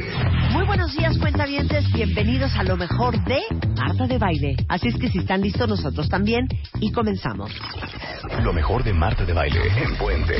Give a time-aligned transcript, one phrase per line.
[0.00, 1.84] Muy buenos días, cuentavientes.
[1.92, 3.40] Bienvenidos a lo mejor de
[3.76, 4.56] Marta de Baile.
[4.68, 6.46] Así es que si están listos, nosotros también.
[6.78, 7.50] Y comenzamos.
[8.44, 10.36] Lo mejor de Marta de Baile en Puente.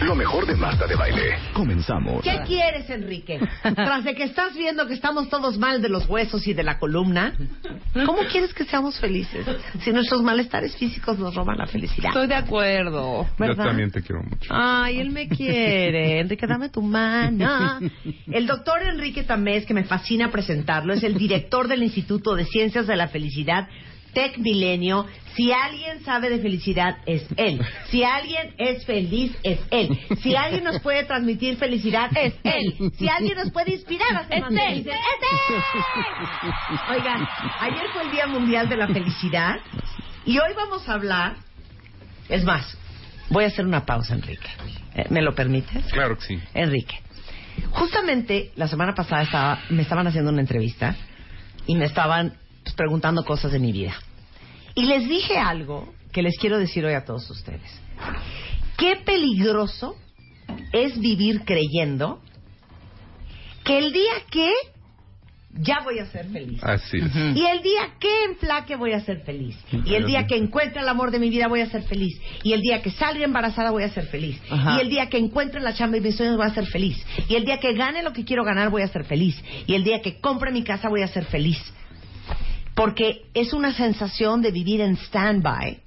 [0.00, 1.36] Lo mejor de Marta de Baile.
[1.52, 2.22] Comenzamos.
[2.22, 3.38] ¿Qué quieres, Enrique?
[3.62, 6.78] Tras de que estás viendo que estamos todos mal de los huesos y de la
[6.78, 7.34] columna,
[8.06, 9.44] ¿cómo quieres que seamos felices?
[9.80, 12.08] Si nuestros malestares físicos nos roban la felicidad.
[12.08, 13.26] Estoy de acuerdo.
[13.38, 13.64] ¿Verdad?
[13.64, 14.48] Yo también te quiero mucho.
[14.48, 16.20] Ay, él me quiere.
[16.20, 17.80] Enrique, dame tu mano.
[18.26, 22.86] El doctor Enrique Tamés, que me fascina presentarlo, es el director del Instituto de Ciencias
[22.86, 23.68] de la Felicidad,
[24.12, 25.06] Tech Milenio.
[25.34, 27.60] Si alguien sabe de felicidad, es él.
[27.90, 29.90] Si alguien es feliz, es él.
[30.22, 32.90] Si alguien nos puede transmitir felicidad, es él.
[32.96, 36.52] Si alguien nos puede inspirar a ser más felices, es él.
[36.96, 37.28] Oigan,
[37.60, 39.56] ayer fue el Día Mundial de la Felicidad
[40.24, 41.36] y hoy vamos a hablar,
[42.30, 42.78] es más,
[43.28, 44.48] voy a hacer una pausa, Enrique.
[44.94, 45.84] Eh, ¿Me lo permites?
[45.92, 46.40] Claro que sí.
[46.54, 47.02] Enrique.
[47.70, 50.96] Justamente la semana pasada estaba, me estaban haciendo una entrevista
[51.66, 53.94] y me estaban pues, preguntando cosas de mi vida.
[54.74, 57.80] Y les dije algo que les quiero decir hoy a todos ustedes.
[58.76, 59.96] Qué peligroso
[60.72, 62.20] es vivir creyendo
[63.64, 64.52] que el día que
[65.58, 66.62] ya voy a ser feliz.
[66.62, 67.14] Así es.
[67.36, 69.56] Y el día que enflaque voy a ser feliz.
[69.84, 72.20] Y el día que encuentre el amor de mi vida voy a ser feliz.
[72.42, 74.40] Y el día que salga embarazada voy a ser feliz.
[74.50, 74.76] Ajá.
[74.76, 77.04] Y el día que encuentre la chamba de mis sueños voy a ser feliz.
[77.28, 79.42] Y el día que gane lo que quiero ganar voy a ser feliz.
[79.66, 81.58] Y el día que compre mi casa voy a ser feliz.
[82.74, 85.80] Porque es una sensación de vivir en stand-by,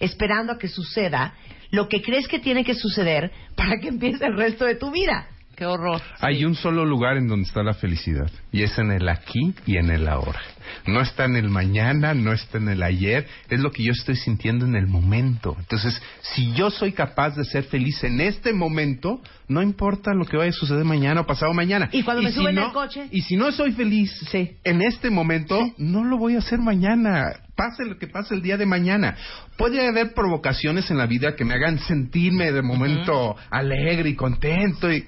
[0.00, 1.34] esperando a que suceda
[1.70, 5.26] lo que crees que tiene que suceder para que empiece el resto de tu vida.
[5.62, 6.02] Qué horror.
[6.18, 9.76] Hay un solo lugar en donde está la felicidad y es en el aquí y
[9.76, 10.40] en el ahora.
[10.88, 14.16] No está en el mañana, no está en el ayer, es lo que yo estoy
[14.16, 15.54] sintiendo en el momento.
[15.60, 20.36] Entonces, si yo soy capaz de ser feliz en este momento, no importa lo que
[20.36, 21.88] vaya a suceder mañana o pasado mañana.
[21.92, 23.06] Y cuando me si suben no- al coche.
[23.12, 24.56] Y si no soy feliz Sí.
[24.64, 27.26] en este momento, no lo voy a hacer mañana.
[27.54, 29.14] Pase lo que pase el día de mañana.
[29.56, 34.90] Puede haber provocaciones en la vida que me hagan sentirme de momento alegre y contento
[34.90, 35.04] y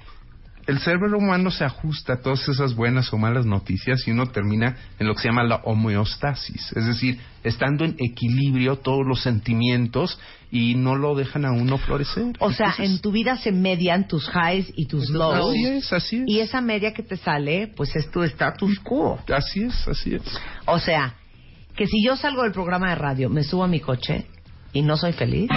[0.67, 4.77] el cerebro humano se ajusta a todas esas buenas o malas noticias y uno termina
[4.99, 10.19] en lo que se llama la homeostasis, es decir, estando en equilibrio todos los sentimientos
[10.51, 12.33] y no lo dejan a uno florecer.
[12.39, 15.51] O sea, Entonces, en tu vida se median tus highs y tus lows.
[15.51, 16.23] así es, así es.
[16.27, 19.19] Y esa media que te sale, pues es tu status quo.
[19.35, 20.23] Así es, así es.
[20.67, 21.15] O sea,
[21.77, 24.27] que si yo salgo del programa de radio, me subo a mi coche
[24.73, 25.51] y no soy feliz.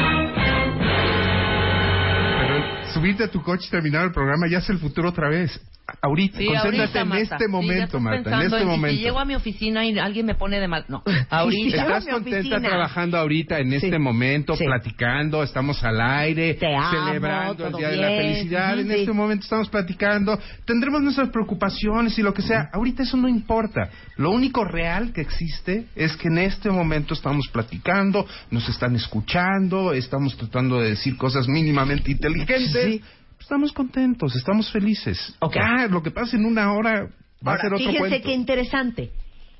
[2.93, 5.59] Subirte a tu coche y terminar el programa ya es el futuro otra vez.
[6.01, 7.35] Ahorita, Sí, concéntrate ahorita, en Marta.
[7.35, 8.97] este momento, Marta, en este momento.
[8.97, 10.83] Si llego a mi oficina y alguien me pone de mal.
[10.89, 11.77] No, ahorita.
[11.77, 12.59] Estás contenta oficina.
[12.61, 13.85] trabajando ahorita en Sí.
[13.85, 14.65] este momento, Sí.
[14.65, 18.07] platicando, estamos al aire, Te amo, celebrando el Día de la.
[18.07, 18.93] Felicidad, en sí.
[18.95, 23.89] este momento estamos platicando, tendremos nuestras preocupaciones y lo que sea, ahorita eso no importa,
[24.17, 29.93] lo único real que existe es que en este momento estamos platicando, nos están escuchando,
[29.93, 33.01] estamos tratando de decir cosas mínimamente inteligentes, Sí.
[33.39, 35.35] Estamos contentos, estamos felices.
[35.39, 35.55] Ok.
[35.55, 37.09] Ya, lo que pasa en una hora
[37.45, 38.27] va a ser otro fíjense cuento.
[38.27, 39.11] qué interesante.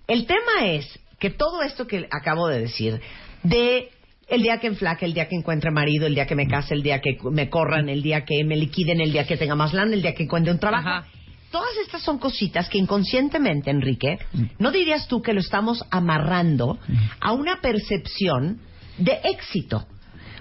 [0.08, 3.02] El tema es que todo esto que acabo de decir,
[3.44, 3.90] de
[4.28, 6.84] el día que enflaque, el día que encuentre marido, el día que me case, el
[6.84, 9.94] día que me corran, el día que me liquiden, el día que tenga más lana,
[9.94, 10.88] el día que encuentre un trabajo.
[10.88, 11.08] Ajá.
[11.52, 14.18] Todas estas son cositas que inconscientemente, Enrique,
[14.60, 16.78] ¿no dirías tú que lo estamos amarrando
[17.22, 18.60] a una percepción
[18.98, 19.88] de éxito?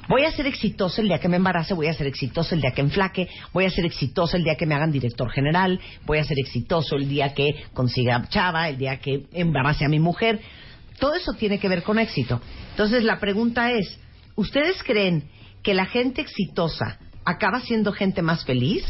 [0.09, 2.71] Voy a ser exitoso el día que me embarace, voy a ser exitoso el día
[2.71, 6.25] que enflaque, voy a ser exitoso el día que me hagan director general, voy a
[6.25, 10.41] ser exitoso el día que consiga chava, el día que embarace a mi mujer.
[11.01, 12.41] Todo eso tiene que ver con éxito.
[12.71, 13.99] Entonces la pregunta es,
[14.37, 15.25] ¿ustedes creen
[15.63, 18.85] que la gente exitosa acaba siendo gente más feliz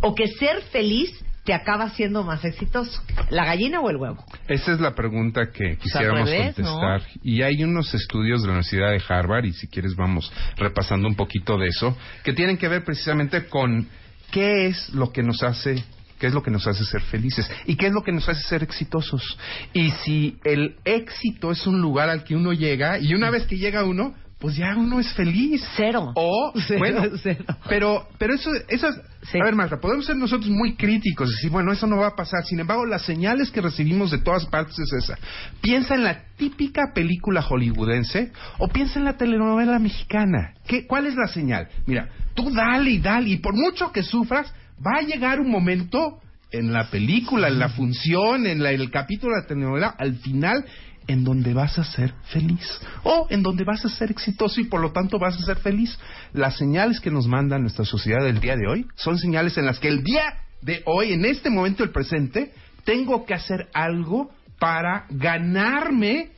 [0.00, 1.12] o que ser feliz
[1.46, 3.00] te acaba siendo más exitoso?
[3.30, 4.22] ¿La gallina o el huevo?
[4.48, 6.78] Esa es la pregunta que quisiéramos revés, ¿no?
[6.78, 7.20] contestar.
[7.22, 11.14] Y hay unos estudios de la Universidad de Harvard, y si quieres vamos repasando un
[11.14, 13.88] poquito de eso, que tienen que ver precisamente con
[14.32, 15.82] qué es lo que nos hace
[16.18, 18.40] qué es lo que nos hace ser felices y qué es lo que nos hace
[18.42, 19.38] ser exitosos.
[19.74, 23.58] Y si el éxito es un lugar al que uno llega y una vez que
[23.58, 25.64] llega uno, pues ya uno es feliz.
[25.76, 26.12] Cero.
[26.14, 27.44] O, Cero, bueno, cero.
[27.68, 28.94] pero, pero eso, esas,
[29.32, 29.38] Sí.
[29.40, 32.44] a ver, Marta, podemos ser nosotros muy críticos, decir, bueno, eso no va a pasar.
[32.44, 35.18] Sin embargo, las señales que recibimos de todas partes es esa.
[35.60, 40.54] Piensa en la típica película hollywoodense o piensa en la telenovela mexicana.
[40.68, 41.68] ¿Qué, ¿Cuál es la señal?
[41.86, 44.52] Mira, tú dale y dale, y por mucho que sufras,
[44.86, 46.20] va a llegar un momento
[46.52, 50.64] en la película, en la función, en la- el capítulo de la telenovela, al final,
[51.08, 52.80] en donde vas a ser feliz.
[53.04, 55.98] O en donde vas a ser exitoso y por lo tanto vas a ser feliz.
[56.32, 59.78] Las señales que nos manda nuestra sociedad del día de hoy son señales en las
[59.78, 62.52] que el día de hoy, en este momento, el presente,
[62.84, 66.30] tengo que hacer algo para ganarme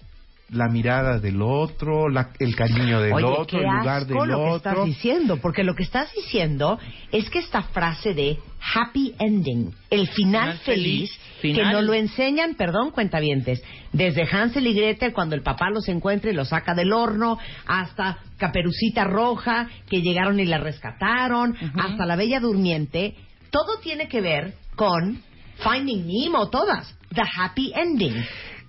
[0.50, 4.56] la mirada del otro, la- el cariño del Oye, otro, el lugar del lo que
[4.56, 4.84] estás otro.
[4.86, 6.78] diciendo, porque lo que estás diciendo
[7.12, 8.38] es que esta frase de
[8.74, 13.62] happy ending, el final, Final feliz, feliz, que nos lo enseñan, perdón, cuentavientes,
[13.92, 18.18] desde Hansel y Gretel cuando el papá los encuentra y los saca del horno, hasta
[18.36, 23.14] Caperucita Roja, que llegaron y la rescataron, hasta la Bella Durmiente,
[23.50, 25.22] todo tiene que ver con
[25.62, 28.14] Finding Nemo, todas, the happy ending.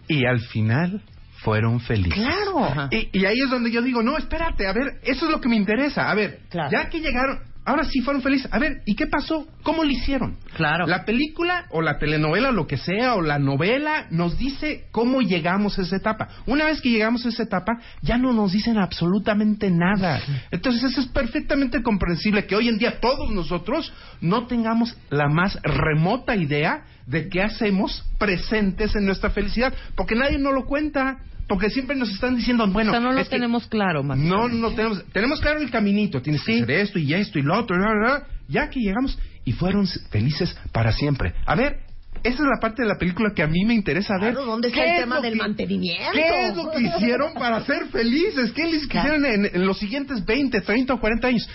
[0.07, 1.01] Y al final
[1.43, 2.13] fueron felices.
[2.15, 2.89] Claro.
[2.91, 5.47] Y, y ahí es donde yo digo, no, espérate, a ver, eso es lo que
[5.49, 6.09] me interesa.
[6.09, 6.69] A ver, Claro.
[6.71, 8.51] ya que llegaron, ahora sí fueron felices.
[8.51, 9.47] A ver, ¿y qué pasó?
[9.63, 10.37] ¿Cómo lo hicieron?
[10.55, 10.87] Claro.
[10.87, 15.77] La película o la telenovela, lo que sea, o la novela, nos dice cómo llegamos
[15.77, 16.29] a esa etapa.
[16.45, 20.21] Una vez que llegamos a esa etapa, ya no nos dicen absolutamente nada.
[20.51, 25.59] Entonces, eso es perfectamente comprensible que hoy en día todos nosotros no tengamos la más
[25.61, 31.19] remota idea de qué hacemos presentes en nuestra felicidad, porque nadie nos lo cuenta.
[31.49, 34.17] Porque siempre nos están diciendo, bueno, o sea, no lo tenemos claro, más.
[34.19, 37.57] no, no tenemos, tenemos claro el caminito, tienes que hacer esto y esto y lo
[37.59, 38.27] otro, bla, bla, bla.
[38.47, 41.33] ya que llegamos y fueron felices para siempre.
[41.47, 41.77] A ver,
[42.23, 44.33] esa es la parte de la película que a mí me interesa ver.
[44.33, 46.11] Claro, ¿dónde está ¿Qué el es tema lo del que- mantenimiento?
[46.13, 48.51] ¿Qué es lo que hicieron para ser felices?
[48.51, 49.15] ¿Qué les Claro.
[49.15, 51.49] hicieron en, en los siguientes 20, 30 o 40 años?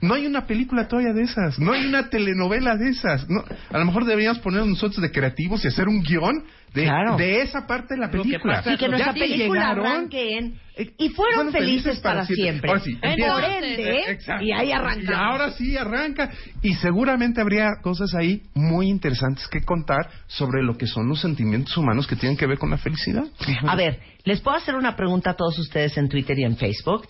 [0.00, 3.28] No hay una película todavía de esas, no hay una telenovela de esas.
[3.28, 7.16] No, a lo mejor deberíamos ponernos nosotros de creativos y hacer un guion de, Claro.
[7.16, 8.56] de esa parte de la que película.
[8.56, 10.54] pasa Y que nuestra que película llegaron, arranque en...
[10.76, 12.70] eh, Y fueron fueron felices, felices para para siempre.
[12.70, 12.70] siempre.
[12.70, 13.32] Ahora sí, empieza.
[13.32, 14.44] Por ende, Exacto.
[14.44, 15.08] y ahí arrancamos.
[15.10, 16.30] Y ahora sí arranca.
[16.62, 21.76] Y seguramente habría cosas ahí muy interesantes que contar sobre lo que son los sentimientos
[21.76, 23.24] humanos que tienen que ver con la felicidad.
[23.66, 27.08] A ver, les puedo hacer una pregunta a todos ustedes en Twitter y en Facebook.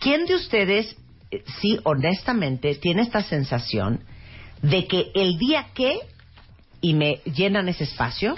[0.00, 0.96] ¿Quién de ustedes, eh,
[1.60, 4.00] sí, honestamente, tiene esta sensación
[4.62, 6.00] de que el día que,
[6.80, 8.34] y me llenan ese espacio,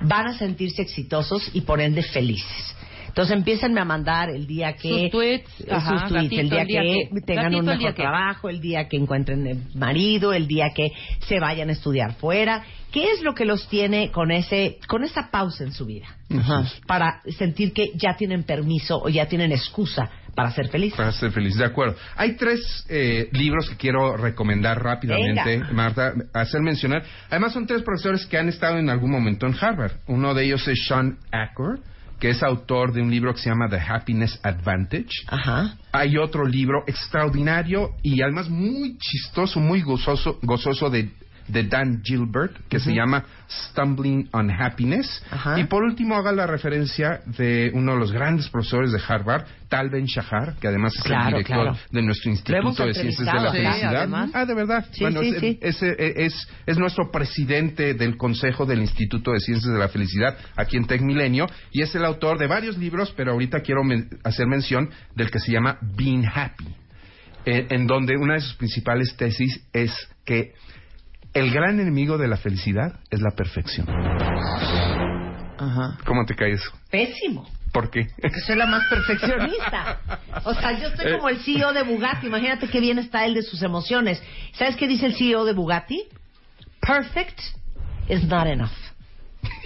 [0.00, 2.74] van a sentirse exitosos y por ende felices?
[3.08, 4.88] Entonces empiecen a mandar el día que...
[4.88, 7.62] Sus tweets, eh, ajá, sus tweets, gatito, el día el día que, que, tengan gatito,
[7.62, 8.02] un el día mejor que.
[8.02, 10.92] trabajo, el día que encuentren el marido, el día que
[11.26, 12.64] se vayan a estudiar fuera.
[12.92, 16.06] ¿Qué es lo que los tiene con ese con esa pausa en su vida?
[16.30, 16.70] Ajá.
[16.86, 20.96] Para sentir que ya tienen permiso o ya tienen excusa para ser felices.
[20.96, 21.96] Para ser feliz, de acuerdo.
[22.16, 25.72] Hay tres eh, libros que quiero recomendar rápidamente, Venga.
[25.72, 27.02] Marta, hacer mencionar.
[27.30, 29.92] Además son tres profesores que han estado en algún momento en Harvard.
[30.06, 31.80] Uno de ellos es Sean Acker,
[32.20, 35.08] que es autor de un libro que se llama The Happiness Advantage.
[35.28, 35.76] Ajá.
[35.92, 41.10] Hay otro libro extraordinario y además muy chistoso, muy gozoso, gozoso de,
[41.48, 45.22] de Dan Gilbert, que se llama Stumbling on Happiness.
[45.56, 49.90] Y por último haga la referencia de uno de los grandes profesores de Harvard, Tal
[49.90, 51.78] Ben Shahar, que además es Claro, el director claro.
[51.90, 53.96] de nuestro Instituto de Ciencias de la claro, Felicidad.
[53.96, 54.30] además.
[54.34, 54.86] ah, de verdad.
[54.92, 55.86] Sí, bueno, sí, es, sí.
[55.86, 60.76] eh, es, es nuestro presidente del Consejo del Instituto de Ciencias de la Felicidad aquí
[60.76, 64.46] en Tech Milenio y es el autor de varios libros, pero ahorita quiero men- hacer
[64.46, 66.66] mención del que se llama Being Happy,
[67.44, 69.92] eh, en donde una de sus principales tesis es
[70.24, 70.52] que
[71.38, 73.88] el gran enemigo de la felicidad es la perfección.
[75.58, 75.98] Ajá.
[76.04, 76.70] ¿Cómo te cae eso?
[76.90, 77.48] Pésimo.
[77.72, 78.06] ¿Por qué?
[78.20, 80.00] Que soy la más perfeccionista.
[80.44, 82.26] O sea, yo estoy como el CEO de Bugatti.
[82.26, 84.22] Imagínate qué bien está él de sus emociones.
[84.52, 86.04] ¿Sabes qué dice el CEO de Bugatti?
[86.80, 87.40] Perfect
[88.08, 88.70] is not enough.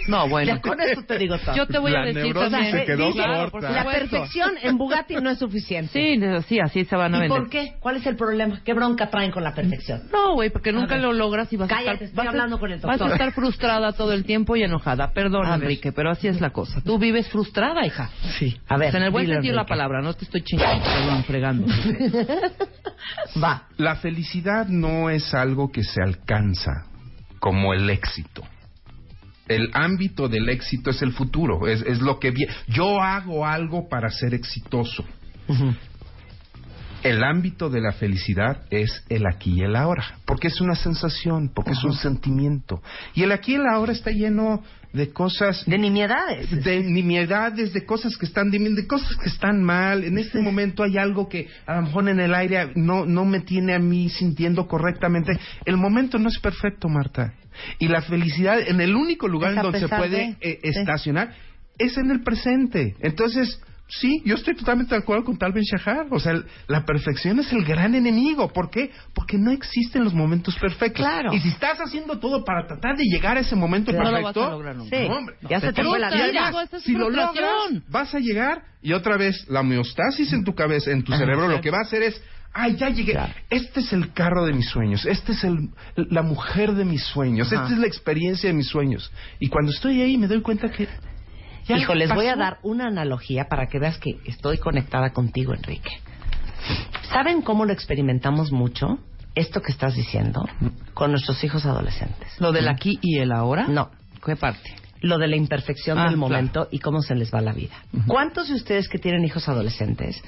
[0.07, 0.55] No, bueno.
[0.55, 1.55] Ya con eso te digo todo.
[1.55, 2.77] Yo te voy a La decir neurosis también.
[2.77, 3.71] se quedó Dice, corta.
[3.71, 5.91] la perfección en Bugatti no es suficiente.
[5.93, 7.39] Sí, no, sí, así se van a ¿Y vender.
[7.39, 7.73] por qué?
[7.79, 8.61] ¿Cuál es el problema?
[8.65, 10.03] ¿Qué bronca traen con la perfección?
[10.11, 11.03] No, güey, porque nunca ver.
[11.03, 12.03] lo logras y vas Cállate, a estar...
[12.07, 13.09] estoy vas a- hablando con el Vas doctor.
[13.09, 15.11] a estar frustrada todo el tiempo y enojada.
[15.13, 15.63] Perdón, A ver.
[15.63, 16.81] Enrique, pero así es la cosa.
[16.83, 18.09] Tú vives frustrada, hija.
[18.37, 18.57] Sí.
[18.67, 18.89] A ver.
[18.89, 21.67] O sea, en el buen sentido de la palabra, no te estoy chingando, perdón, fregando.
[23.41, 23.67] Va.
[23.77, 26.85] La felicidad no es algo que se alcanza
[27.39, 28.43] como el éxito.
[29.47, 32.33] El ámbito del éxito es el futuro, es, es lo que
[32.67, 35.03] yo hago algo para ser exitoso.
[37.03, 41.51] el ámbito de la felicidad es el aquí y el ahora, porque es una sensación,
[41.53, 42.81] porque es un sentimiento.
[43.13, 46.63] Y el aquí y el ahora está lleno de cosas De nimiedades.
[46.63, 50.03] de nimiedades, de cosas que están de cosas que están mal.
[50.03, 53.41] En este momento hay algo que a lo mejor en el aire no, no me
[53.41, 55.33] tiene a mí sintiendo correctamente.
[55.65, 57.33] El momento no es perfecto, Marta.
[57.79, 60.69] Y la felicidad en el único lugar en donde se puede de- eh, sí.
[60.79, 61.33] estacionar
[61.77, 62.95] es en el presente.
[63.01, 66.07] Entonces, sí, yo estoy totalmente de acuerdo con Tal Ben Shahar.
[66.11, 66.33] O sea,
[66.67, 68.51] la perfección es el gran enemigo.
[68.53, 68.91] ¿Por qué?
[69.13, 71.03] Porque no existen los momentos perfectos.
[71.03, 71.33] Claro.
[71.33, 74.13] Y si estás haciendo todo para tratar de llegar a ese momento No lo vas
[74.13, 74.97] perfecto, a lograr nunca.
[74.97, 76.51] Sí, no, hombre, ya se te fue la vida.
[76.79, 77.51] si lo logras,
[77.89, 81.61] vas a llegar y otra vez la homeostasis en tu cabeza, en tu cerebro, lo
[81.61, 82.21] que va a hacer es,
[82.53, 83.13] ay, ya llegué.
[83.13, 83.33] Claro.
[83.49, 87.51] Este es el carro de mis sueños, este es el, la mujer de mis sueños,
[87.51, 87.63] Ajá.
[87.63, 89.11] esta es la experiencia de mis sueños.
[89.39, 90.87] Y cuando estoy ahí me doy cuenta que...
[91.67, 95.53] ya Hijo, les voy a dar una analogía para que veas que estoy conectada contigo,
[95.53, 95.91] Enrique.
[97.11, 98.99] ¿Saben cómo lo experimentamos mucho?
[99.35, 100.47] Esto que estás diciendo
[100.93, 102.39] con nuestros hijos adolescentes.
[102.39, 103.67] Lo del aquí y el ahora.
[103.67, 103.89] No,
[104.25, 104.75] ¿Qué parte?
[105.01, 106.29] lo de la imperfección Ah, del claro.
[106.29, 107.73] momento y cómo se les va la vida.
[108.07, 110.21] ¿Cuántos de ustedes que tienen hijos adolescentes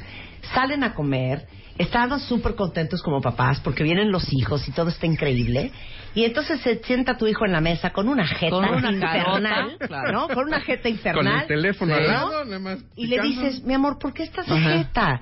[0.54, 5.06] salen a comer, están súper contentos como papás porque vienen los hijos y todo está
[5.06, 5.72] increíble?
[6.14, 9.42] Y entonces se sienta tu hijo en la mesa con una jeta Con una infernal,
[9.78, 10.12] carota, claro.
[10.14, 10.28] ¿no?
[10.30, 11.42] Con una jeta Con infernal.
[11.42, 12.08] el teléfono al ¿no?
[12.08, 15.20] lado, nada más Y le dices, mi amor, ¿por qué estás de jeta?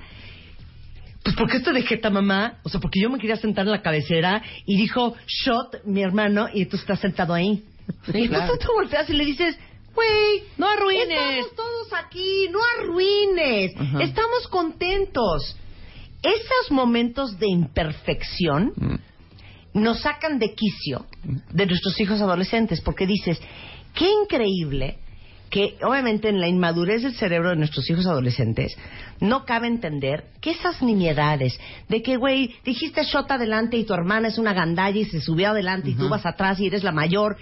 [1.24, 2.58] Pues porque estoy de jeta, mamá.
[2.64, 6.48] O sea, porque yo me quería sentar en la cabecera y dijo, shot, mi hermano,
[6.52, 7.64] y tú estás sentado ahí.
[8.04, 8.44] Sí, y claro.
[8.44, 9.58] entonces tú volteas y le dices,
[9.94, 11.18] güey, No arruines.
[11.46, 13.72] Estamos todos aquí, no arruines.
[13.76, 14.02] Ajá.
[14.02, 15.56] Estamos contentos.
[16.24, 18.72] Esos momentos de imperfección
[19.74, 21.04] nos sacan de quicio
[21.52, 23.38] de nuestros hijos adolescentes, porque dices,
[23.94, 24.96] qué increíble
[25.50, 28.76] que obviamente en la inmadurez del cerebro de nuestros hijos adolescentes
[29.20, 34.28] no cabe entender que esas nimiedades de que, güey, dijiste shot adelante y tu hermana
[34.28, 37.36] es una gandalla y se subió adelante y tú vas atrás y eres la mayor,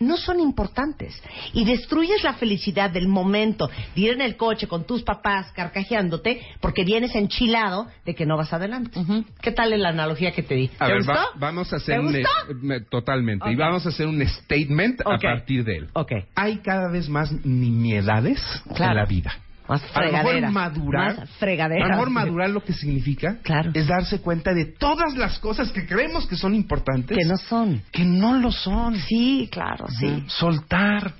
[0.00, 1.20] no son importantes.
[1.52, 6.40] Y destruyes la felicidad del momento de ir en el coche con tus papás carcajeándote
[6.60, 8.98] porque vienes enchilado de que no vas adelante.
[8.98, 9.24] Ujú.
[9.40, 10.70] ¿Qué tal es la analogía que te di?
[10.78, 11.12] A ¿Te ver, gustó?
[11.14, 15.64] va- vamos a hacer ¿Te un totalmente y vamos a hacer un statement a partir
[15.64, 15.88] de él.
[15.94, 16.12] Ok.
[16.34, 18.40] Hay cada vez más nimiedades
[18.74, 18.92] Claro.
[18.92, 19.32] en la vida.
[19.68, 21.84] Más A lo mejor madurar, Más fregaderas.
[21.84, 23.70] a lo mejor madurar lo que significa Claro.
[23.74, 27.82] es darse cuenta de todas las cosas que creemos que son importantes Que no son.
[27.92, 28.96] que no lo son.
[28.98, 30.24] Sí, claro, sí.
[30.28, 31.12] Soltar.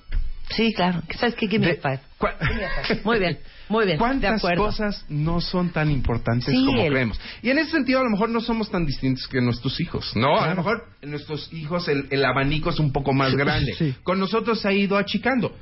[0.50, 1.02] Sí, claro.
[1.18, 1.46] ¿Sabes qué?
[1.46, 2.00] Give me De- a five.
[2.22, 3.04] a.
[3.04, 3.38] Muy bien,
[3.68, 3.96] muy bien.
[3.96, 4.64] De ¿Cuántas acuerdo.
[4.64, 7.20] cosas no son tan importantes Sí, como el- creemos?
[7.42, 10.36] Y en ese sentido, a lo mejor no somos tan distintos que nuestros hijos, ¿no?
[10.36, 10.50] A Claro.
[10.52, 13.74] lo mejor en nuestros hijos el, el abanico es un poco más grande.
[13.78, 13.94] Sí.
[14.02, 15.54] Con nosotros se ha ido achicando.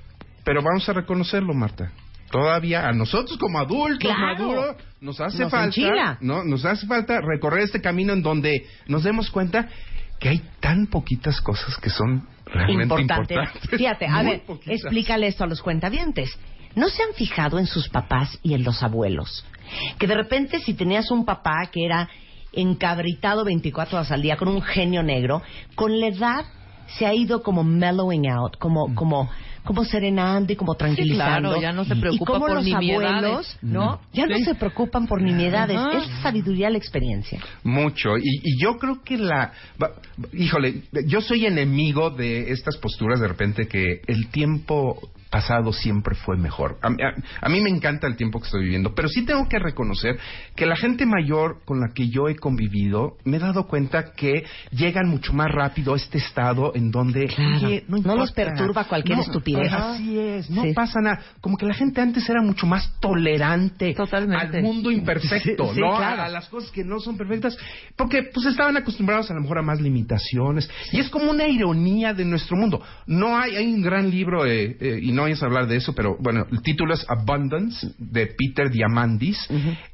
[0.45, 1.91] Pero vamos a reconocerlo, Marta.
[2.31, 4.21] Todavía a nosotros como adultos Claro.
[4.49, 6.19] maduros nos hace Nos falta, enchila.
[6.21, 9.69] no, nos hace falta recorrer este camino en donde nos demos cuenta
[10.19, 13.35] que hay tan poquitas cosas que son realmente Importante.
[13.35, 13.71] importantes.
[13.71, 14.81] Fíjate, a Muy ver, poquitas.
[14.81, 16.37] explícale esto a los cuentavientes.
[16.75, 19.45] ¿No se han fijado en sus papás y en los abuelos?
[19.99, 22.09] Que de repente si tenías un papá que era
[22.53, 25.43] encabritado 24 horas al día con un genio negro,
[25.75, 26.45] con la edad
[26.99, 29.29] se ha ido como mellowing out, como como
[29.67, 31.51] como serenando y como tranquilizando.
[31.51, 33.13] claro, ya no se y preocupa como por los nimiedades.
[33.13, 34.01] abuelos, ¿no?
[34.15, 35.77] Ya no se preocupan por nimiedades.
[35.77, 35.99] Ajá.
[35.99, 37.39] Es sabiduría la experiencia.
[37.65, 38.17] Mucho.
[38.17, 39.53] Y, y yo creo que la...
[39.83, 39.93] va-
[40.33, 44.99] híjole, yo soy enemigo de estas posturas de repente que el tiempo
[45.37, 46.79] pasado siempre fue mejor.
[46.81, 49.59] A, a- a mí me encanta el tiempo que estoy viviendo, pero sí tengo que
[49.59, 50.19] reconocer
[50.55, 54.45] que la gente mayor con la que yo he convivido, me he dado cuenta que
[54.71, 57.27] llegan mucho más rápido a este estado en donde...
[57.27, 57.67] Claro.
[57.67, 58.35] "Oye, No los importa".
[58.35, 59.73] perturba cualquier estupidez.
[59.73, 60.73] Así es, no Sí.
[60.73, 61.21] pasa nada.
[61.43, 64.57] Como que la gente antes era mucho más tolerante Totalmente.
[64.59, 65.97] al mundo imperfecto, Sí, sí, ¿no?
[65.99, 66.23] claro.
[66.23, 67.59] A las cosas que no son perfectas,
[67.95, 70.71] porque pues estaban acostumbrados a lo mejor a más limitaciones.
[70.93, 72.81] Y es como una ironía de nuestro mundo.
[73.07, 75.95] No hay, hay un gran libro, eh, eh, y no vayas a hablar de eso,
[75.95, 79.39] pero bueno, el título es Abundance, de Peter Diamandis,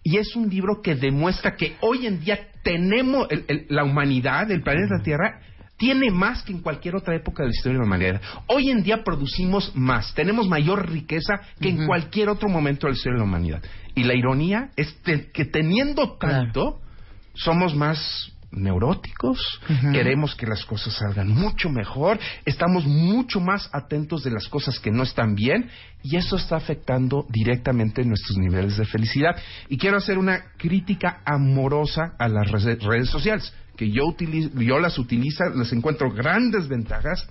[0.02, 4.50] y es un libro que demuestra que hoy en día tenemos, el- el- la humanidad,
[4.50, 5.40] el planeta Tierra,
[5.78, 8.20] tiene más que en cualquier otra época de la historia de la humanidad.
[8.46, 12.96] Hoy en día producimos más, tenemos mayor riqueza que en cualquier otro momento de la
[12.96, 13.62] historia de la humanidad.
[13.96, 14.92] Y la ironía es
[15.34, 16.78] que teniendo tanto,
[17.34, 19.60] somos más neuróticos,
[19.92, 24.90] queremos que las cosas salgan mucho mejor, estamos mucho más atentos de las cosas que
[24.90, 25.68] no están bien
[26.02, 29.36] y eso está afectando directamente nuestros niveles de felicidad.
[29.68, 34.98] Y quiero hacer una crítica amorosa a las redes sociales, que yo, utilizo, yo las
[34.98, 37.26] utilizo, les encuentro grandes ventajas,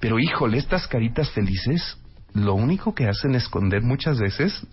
[0.00, 1.96] pero híjole, estas caritas felices
[2.34, 4.66] lo único que hacen es esconder muchas veces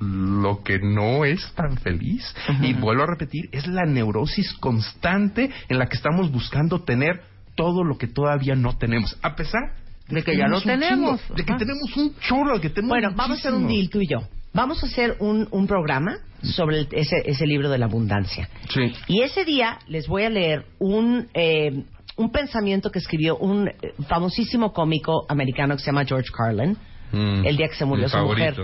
[0.00, 2.34] lo que no es tan feliz.
[2.62, 7.22] Y vuelvo a repetir, es la neurosis constante en la que estamos buscando tener
[7.54, 9.74] todo lo que todavía no tenemos, a pesar
[10.08, 13.12] De que ya lo tenemos chingo, de que tenemos un chorro, de que tenemos Bueno,
[13.14, 14.20] vamos a hacer un deal tú y yo.
[14.52, 18.48] Vamos a hacer un, un programa sobre el- ese, ese libro de la abundancia.
[18.72, 18.92] Sí.
[19.06, 21.84] Y ese día les voy a leer un, eh,
[22.16, 23.74] un pensamiento que escribió un eh,
[24.08, 26.76] famosísimo cómico americano que se llama George Carlin.
[27.12, 28.54] Mm, el día que se murió su mujer.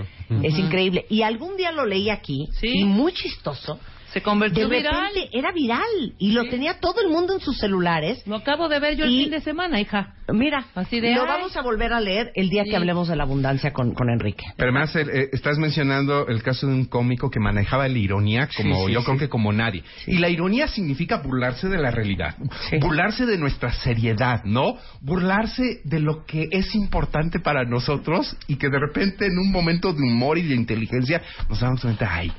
[0.43, 1.07] Es increíble.
[1.09, 2.81] Y algún día lo leí aquí Sí.
[2.81, 3.79] y muy chistoso.
[4.17, 5.29] Se De convirtió repente viral.
[5.31, 8.27] era viral y lo tenía todo el mundo en sus celulares.
[8.27, 10.15] Lo acabo de ver yo el fin de semana, hija.
[10.33, 11.29] Mira, Así de, lo ay.
[11.29, 12.71] vamos a volver a leer el día Sí.
[12.71, 14.45] que hablemos de la abundancia con, con Enrique.
[14.57, 18.49] Pero además eh, eh, estás mencionando el caso de un cómico que manejaba la ironía
[18.57, 19.05] como Sí, sí, yo sí.
[19.05, 19.85] creo que como nadie.
[20.07, 22.37] Y la ironía significa burlarse de la realidad,
[22.71, 22.79] Sí.
[22.81, 24.79] burlarse de nuestra seriedad, ¿no?
[25.03, 29.93] Burlarse de lo que es importante para nosotros y que de repente en un momento
[29.93, 31.21] de humor y de inteligencia
[31.51, 32.33] nos damos cuenta, ay,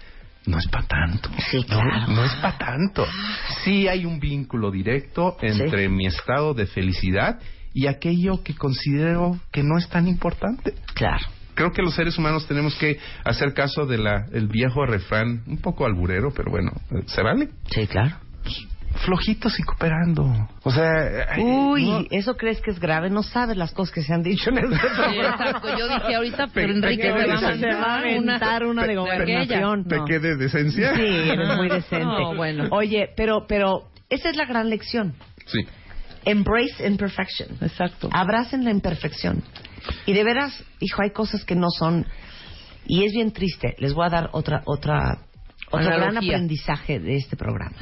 [0.48, 1.30] no es para tanto.
[1.52, 2.08] Sí, claro.
[2.08, 3.06] no es para tanto.
[3.64, 7.40] Sí hay un vínculo directo entre mi estado de felicidad
[7.74, 11.24] y aquello que considero que no es tan importante Claro.
[11.54, 15.58] creo que los seres humanos tenemos que hacer caso de la el viejo refrán, un
[15.58, 17.50] poco alburero, pero bueno, eh, ¿se vale?
[17.70, 18.16] Sí, claro.
[19.06, 20.50] Flojitos y cooperando.
[20.64, 23.10] O sea, Uy, no- ¿eso crees que es grave?
[23.10, 25.30] No sabes las cosas que se han dicho en este Sí, programa.
[25.30, 25.78] exacto.
[25.78, 27.56] Yo dije ahorita, pero Pe- Enrique te va.
[27.56, 29.86] Se va a aventar una de gobernación.
[29.86, 30.06] ¿Te No.
[30.06, 30.96] quede decencia?
[30.96, 32.06] Sí, eres muy decente.
[32.06, 32.68] No, bueno.
[32.72, 35.14] Oye, pero, pero esa es la gran lección.
[35.46, 35.60] Sí.
[36.26, 37.50] Embrace imperfection.
[37.62, 38.10] Exacto.
[38.12, 39.44] Abracen la imperfección.
[40.06, 42.06] Y de veras, hijo, hay cosas que no son.
[42.86, 43.76] Y es bien triste.
[43.80, 45.20] Les voy a dar otra, otra,
[45.72, 47.76] otro gran aprendizaje de este programa.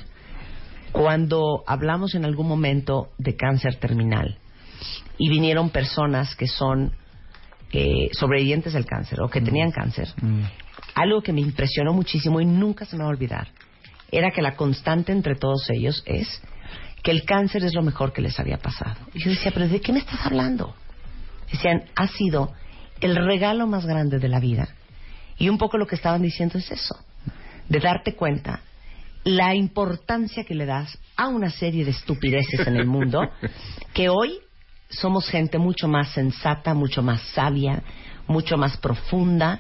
[0.95, 4.37] Cuando hablamos en algún momento de cáncer terminal
[5.17, 6.93] y vinieron personas que son
[7.71, 10.07] eh, sobrevivientes del cáncer o que tenían cáncer,
[10.93, 13.49] algo que me impresionó muchísimo y nunca se me va a olvidar
[14.11, 16.41] era que la constante entre todos ellos es
[17.03, 18.95] que el cáncer es lo mejor que les había pasado.
[19.13, 20.73] Y yo decía, pero ¿de qué me estás hablando?
[21.51, 22.53] Decían, ha sido
[23.01, 24.69] el regalo más grande de la vida.
[25.37, 26.95] Y un poco lo que estaban diciendo es eso,
[27.67, 28.61] de darte cuenta
[29.25, 33.21] la importancia que le das a una serie de estupideces en el mundo,
[33.93, 34.39] que hoy
[34.89, 37.83] somos gente mucho más sensata, mucho más sabia,
[38.27, 39.59] mucho más profunda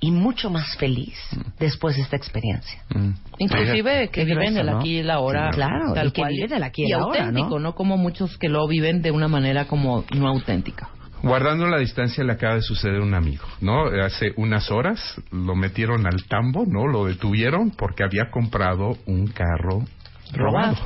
[0.00, 1.16] y mucho más feliz
[1.58, 2.82] después de esta experiencia.
[2.90, 3.10] Mm.
[3.38, 4.78] Inclusive que viven el ¿no?
[4.78, 5.50] aquí y la ahora.
[5.50, 6.32] Sí, claro, tal y que cual.
[6.32, 7.60] viven el aquí y y el ahora, auténtico, ¿no?
[7.60, 7.74] ¿no?
[7.74, 10.90] Como muchos que lo viven de una manera como no auténtica.
[11.28, 13.86] Guardando la distancia le acaba de suceder a un amigo, ¿no?
[14.04, 16.86] Hace unas horas lo metieron al tambo, ¿no?
[16.86, 19.84] Lo detuvieron porque había comprado un carro
[20.32, 20.76] robado.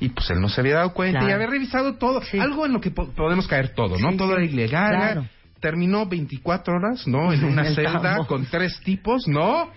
[0.00, 1.30] Y pues él no se había dado cuenta Claro.
[1.30, 2.22] y había revisado todo.
[2.22, 2.38] Sí.
[2.38, 4.10] Algo en lo que po- podemos caer todo, ¿no?
[4.12, 4.34] Sí, todo sí.
[4.34, 4.96] era ilegal.
[4.96, 5.26] Claro.
[5.60, 7.32] Terminó 24 horas, ¿no?
[7.32, 8.26] En una celda tambo.
[8.26, 9.70] con tres tipos, ¿no?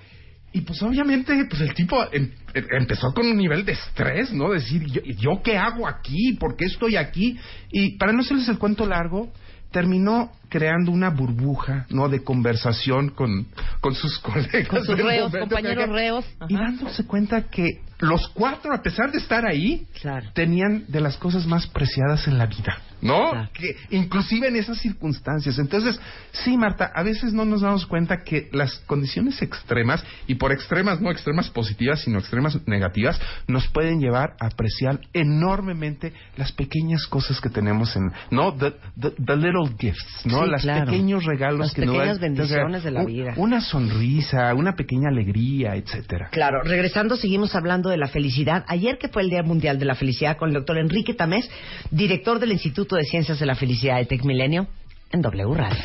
[0.54, 4.50] Y pues obviamente, pues el tipo em- em- empezó con un nivel de estrés, ¿no?
[4.52, 6.34] Decir, ¿yo, ¿yo qué hago aquí?
[6.34, 7.38] ¿Por qué estoy aquí?
[7.72, 9.32] Y para no hacerles el cuento largo,
[9.72, 12.10] terminó creando una burbuja, ¿no?
[12.10, 13.48] De conversación con,
[13.80, 14.68] con sus colegas.
[14.68, 16.26] Con sus reos, compañeros reos.
[16.50, 20.28] Y dándose cuenta que los cuatro, a pesar de estar ahí, Claro.
[20.34, 23.30] tenían de las cosas más preciadas en la vida, ¿no?
[23.32, 23.50] Claro.
[23.54, 25.60] Que inclusive en esas circunstancias.
[25.60, 26.00] Entonces,
[26.32, 31.00] sí, Marta, a veces no nos damos cuenta que las condiciones extremas, y por extremas
[31.00, 37.40] no extremas positivas, sino extremas negativas, nos pueden llevar a apreciar enormemente las pequeñas cosas
[37.40, 38.54] que tenemos en, ¿no?
[38.56, 40.41] The, the- the little gifts, ¿no?
[40.46, 40.86] Sí, las claro.
[40.86, 43.34] pequeños regalos Las que nos pequeñas bendiciones de la un- vida.
[43.38, 46.30] Una sonrisa, una pequeña alegría, etcétera.
[46.32, 48.64] Claro, regresando, seguimos hablando de la felicidad.
[48.68, 51.50] Ayer que fue el Día Mundial de la Felicidad con el doctor Enrique Tamés,
[51.92, 54.68] director del Instituto de Ciencias de la Felicidad de Tecmilenio,
[55.12, 55.78] en W Radio.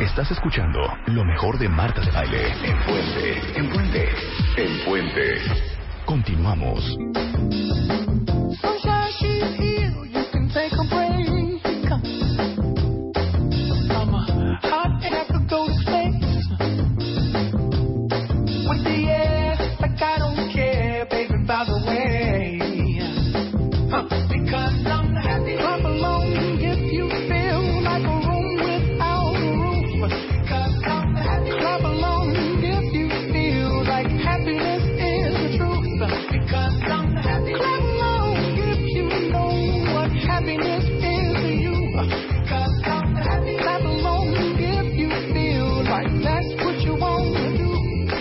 [0.00, 4.08] Estás escuchando lo mejor de Marta de Baile en Puente, en Puente,
[4.58, 5.34] en Puente.
[6.04, 6.98] Continuamos.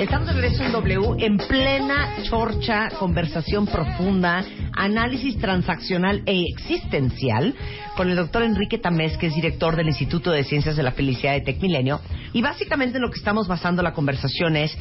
[0.02, 7.54] Estamos de regreso en W, en plena chorcha, conversación profunda, análisis transaccional e existencial,
[7.96, 11.34] con el doctor Enrique Tamés, que es director del Instituto de Ciencias de la Felicidad
[11.34, 12.02] de Tecmilenio.
[12.34, 14.76] Y básicamente lo que estamos basando la conversación es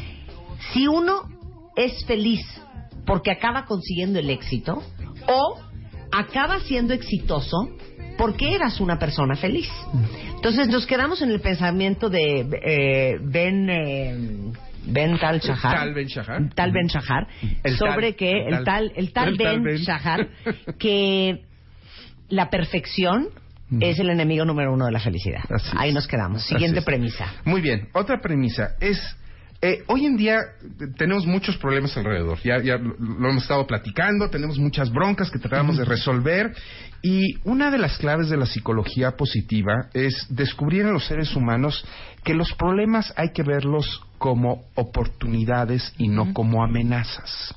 [0.73, 1.29] si uno
[1.77, 2.41] es feliz
[3.05, 4.83] porque acaba consiguiendo el éxito
[5.29, 5.61] o
[6.13, 7.69] acaba siendo exitoso
[8.17, 9.69] porque eras una persona feliz.
[10.37, 14.53] Entonces nos quedamos en el pensamiento de eh, Ben eh,
[14.87, 16.49] Ben Tal Shahar, Tal Ben Shahar.
[16.55, 17.27] Tal Ben Shahar,
[17.63, 19.77] El sobre tal- que el el tal el tal el Ben Ben.
[19.77, 20.29] Shahar
[20.79, 21.43] que
[22.29, 23.29] la perfección
[23.81, 25.43] es el enemigo número uno de la felicidad.
[25.49, 25.95] Así Ahí es.
[25.95, 26.43] nos quedamos.
[26.45, 27.33] Siguiente premisa.
[27.45, 28.99] Muy bien, otra premisa es,
[29.63, 33.67] eh, hoy en día eh, tenemos muchos problemas alrededor, ya, ya lo, lo hemos estado
[33.67, 36.55] platicando, tenemos muchas broncas que tratamos de resolver.
[37.03, 41.85] Y una de las claves de la psicología positiva es descubrir en los seres humanos
[42.25, 47.55] que los problemas hay que verlos como oportunidades y no como amenazas.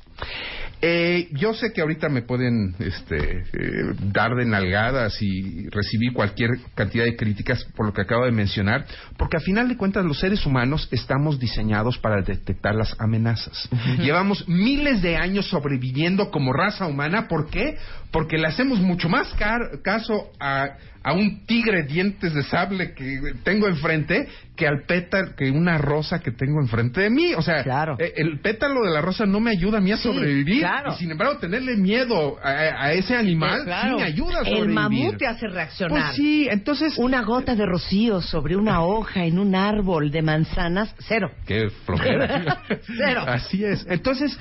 [0.86, 6.50] Eh, yo sé que ahorita me pueden este, eh, dar de nalgadas y recibir cualquier
[6.74, 8.84] cantidad de críticas por lo que acabo de mencionar,
[9.16, 13.66] porque a final de cuentas los seres humanos estamos diseñados para detectar las amenazas.
[13.98, 17.78] Llevamos miles de años sobreviviendo como raza humana, ¿por qué?
[18.10, 19.34] Porque le hacemos mucho más
[19.82, 25.50] caso a, a un tigre dientes de sable que tengo enfrente que al pétalo, que
[25.50, 27.34] una rosa que tengo enfrente de mí.
[27.34, 27.96] O sea, Claro.
[27.98, 30.60] eh, el pétalo de la rosa no me ayuda a mí a Sí, sobrevivir.
[30.60, 30.92] claro.
[30.94, 32.48] Y sin embargo, tenerle miedo a,
[32.86, 33.88] a ese animal Sí, claro.
[33.90, 34.62] sí me ayuda a sobrevivir.
[34.68, 35.90] El mamut te hace reaccionar.
[36.04, 36.96] Pues sí, entonces...
[36.96, 41.30] Una gota de rocío sobre una hoja en un árbol de manzanas, cero.
[41.46, 42.62] Qué flojera.
[42.86, 43.24] Cero.
[43.26, 43.84] Así es.
[43.90, 44.38] Entonces,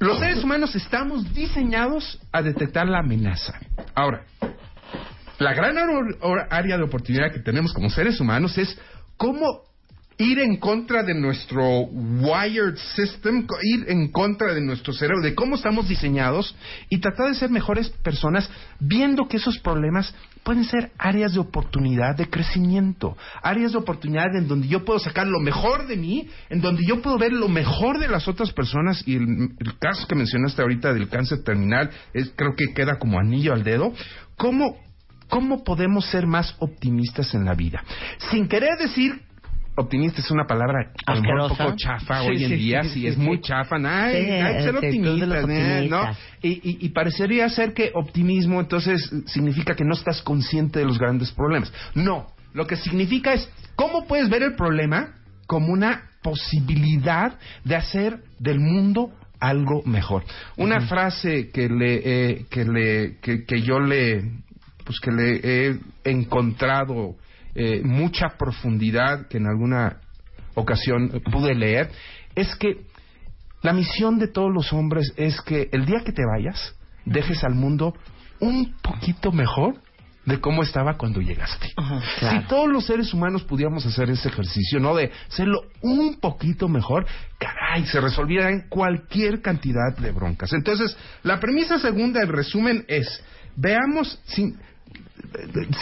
[0.00, 3.52] los seres humanos estamos diseñados a detectar la amenaza.
[3.94, 4.24] Ahora,
[5.38, 5.76] la gran
[6.50, 8.78] área de oportunidad que tenemos como seres humanos es
[9.16, 9.62] cómo
[10.18, 15.56] ir en contra de nuestro wired system, ir en contra de nuestro cerebro, de cómo
[15.56, 16.54] estamos diseñados
[16.88, 22.16] y tratar de ser mejores personas viendo que esos problemas pueden ser áreas de oportunidad
[22.16, 26.60] de crecimiento, áreas de oportunidad en donde yo puedo sacar lo mejor de mí, en
[26.60, 30.14] donde yo puedo ver lo mejor de las otras personas y el, el caso que
[30.14, 33.92] mencionaste ahorita del cáncer terminal es, creo que queda como anillo al dedo,
[34.36, 34.76] cómo
[35.32, 37.82] ¿Cómo podemos ser más optimistas en la vida?
[38.30, 39.12] Sin querer decir,
[39.76, 43.06] optimista es una palabra a lo mejor un poco chafa Sí, hoy en día, sí,
[43.06, 45.24] es muy chafa, ay, hay que ser optimista.
[45.88, 46.02] ¿no?
[46.42, 50.98] Y, y- y parecería ser que optimismo entonces significa que no estás consciente de los
[50.98, 51.72] grandes problemas.
[51.94, 55.14] No, lo que significa es cómo puedes ver el problema
[55.46, 60.24] como una posibilidad de hacer del mundo algo mejor.
[60.58, 64.22] Una frase que le eh, que le que, que yo le
[64.84, 67.16] pues que le he encontrado
[67.54, 70.00] eh, mucha profundidad que en alguna
[70.54, 71.90] ocasión pude leer
[72.34, 72.84] es que
[73.62, 77.54] la misión de todos los hombres es que el día que te vayas dejes al
[77.54, 77.94] mundo
[78.40, 79.76] un poquito mejor
[80.24, 81.72] de cómo estaba cuando llegaste.
[82.18, 82.40] claro.
[82.40, 84.94] Si todos los seres humanos pudiéramos hacer ese ejercicio, ¿no?
[84.94, 87.06] De serlo un poquito mejor,
[87.38, 90.52] caray, se resolvieran cualquier cantidad de broncas.
[90.52, 93.22] Entonces, la premisa segunda, en resumen, es,
[93.56, 94.58] veamos, sin,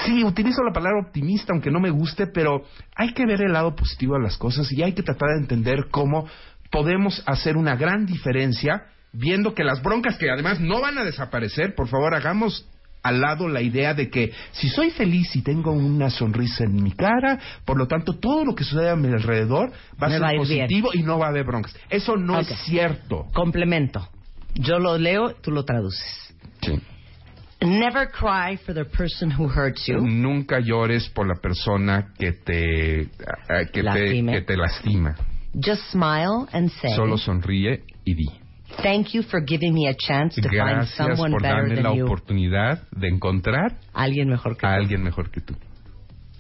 [0.05, 2.65] sí, utilizo la palabra optimista, aunque no me guste, pero
[2.97, 5.87] hay que ver el lado positivo de las cosas y hay que tratar de entender
[5.91, 6.27] cómo
[6.71, 11.75] podemos hacer una gran diferencia viendo que las broncas que además no van a desaparecer,
[11.75, 12.69] por favor, hagamos
[13.03, 16.93] al lado la idea de que si soy feliz y tengo una sonrisa en mi
[16.93, 20.23] cara, por lo tanto todo lo que sucede a mi alrededor va a Me ser
[20.23, 20.43] va bien.
[20.43, 21.75] positivo y no va a haber broncas.
[21.89, 23.27] Eso no es cierto.
[23.33, 24.07] Complemento.
[24.55, 26.35] Yo lo leo, tú lo traduces.
[27.63, 30.01] Never cry for the person who hurts you.
[30.01, 33.09] Nunca llores por la persona que te,
[33.51, 35.15] ah, que te, que te lastima.
[35.55, 38.27] Just smile and say, Solo sonríe y di.
[38.83, 41.91] Thank you for giving me a chance to find Gracias someone por better darme la
[41.91, 42.05] than you.
[42.07, 44.77] oportunidad de encontrar Alguien mejor que a tú.
[44.77, 45.55] alguien mejor que tú.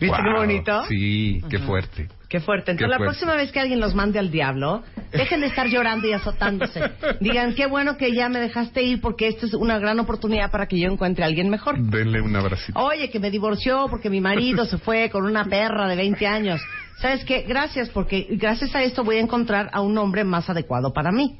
[0.00, 0.38] ¿Viste qué Wow.
[0.40, 0.84] bonito?
[0.88, 2.08] Sí, qué fuerte.
[2.28, 2.70] Qué fuerte.
[2.70, 3.10] Entonces, Qué la fuerte.
[3.10, 4.82] próxima vez que alguien los mande al diablo,
[5.12, 6.80] dejen de estar llorando y azotándose.
[7.20, 10.66] Digan, qué bueno que ya me dejaste ir porque esta es una gran oportunidad para
[10.66, 11.76] que yo encuentre a alguien mejor.
[11.78, 12.78] Denle un abracito.
[12.78, 16.60] Oye, que me divorció porque mi marido se fue con una perra de 20 años.
[16.98, 17.42] ¿Sabes qué?
[17.48, 21.38] Gracias, porque gracias a esto voy a encontrar a un hombre más adecuado para mí.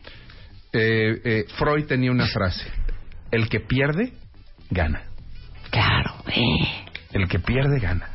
[0.72, 2.66] Eh, eh, Freud tenía una frase.
[3.30, 4.12] El que pierde,
[4.70, 5.02] gana.
[5.70, 6.14] Claro.
[6.34, 6.86] eh.
[7.12, 8.08] El que pierde, gana.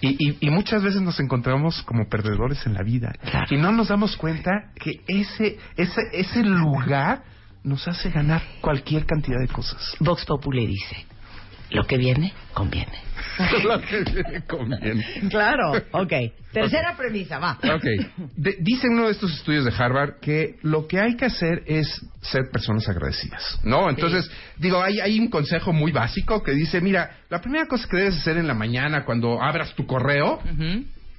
[0.00, 3.12] Y, y, y muchas veces nos encontramos como perdedores en la vida.
[3.50, 7.22] Y no nos damos cuenta que ese, ese, ese lugar
[7.62, 9.96] nos hace ganar cualquier cantidad de cosas.
[10.00, 11.06] Vox Populi dice,
[11.74, 12.92] Lo que viene, conviene.
[13.64, 15.04] Lo que viene conviene.
[15.28, 16.12] Claro, ok.
[16.52, 17.58] Tercera premisa, va.
[17.74, 17.84] Ok.
[18.36, 22.00] De- dice uno de estos estudios de Harvard que lo que hay que hacer es
[22.22, 23.90] ser personas agradecidas, ¿no?
[23.90, 27.96] Entonces, digo, hay, hay un consejo muy básico que dice, mira, la primera cosa que
[27.96, 30.40] debes hacer en la mañana cuando abras tu correo,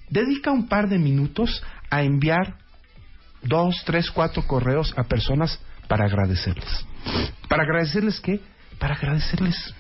[0.10, 2.56] dedica un par de minutos a enviar
[3.44, 6.86] dos, tres, cuatro correos a personas para agradecerles.
[7.50, 8.40] ¿Para agradecerles qué?
[8.80, 9.76] Para agradecerles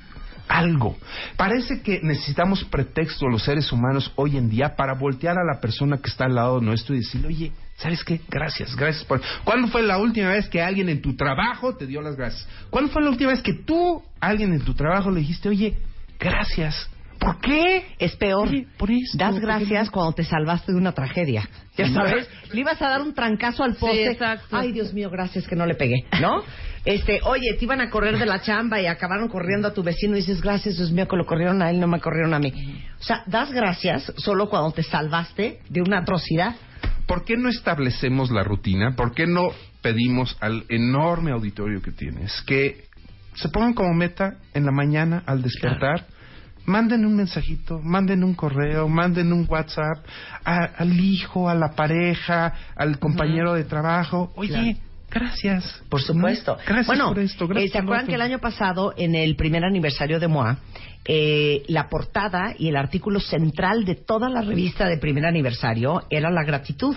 [0.47, 0.97] algo.
[1.37, 5.97] Parece que necesitamos pretexto los seres humanos hoy en día para voltear a la persona
[5.97, 8.21] que está al lado nuestro y decirle, oye, ¿sabes qué?
[8.29, 9.21] Gracias, gracias por...
[9.43, 12.47] ¿Cuándo fue la última vez que alguien en tu trabajo te dio las gracias?
[12.69, 15.77] ¿Cuándo fue la última vez que tú, alguien en tu trabajo, le dijiste, oye,
[16.19, 16.89] gracias?
[17.19, 17.85] ¿Por qué?
[17.97, 18.47] Es peor.
[18.47, 21.49] Oye, por esto, das ¿por qué gracias cuando te salvaste de una tragedia.
[21.77, 23.97] Ya sabes, le ibas a dar un trancazo al poste.
[23.97, 24.55] Sí, exacto.
[24.55, 26.43] Ay, Dios mío, gracias que no le pegué, ¿no?
[26.85, 30.13] Este, oye, te iban a correr de la chamba y acabaron corriendo a tu vecino
[30.13, 32.53] y dices, gracias, Dios mío, que lo corrieron a él, no me corrieron a mí.
[32.99, 36.55] O sea, das gracias solo cuando te salvaste de una atrocidad.
[37.07, 38.95] ¿Por qué no establecemos la rutina?
[38.95, 39.49] ¿Por qué no
[39.81, 42.85] pedimos al enorme auditorio que tienes que
[43.35, 46.05] se pongan como meta en la mañana al despertar?
[46.67, 50.03] Manden un mensajito, manden un correo, manden un WhatsApp
[50.43, 54.31] a- al hijo, a la pareja, al compañero de trabajo.
[54.35, 54.77] Oye,
[55.15, 55.81] gracias.
[55.89, 56.57] Por supuesto.
[56.65, 57.47] Gracias bueno, por esto.
[57.47, 60.59] Gracias eh, ¿se acuerdan que el año pasado, en el primer aniversario de MOA,
[61.05, 66.29] eh, la portada y el artículo central de toda la revista de primer aniversario era
[66.29, 66.95] la gratitud?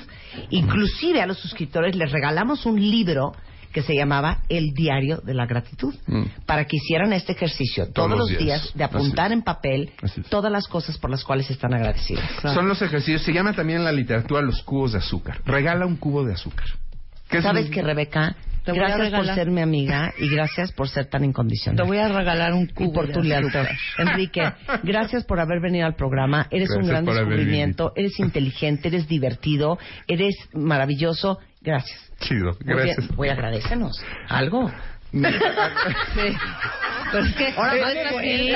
[0.51, 3.33] Inclusive a los suscriptores les regalamos un libro
[3.73, 6.23] que se llamaba El Diario de la Gratitud, Mm.
[6.47, 9.93] para que hicieran este ejercicio todos, los días, de apuntar en papel
[10.31, 12.25] todas las cosas por las cuales están agradecidos.
[12.43, 15.43] Son los ejercicios, se llama también en la literatura los cubos de azúcar.
[15.45, 16.67] Regala un cubo de azúcar.
[17.29, 18.37] ¿Qué es ¿Sabes un- qué, Rebeca?
[18.65, 21.77] Te voy a Gracias por ser mi amiga y gracias por ser tan incondicional.
[21.83, 23.67] Te voy a regalar un y cubo por de tu lealtad.
[23.97, 26.47] Enrique, gracias por haber venido al programa.
[26.51, 31.39] Eres un gran por descubrimiento, eres inteligente, eres divertido, eres maravilloso.
[31.63, 31.99] Gracias.
[32.21, 32.99] Chido, Muy gracias.
[32.99, 33.17] bien.
[33.17, 34.03] Voy a agradecernos.
[34.29, 34.71] Algo.
[35.11, 36.37] Sí.
[37.11, 37.93] Pero es que Ahora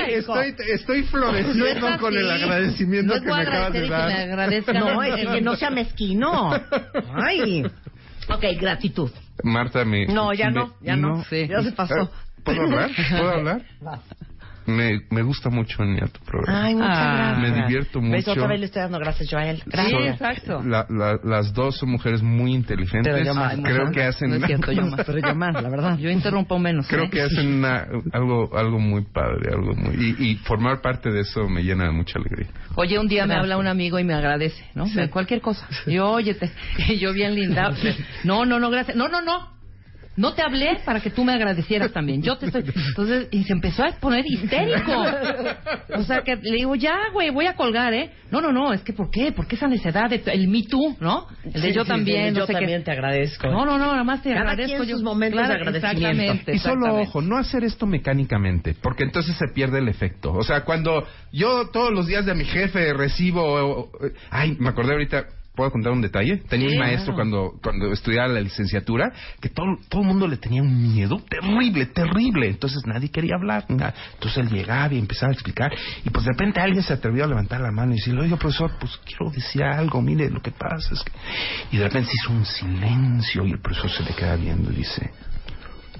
[0.06, 3.88] es Estoy, No es floreciendo con el agradecimiento No que me acabas de y que
[3.88, 4.74] me dar.
[4.74, 6.50] No, es que no sea mezquino.
[7.14, 7.64] Ay.
[8.28, 9.10] Ok, gratitud.
[9.42, 10.06] Marta, me...
[10.06, 11.24] No, ya me- no, ya no.
[11.24, 11.46] Sí.
[11.48, 12.10] Ya se pasó.
[12.44, 12.90] ¿Puedo hablar?
[13.10, 13.62] ¿Puedo hablar?
[13.86, 14.00] Va.
[14.66, 16.64] Me, me gusta mucho venir a tu programa.
[16.64, 17.14] Ay, muchas Ah.
[17.16, 17.38] gracias.
[17.56, 18.08] Me divierto ¿Ves?
[18.10, 18.30] mucho.
[18.32, 19.56] Otra vez le estoy dando gracias, Joel.
[19.56, 20.02] Sí, Gracias.
[20.20, 20.62] exacto.
[20.62, 23.12] La- la- las dos son mujeres muy inteligentes.
[23.12, 23.56] Pero yo más.
[23.56, 25.04] Creo que hacen No es una- cierto, yo más.
[25.04, 25.98] Pero yo más, la verdad.
[25.98, 26.86] Yo interrumpo menos.
[26.88, 27.10] creo ¿eh?
[27.10, 31.48] que hacen una- algo algo muy padre, algo muy y, y formar parte de eso
[31.48, 32.48] me llena de mucha alegría.
[32.76, 34.86] Oye, un día me habla un amigo y me agradece, ¿no?
[34.86, 35.08] Sí.
[35.08, 35.66] Cualquier cosa.
[35.86, 36.50] Yo, óyete,
[37.00, 37.72] yo bien linda.
[38.24, 38.96] No, no, no, gracias.
[38.96, 39.50] No, no, no.
[40.14, 42.22] No te hablé para que tú me agradecieras también.
[42.22, 42.64] Yo te estoy.
[42.88, 44.92] Entonces, y se empezó a poner histérico.
[45.96, 48.10] O sea, que le digo, ya, güey, voy a colgar, ¿eh?
[48.30, 49.32] No, no, no, es que ¿por qué?
[49.32, 51.26] ¿Por qué esa necedad de el Me Too, ¿no?
[51.44, 52.84] El de Sí, yo sí, también, sí, no yo sé también qué.
[52.86, 53.46] te agradezco.
[53.48, 54.76] No, no, no, nada más te Cada agradezco.
[54.78, 56.22] quien yo- sus momentos de agradecimiento.
[56.22, 56.54] Exactamente.
[56.54, 60.32] Y solo ojo, no hacer esto mecánicamente, porque entonces se pierde el efecto.
[60.34, 63.90] O sea, cuando yo todos los días de mi jefe recibo,
[64.30, 65.24] ay, me acordé ahorita.
[65.54, 66.38] ¿Puedo contar un detalle?
[66.48, 67.30] Tenía Sí, un maestro claro.
[67.30, 71.84] cuando, cuando estudiaba la licenciatura que todo, todo el mundo le tenía un miedo terrible,
[71.86, 72.48] terrible.
[72.48, 73.66] Entonces nadie quería hablar.
[73.68, 75.70] Entonces él llegaba y empezaba a explicar.
[76.04, 78.72] Y pues de repente alguien se atrevió a levantar la mano y decirle, oye, profesor,
[78.80, 80.00] pues quiero decir algo.
[80.00, 81.12] Mire, lo que pasa es que...
[81.70, 84.76] Y de repente se hizo un silencio y el profesor se le queda viendo y
[84.76, 85.10] dice,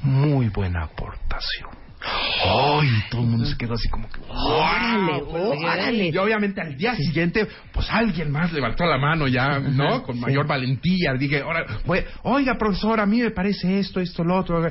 [0.02, 1.81] muy buena aportación.
[2.04, 2.88] ¡Ay!
[3.10, 4.20] Todo el mundo se quedó así como que...
[4.28, 6.08] Órale, órale.
[6.08, 10.02] Y obviamente al día siguiente, pues alguien más levantó la mano ya, ¿no?
[10.02, 11.12] Con mayor valentía.
[11.14, 11.42] Dije,
[11.86, 14.66] voy- oiga, profesor, a mí me parece esto, esto, lo otro.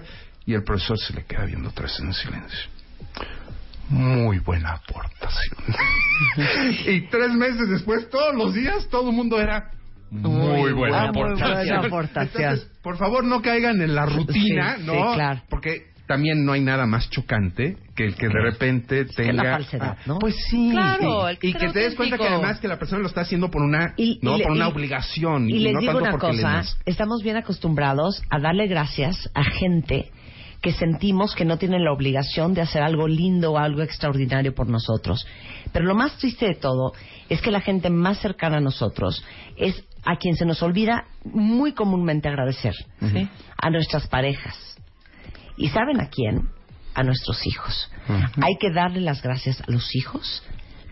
[0.46, 2.70] Y el profesor se le queda viendo vez en silencio.
[3.89, 5.58] Muy buena aportación.
[6.88, 9.70] y tres meses después, todos los días, todo el mundo era...
[10.13, 11.56] Muy buena muy aportación.
[11.56, 12.44] buena aportación.
[12.44, 14.94] Entonces, por favor, no caigan en la rutina, Sí, ¿no?
[14.94, 15.41] sí, claro.
[15.50, 19.43] Porque también no hay nada más chocante que el que de repente que tenga...
[19.43, 20.19] la falsedad, ¿no?
[20.19, 20.69] Pues sí.
[20.71, 23.08] Claro, y- el que y, que te des cuenta que además que la persona lo
[23.08, 25.50] está haciendo por una, Y- no, y le- por una y- obligación.
[25.50, 30.12] Y les no digo tanto una cosa, estamos bien acostumbrados a darle gracias a gente
[30.62, 34.67] que sentimos que no tienen la obligación de hacer algo lindo o algo extraordinario por
[34.69, 35.26] nosotros.
[35.71, 36.91] Pero lo más triste de todo
[37.30, 39.24] es que la gente más cercana a nosotros
[39.58, 42.74] es a quien se nos olvida muy comúnmente agradecer.
[43.00, 43.28] Sí.
[43.58, 44.71] A nuestras parejas.
[45.58, 46.50] ¿Y saben a quién?
[46.94, 47.92] A nuestros hijos.
[48.42, 50.44] Hay que darle las gracias a los hijos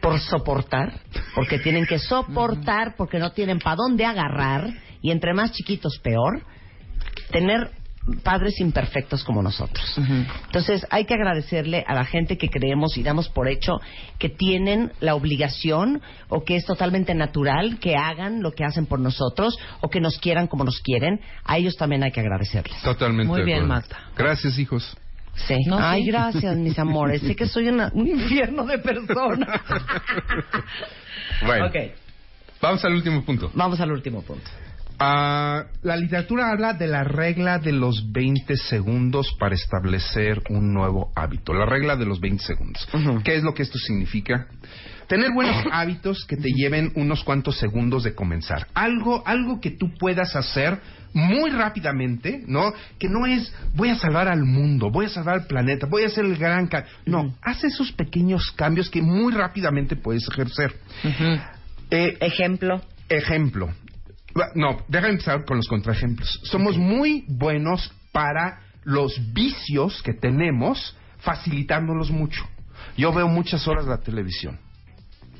[0.01, 0.93] por soportar,
[1.35, 4.69] porque tienen que soportar, porque no tienen para dónde agarrar,
[5.01, 6.43] y entre más chiquitos peor,
[7.31, 7.71] tener
[8.23, 9.97] padres imperfectos como nosotros.
[10.47, 13.79] Entonces, hay que agradecerle a la gente que creemos y damos por hecho
[14.17, 18.99] que tienen la obligación o que es totalmente natural que hagan lo que hacen por
[18.99, 21.19] nosotros o que nos quieran como nos quieren.
[21.43, 22.81] A ellos también hay que agradecerles.
[22.81, 23.27] Totalmente.
[23.31, 23.65] Muy bien.
[23.67, 23.97] Marta.
[24.17, 24.97] Gracias, hijos.
[25.47, 25.55] Sí.
[25.67, 26.07] No, Ay, sí.
[26.11, 27.21] gracias, mis amores.
[27.21, 29.61] Sé que soy una- un infierno de persona.
[31.45, 31.75] Bueno, Ok,
[32.61, 33.49] vamos al último punto.
[33.53, 34.49] vamos al último punto.
[35.01, 41.13] Ah, la literatura habla de la regla de los 20 segundos para establecer un nuevo
[41.15, 41.53] hábito.
[41.53, 42.87] La regla de los 20 segundos.
[43.23, 44.47] ¿Qué es lo que esto significa?
[45.07, 48.67] Tener buenos hábitos que te lleven unos cuantos segundos de comenzar.
[48.73, 50.81] Algo, algo que tú puedas hacer
[51.13, 52.73] muy rápidamente, ¿no?
[52.99, 56.07] Que no es voy a salvar al mundo, voy a salvar al planeta, voy a
[56.07, 56.91] hacer el gran cambio.
[57.05, 60.75] No, haz esos pequeños cambios que muy rápidamente puedes ejercer.
[61.89, 62.81] Eh, Ejemplo.
[63.07, 63.73] Ejemplo.
[64.55, 66.39] No, déjame empezar con los contraejemplos.
[66.43, 72.47] Somos muy buenos para los vicios que tenemos, facilitándolos mucho.
[72.97, 74.59] Yo veo muchas horas la televisión.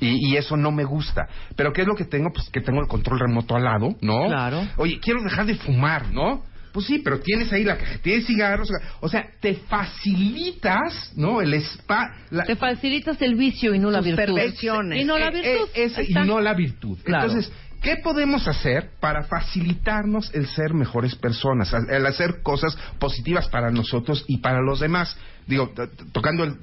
[0.00, 1.28] Y, y eso no me gusta.
[1.56, 2.30] Pero ¿qué es lo que tengo?
[2.32, 4.26] Pues que tengo el control remoto al lado, ¿no?
[4.28, 4.66] Claro.
[4.76, 6.42] Oye, quiero dejar de fumar, ¿no?
[6.72, 8.68] Pues sí, pero tienes ahí la cajetilla de cigarros.
[9.00, 11.40] O sea, te facilitas, ¿no?
[11.40, 12.14] El spa.
[12.30, 14.24] la- Te facilitas el vicio y no la virtud.
[14.24, 15.02] perversiones.
[15.02, 15.68] Y no la eh, virtud.
[15.74, 16.98] eh, y no la virtud.
[17.04, 17.26] Claro.
[17.26, 21.72] Entonces, ¿qué podemos hacer para facilitarnos el ser mejores personas?
[21.88, 25.16] El hacer cosas positivas para nosotros y para los demás.
[25.46, 25.72] Digo,
[26.12, 26.56] tocando el,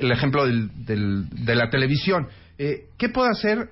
[0.00, 2.28] el ejemplo del- del- de la televisión.
[2.58, 3.68] eh, ¿Qué puedo hacer?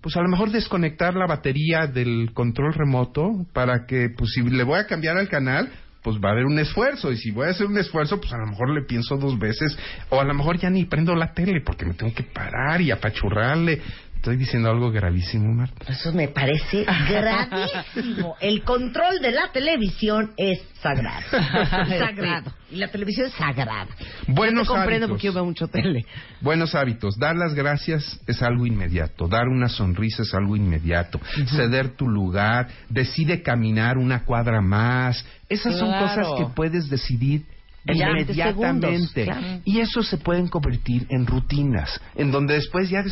[0.00, 4.62] Pues a lo mejor desconectar la batería del control remoto para que, pues si le
[4.64, 5.70] voy a cambiar al canal,
[6.02, 7.12] pues va a haber un esfuerzo.
[7.12, 9.76] Y si voy a hacer un esfuerzo, pues a lo mejor le pienso dos veces.
[10.08, 12.90] O a lo mejor ya ni prendo la tele porque me tengo que parar y
[12.90, 13.82] apachurrarle.
[14.20, 15.90] Estoy diciendo algo gravísimo, Marta.
[15.90, 18.36] Eso me parece gravísimo.
[18.38, 21.24] El control de la televisión es sagrado.
[21.30, 22.52] sagrado.
[22.70, 23.88] Y la televisión es sagrada.
[24.26, 25.08] Buenos Yo te comprendo hábitos.
[25.08, 26.04] porque yo veo mucho tele.
[26.42, 27.16] Buenos hábitos.
[27.18, 29.26] Dar las gracias es algo inmediato.
[29.26, 31.18] Dar una sonrisa es algo inmediato.
[31.56, 32.68] Ceder tu lugar.
[32.90, 35.24] Decide caminar una cuadra más.
[35.48, 39.24] Esas son cosas que puedes decidir En 20 inmediatamente.
[39.24, 39.60] segundos.
[39.64, 42.00] Y eso se pueden convertir en rutinas.
[42.14, 43.04] En donde después ya,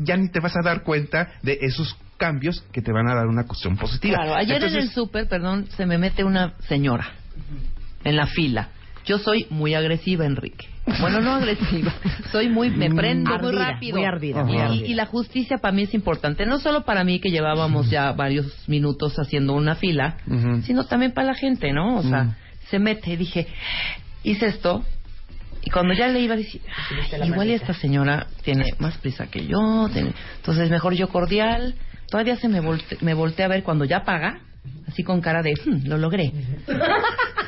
[0.00, 3.26] ya ni te vas a dar cuenta de esos cambios que te van a dar
[3.26, 4.16] una cuestión positiva.
[4.16, 7.12] Claro, ayer en el súper, perdón, se me mete una señora
[8.04, 8.68] en la fila.
[9.06, 10.68] Yo soy muy agresiva, Enrique.
[11.00, 11.92] Bueno, no agresiva.
[12.32, 13.96] Soy muy, me prendo muy rápido.
[13.96, 14.86] muy ardida, Y- muy y, ardida.
[14.86, 16.44] y la justicia para mí es importante.
[16.46, 20.16] No solo para mí, que llevábamos ya varios minutos haciendo una fila,
[20.64, 21.96] sino también para la gente, ¿no?
[21.96, 22.36] O sea,
[22.70, 23.16] se mete.
[23.16, 23.46] Dije,
[24.22, 24.84] hice esto.
[25.62, 26.62] Y cuando ya le iba a decir,
[27.20, 29.88] "Ay, igual y esta señora tiene más prisa que yo.
[29.92, 31.74] tiene- Entonces, mejor yo cordial.
[32.10, 34.40] Todavía se me, volte, me voltea a ver cuando ya paga,
[34.88, 36.32] así con cara de, "Hmm, lo logré.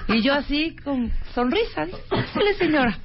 [0.09, 2.99] y yo así, con sonrisa, dije, "Híjole, señora.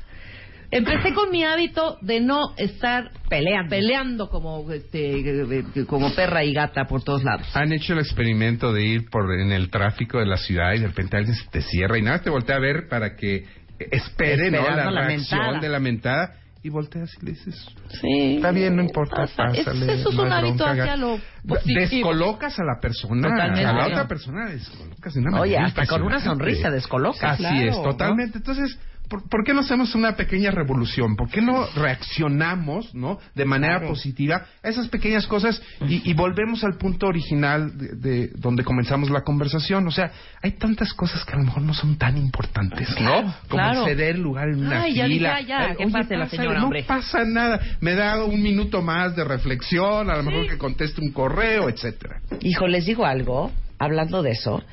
[0.70, 3.70] Empecé con mi hábito de no estar Peleando.
[3.70, 7.48] peleando como, este, como perra y gata por todos lados.
[7.56, 10.88] Han hecho el experimento de ir por en el tráfico de la ciudad y de
[10.88, 13.46] repente alguien se te cierra y nada, te voltea a ver para que
[13.80, 14.64] espere ¿no?
[14.70, 15.60] La, la reacción mentada.
[15.60, 17.56] de la mentada y volteas y le dices,
[18.02, 18.36] Sí.
[18.38, 19.44] está bien, no importa, Pasa.
[19.54, 19.94] Es- pásale.
[19.94, 21.80] eso es no un hábito hacia lo positivo.
[21.80, 23.66] Descolocas a la persona, Totalmente.
[23.66, 27.24] a la otra persona descolocas de una Oye, manera hasta con una sonrisa descolocas.
[27.34, 27.84] Así Claro, es, ¿no?
[27.84, 28.38] totalmente.
[28.40, 28.78] Entonces,
[29.10, 31.16] ¿por, por qué no hacemos una pequeña revolución?
[31.16, 36.64] ¿Por qué no reaccionamos, no, de manera positiva a esas pequeñas cosas y, y volvemos
[36.64, 39.88] al punto original de, de donde comenzamos la conversación?
[39.88, 43.34] O sea, hay tantas cosas que a lo mejor no son tan importantes, Claro, ¿no?
[43.50, 43.86] Como claro.
[43.86, 45.42] ceder lugar en una Ay, ya, fila.
[45.42, 46.84] ya, ya, que oye, pase la señora, no hombre.
[46.84, 47.60] pasa nada.
[47.82, 52.22] Me da un minuto más de reflexión, a lo mejor que conteste un correo, etcétera.
[52.42, 54.64] Hijo, les digo algo, hablando de eso,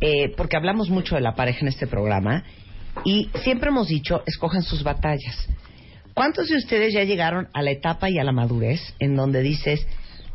[0.00, 2.42] eh, porque hablamos mucho de la pareja en este programa
[3.04, 5.48] y siempre hemos dicho, escojan sus batallas.
[6.14, 9.86] ¿Cuántos de ustedes ya llegaron a la etapa y a la madurez en donde dices,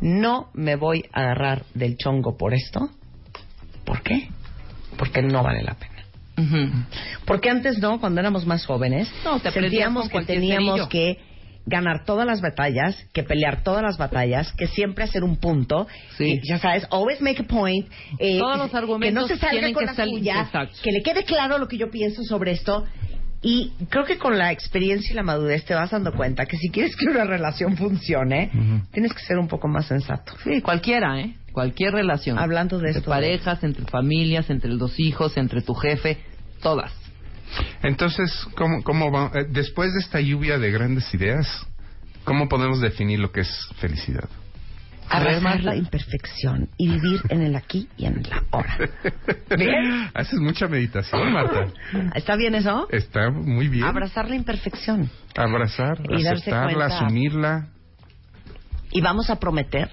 [0.01, 2.89] no me voy a agarrar del chongo por esto?
[3.85, 4.29] ¿Por qué?
[4.97, 5.95] Porque no vale la pena.
[7.25, 10.89] Porque antes no, cuando éramos más jóvenes, No, te sentíamos que teníamos cerillo.
[10.89, 11.17] que
[11.65, 16.39] ganar todas las batallas, que pelear todas las batallas, que siempre hacer un punto, Sí.
[16.39, 19.71] que, ya sabes, always make a point, eh, Todos los que argumentos no se salga
[19.73, 20.75] con que la salir- suya, exacto.
[20.83, 22.85] que le quede claro lo que yo pienso sobre esto.
[23.41, 26.69] Y creo que con la experiencia y la madurez te vas dando cuenta que si
[26.69, 28.51] quieres que una relación funcione,
[28.91, 30.33] tienes que ser un poco más sensato.
[30.43, 31.35] Sí, cualquiera, ¿eh?
[31.53, 32.37] Cualquier relación.
[32.37, 33.09] Hablando de entre esto.
[33.09, 36.17] parejas, entre familias, entre los hijos, entre tu jefe,
[36.61, 36.91] todas.
[37.83, 39.31] Entonces, ¿cómo, cómo va?
[39.33, 41.47] eh, después de esta lluvia de grandes ideas,
[42.23, 44.29] ¿cómo podemos definir lo que es felicidad?
[45.11, 48.77] Abrazar la imperfección y vivir en el aquí y en el ahora.
[49.57, 50.07] ¿Bien?
[50.13, 51.65] Haces mucha meditación, Marta.
[52.13, 52.87] ¿Está bien eso?
[52.91, 53.85] Está muy bien.
[53.85, 55.09] Abrazar la imperfección.
[55.35, 56.97] Abrazar, Y darse aceptarla, cuenta.
[57.05, 57.67] asumirla.
[58.91, 59.89] Y vamos a prometer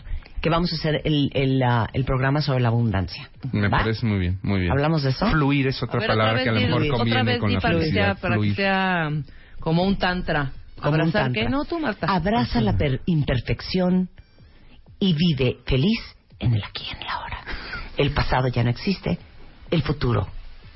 [0.47, 3.28] que vamos a hacer el, el, ah, el programa sobre la abundancia.
[3.51, 3.78] Me ¿Va?
[3.78, 4.70] parece muy bien, muy bien.
[4.70, 5.26] ¿Hablamos de eso?
[5.28, 7.61] Fluir es otra A ver, palabra que a lo mejor otra conviene vez con la
[7.61, 8.18] para que sea, felicidad.
[8.20, 9.11] para que sea
[9.59, 10.53] como un tantra.
[10.76, 11.42] Como un ¿Abrazar tantra.
[11.42, 11.49] qué?
[11.49, 12.07] No, tú, Marta.
[12.09, 14.09] Abraza la per- imperfección
[15.01, 15.99] y vive feliz
[16.38, 17.38] en el aquí y en el ahora.
[17.97, 19.18] El pasado ya no existe,
[19.72, 20.28] el futuro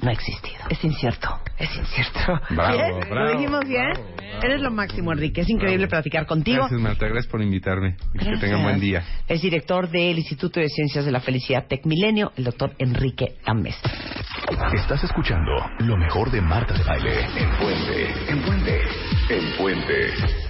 [0.02, 0.58] no ha existido.
[0.68, 1.28] Es incierto,
[1.58, 2.20] es incierto.
[2.50, 3.00] Bravo, ¿Bien?
[3.10, 3.90] bravo, ¿Lo dijimos bien?
[3.92, 4.42] bravo, bravo.
[4.42, 5.40] Eres lo máximo, Enrique.
[5.42, 6.58] Es increíble platicar contigo.
[6.58, 7.06] Gracias, Marta.
[7.06, 7.96] Gracias por invitarme.
[8.14, 8.40] Y Que Gracias.
[8.40, 9.04] tengan buen día.
[9.28, 13.76] Es director del Instituto de Ciencias de la Felicidad Tecmilenio, el doctor Enrique Gámez.
[14.74, 17.20] Estás escuchando lo mejor de Marta de Baile.
[17.36, 18.80] En Puente, en Puente,
[19.28, 20.49] en Puente.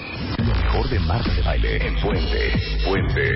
[0.41, 3.29] Lo mejor de Marta de Baile en Puente, Puente.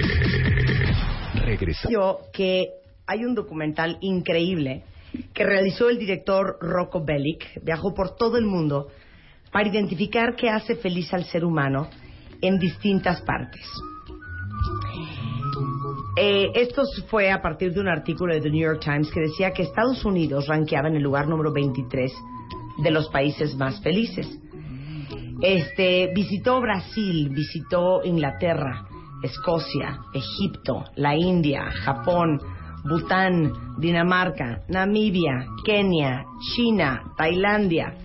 [1.35, 1.87] Regresa.
[1.87, 2.65] Yo que
[3.05, 4.83] hay un documental increíble
[5.31, 8.87] que realizó el director Rocco Bellic, viajó por todo el mundo
[9.51, 11.89] para identificar qué hace feliz al ser humano
[12.41, 13.61] en distintas partes.
[16.17, 19.51] Eh, esto fue a partir de un artículo de The New York Times que decía
[19.51, 22.11] que Estados Unidos ranqueaba en el lugar número 23
[22.79, 24.39] de los países más felices.
[25.41, 28.85] Este visitó Brasil, visitó Inglaterra,
[29.21, 32.39] Escocia, Egipto, la India, Japón,
[32.83, 36.25] Bután, Dinamarca, Namibia, Kenia,
[36.55, 37.95] China, Tailandia.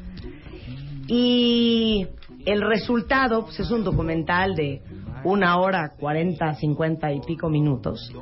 [1.07, 2.07] Y
[2.47, 4.83] el resultado pues, es un documental de
[5.25, 8.13] una hora, cuarenta, cincuenta y pico minutos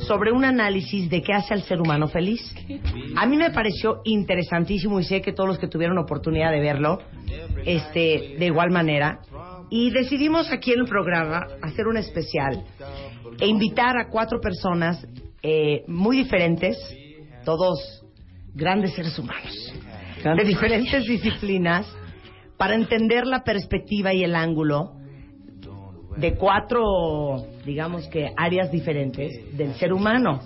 [0.00, 2.40] sobre un análisis de qué hace al ser humano feliz.
[3.16, 6.98] A mí me pareció interesantísimo y sé que todos los que tuvieron oportunidad de verlo,
[7.64, 9.20] este, de igual manera.
[9.70, 12.64] Y decidimos aquí en el programa hacer un especial
[13.40, 15.06] e invitar a cuatro personas
[15.42, 16.76] eh, muy diferentes,
[17.44, 18.04] todos
[18.54, 19.74] grandes seres humanos,
[20.22, 21.86] de diferentes disciplinas,
[22.56, 24.92] para entender la perspectiva y el ángulo
[26.16, 30.40] de cuatro, digamos que, áreas diferentes del ser humano.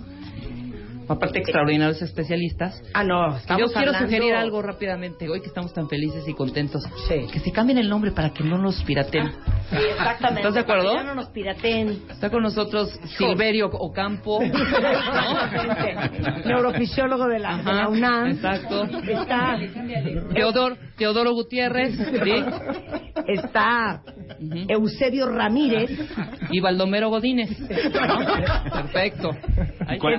[1.07, 2.79] Aparte, extraordinarios especialistas.
[2.93, 6.83] Ah, no, Yo quiero hablando- sugerir algo rápidamente, hoy que estamos tan felices y contentos.
[7.07, 7.25] Sí.
[7.33, 9.31] Que se cambien el nombre para que no nos piraten.
[9.71, 10.41] Sí, exactamente.
[10.41, 10.83] ¿Estás de acuerdo?
[10.89, 12.03] Para que ya no nos pirateen.
[12.11, 14.39] Está con nosotros Silverio Ocampo.
[14.43, 16.47] Exactamente.
[16.47, 18.27] Neurofisiólogo de la, de la Ajá, UNAM.
[18.27, 18.83] exacto.
[18.83, 19.57] Está,
[20.33, 21.95] Teodoro, Teodoro Gutiérrez.
[21.95, 22.43] ¿sí?
[23.27, 24.03] está.
[24.67, 25.89] Eusebio Ramírez.
[26.51, 27.49] Y Baldomero Godínez.
[28.71, 29.31] Perfecto.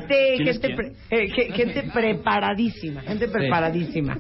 [0.01, 3.03] Gente, gente, pre- eh, ge- gente preparadísima.
[3.03, 4.19] Gente preparadísima.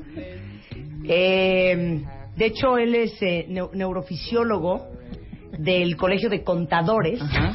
[1.08, 2.00] Eh,
[2.36, 4.86] de hecho, él es eh, neu- neurofisiólogo
[5.58, 7.20] del Colegio de Contadores.
[7.20, 7.54] Ajá.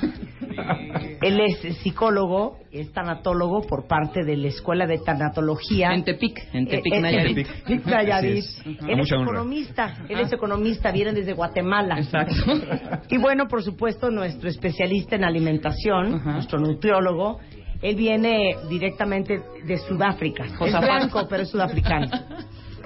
[1.22, 5.94] Él es psicólogo, es tanatólogo por parte de la Escuela de Tanatología.
[5.94, 7.38] En Tepic, en Tepic, Eh, eh, Nayarit.
[7.38, 8.38] en Tepic, Nayarit.
[8.38, 8.62] Es.
[8.66, 9.32] Él A es mucha honra.
[9.32, 11.98] economista, él es economista, viene desde Guatemala.
[12.00, 12.36] Exacto.
[13.10, 16.32] Y bueno, por supuesto, nuestro especialista en alimentación, Ajá.
[16.34, 17.40] nuestro nutriólogo,
[17.82, 20.46] él viene directamente de Sudáfrica.
[20.46, 20.84] Es Josafat.
[20.84, 22.08] blanco, pero es sudafricano.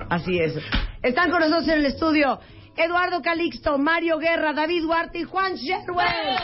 [0.10, 0.58] Así es.
[1.02, 2.40] Están con nosotros en el estudio
[2.76, 6.38] Eduardo Calixto, Mario Guerra, David Duarte y Juan Sherwell.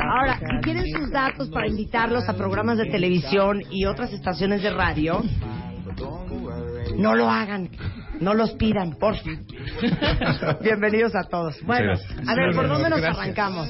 [0.00, 4.70] Ahora, si quieren sus datos para invitarlos a programas de televisión y otras estaciones de
[4.70, 5.22] radio,
[6.96, 7.70] no lo hagan,
[8.20, 9.38] no los pidan, por favor.
[10.62, 11.62] Bienvenidos a todos.
[11.62, 13.68] Bueno, a ver, ¿por dónde nos arrancamos?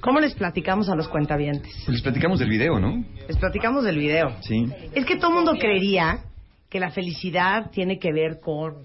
[0.00, 1.72] ¿Cómo les platicamos a los cuentavientes?
[1.84, 3.04] Pues les platicamos del video, ¿no?
[3.26, 4.36] Les platicamos del video.
[4.40, 4.66] Sí.
[4.94, 6.20] Es que todo el mundo creería
[6.70, 8.84] que la felicidad tiene que ver con...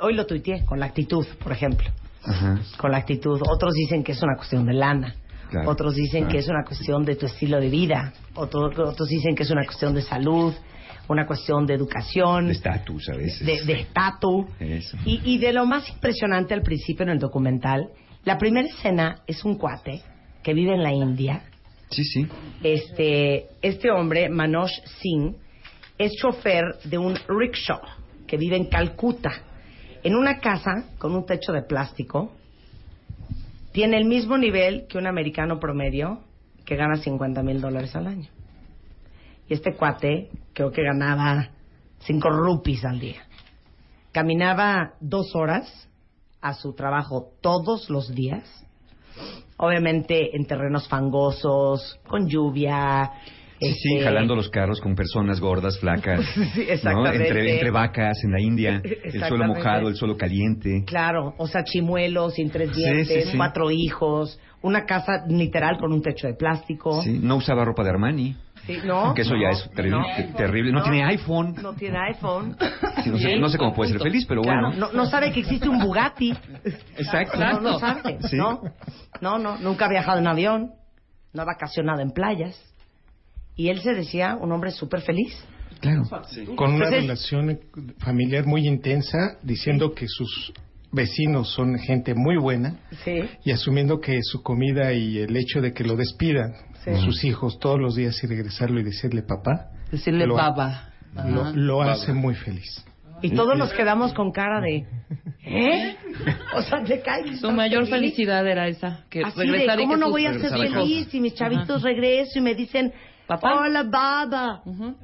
[0.00, 1.88] Hoy lo tuiteé, con la actitud, por ejemplo.
[2.28, 2.58] Ajá.
[2.76, 3.40] Con la actitud.
[3.50, 5.14] Otros dicen que es una cuestión de lana.
[5.50, 5.70] Claro.
[5.70, 6.32] otros dicen Claro.
[6.32, 9.64] que es una cuestión de tu estilo de vida, otro- otros dicen que es una
[9.64, 10.52] cuestión de salud,
[11.08, 13.66] una cuestión de educación, De estatus a veces.
[13.66, 14.44] de estatus.
[15.06, 17.88] Y, y de lo más impresionante al principio en el documental,
[18.24, 20.02] la primera escena es un cuate
[20.42, 21.44] que vive en la India.
[21.88, 22.28] Sí, sí.
[22.62, 24.68] Este, este hombre, Manoj
[25.00, 25.34] Singh,
[25.96, 27.80] es chofer de un rickshaw
[28.26, 29.30] que vive en Calcuta,
[30.02, 32.32] en una casa con un techo de plástico.
[33.72, 36.20] Tiene el mismo nivel que un americano promedio
[36.64, 38.28] que gana 50 mil dólares al año.
[39.48, 41.48] Y este cuate creo que ganaba
[42.00, 43.22] 5 rupees al día.
[44.12, 45.88] Caminaba dos horas
[46.40, 48.44] a su trabajo todos los días.
[49.56, 53.12] Obviamente en terrenos fangosos, con lluvia.
[53.60, 56.20] Sí, sí, este, jalando los carros con personas gordas, flacas.
[56.54, 57.06] Sí, ¿no?
[57.06, 58.80] Entre, entre vacas en la India.
[59.04, 60.84] El suelo mojado, el suelo caliente.
[60.86, 63.36] Claro, o sea, chimuelos sin tres Sí, dientes, sí, sí.
[63.36, 67.02] cuatro hijos, una casa literal con un techo de plástico.
[67.02, 68.36] Sí, no usaba ropa de Armani.
[68.66, 69.14] Sí, ¿no?
[69.14, 69.98] Que eso ya es terrible.
[69.98, 70.72] no, terrible.
[70.72, 71.54] No, tiene iPhone.
[71.62, 72.56] No tiene iPhone.
[73.04, 74.88] Sí, no, sé, no sé cómo puede ser feliz, pero Claro, bueno.
[74.88, 76.34] no, no sabe que existe un Bugatti.
[76.96, 77.38] Exacto.
[77.38, 78.36] No, no sabe, Sí.
[78.36, 78.60] ¿no?
[79.20, 80.72] No, no, nunca ha viajado en avión,
[81.32, 82.60] no ha vacacionado en playas.
[83.58, 85.36] Y él se decía un hombre súper feliz.
[85.80, 86.02] Claro.
[86.56, 87.60] con una Entonces- relación
[87.98, 90.52] familiar muy intensa, diciendo que sus
[90.90, 93.20] vecinos son gente muy buena Sí.
[93.44, 96.52] y asumiendo que su comida y el hecho de que lo despidan
[96.84, 96.96] Sí.
[97.04, 100.90] sus hijos todos los días y regresarlo y decirle papá, Decirle Lo- baba.
[101.14, 101.52] lo, Ajá.
[101.54, 102.84] lo hace muy feliz.
[103.22, 104.84] Y todos nos quedamos con cara de...
[105.44, 105.96] ¿Eh?
[106.56, 107.40] O sea, te caes.
[107.40, 110.50] Su mayor felicidad era esa, que Así de, y ¿cómo que no voy a ser
[110.50, 112.92] feliz si mis chavitos regreso y me dicen,
[113.28, 113.60] Papá.
[113.60, 114.62] hola, baba?
[114.64, 114.96] Ujú.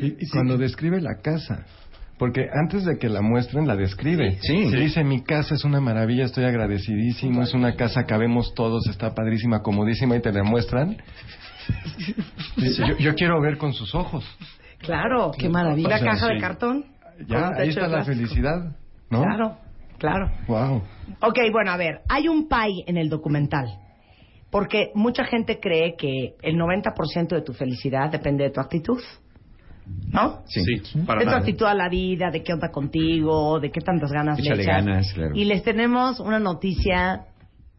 [0.00, 1.66] Y, y cuando describe la casa,
[2.18, 4.38] porque antes de que la muestren la describe.
[4.40, 4.70] Sí.
[4.70, 9.60] Dice, mi casa es una maravilla, estoy agradecidísimo, es una casa, cabemos todos, está padrísima,
[9.62, 10.96] comodísima y te la muestran.
[12.56, 14.24] Yo, yo quiero ver con sus ojos.
[14.78, 15.32] Claro.
[15.36, 15.88] Qué maravilla.
[15.88, 16.40] Una O sea, caja de sí.
[16.40, 16.84] cartón.
[17.26, 18.76] Ya, ahí está la felicidad,
[19.10, 19.22] ¿no?
[19.22, 19.56] Claro,
[19.98, 20.30] claro.
[20.46, 20.82] Wow.
[21.20, 23.66] Ok, bueno, a ver, hay un pay en el documental.
[24.54, 29.00] Porque mucha gente cree que el 90% de tu felicidad depende de tu actitud.
[30.12, 30.42] ¿No?
[30.46, 30.62] Sí.
[31.04, 31.38] para de tu nada.
[31.40, 34.64] actitud a la vida, de qué onda contigo, de qué tantas ganas le echas.
[34.64, 35.34] ganas, claro.
[35.34, 37.24] Y les tenemos una noticia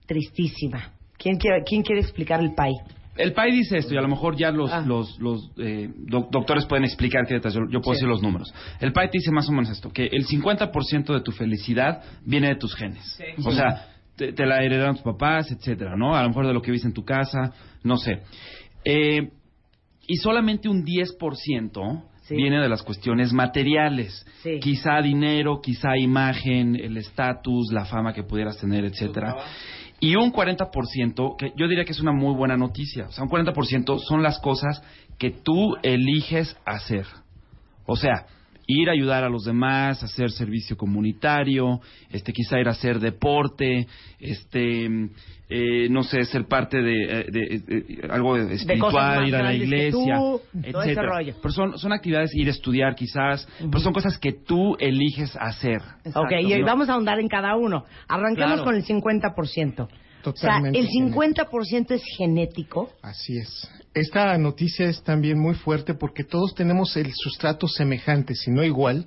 [0.06, 0.92] tristísima.
[1.18, 2.74] ¿Quién quiere, quién quiere explicar el pay?
[3.16, 4.84] El PAI dice esto y a lo mejor ya los, Ah.
[4.86, 7.56] los, los eh, doc- doctores pueden explicar qué detalles.
[7.58, 8.54] Yo, yo puedo decir los números.
[8.82, 12.50] El PAI te dice más o menos esto, que el 50% de tu felicidad viene
[12.50, 13.18] de tus genes.
[13.46, 16.16] O sea, te, te la heredaron tus papás, etcétera, ¿no?
[16.16, 17.54] A lo mejor de lo que viste en tu casa,
[17.84, 18.22] no sé.
[18.84, 19.30] Eh,
[20.08, 22.36] y solamente un 10% Sí.
[22.36, 24.26] viene de las cuestiones materiales.
[24.42, 24.60] Sí.
[24.60, 29.36] Quizá dinero, quizá imagen, el estatus, la fama que pudieras tener, etcétera.
[30.00, 33.30] Y un 40%, que yo diría que es una muy buena noticia, o sea, un
[33.30, 34.82] 40% son las cosas
[35.20, 37.06] que tú eliges hacer.
[37.86, 38.26] O sea,
[38.68, 43.88] ir a ayudar a los demás, hacer servicio comunitario, este, quizá ir a hacer deporte,
[44.20, 44.88] este,
[45.50, 50.18] eh, no sé, ser parte de, eh, de- de- algo espiritual, ir a la iglesia,
[50.18, 51.20] tú, etcétera.
[51.42, 55.82] Pero son, son actividades, ir a estudiar quizás, pero son cosas que tú eliges hacer.
[56.16, 56.66] Ok, y ¿no?
[56.66, 57.86] vamos a ahondar en cada uno.
[58.08, 58.64] Arranquemos Claro.
[58.64, 59.88] con el 50%.
[60.34, 62.90] Totalmente o sea, el 50% es genético.
[63.02, 63.70] Así es.
[63.94, 69.06] Esta noticia es también muy fuerte porque todos tenemos el sustrato semejante, si no igual,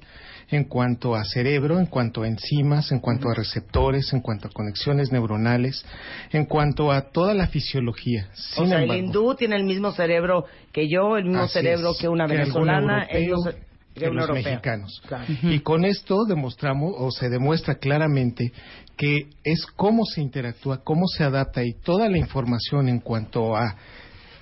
[0.51, 4.51] en cuanto a cerebro, en cuanto a enzimas, en cuanto a receptores, en cuanto a
[4.51, 5.85] conexiones neuronales,
[6.33, 8.29] en cuanto a toda la fisiología.
[8.31, 11.91] o Sin sea, embargo, el hindú tiene el mismo cerebro que yo, el mismo cerebro
[11.91, 13.68] es, que una que venezolana, el europeo,
[14.07, 15.03] un los mexicanos.
[15.07, 15.25] Claro.
[15.43, 18.53] Y con esto demostramos o se demuestra claramente
[18.97, 23.77] que es cómo se interactúa, cómo se adapta y toda la información en cuanto a,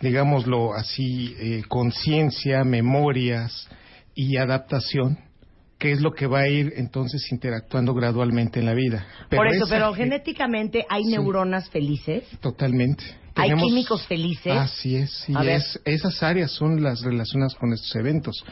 [0.00, 3.68] digámoslo así, eh, conciencia, memorias
[4.14, 5.18] y adaptación,
[5.78, 9.07] que es lo que va a ir entonces interactuando gradualmente en la vida.
[9.30, 11.11] Por eso, esa pero ge- genéticamente hay Sí.
[11.12, 12.24] neuronas felices.
[12.40, 13.04] Totalmente.
[13.37, 14.53] Hay químicos felices.
[14.53, 18.45] Así es, y es- esas áreas son las relacionadas con estos eventos.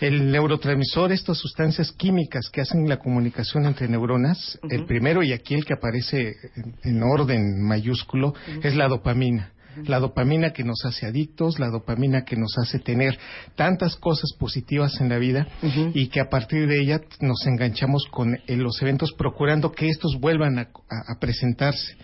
[0.00, 5.54] El neurotransmisor, estas sustancias químicas que hacen la comunicación entre neuronas, el primero y aquí
[5.54, 9.52] el que aparece en, en orden mayúsculo es la dopamina.
[9.84, 13.18] La dopamina que nos hace adictos, la dopamina que nos hace tener
[13.56, 15.46] tantas cosas positivas en la vida
[15.94, 20.18] y que a partir de ella nos enganchamos con eh, los eventos procurando que estos
[20.18, 21.94] vuelvan a- a- a presentarse.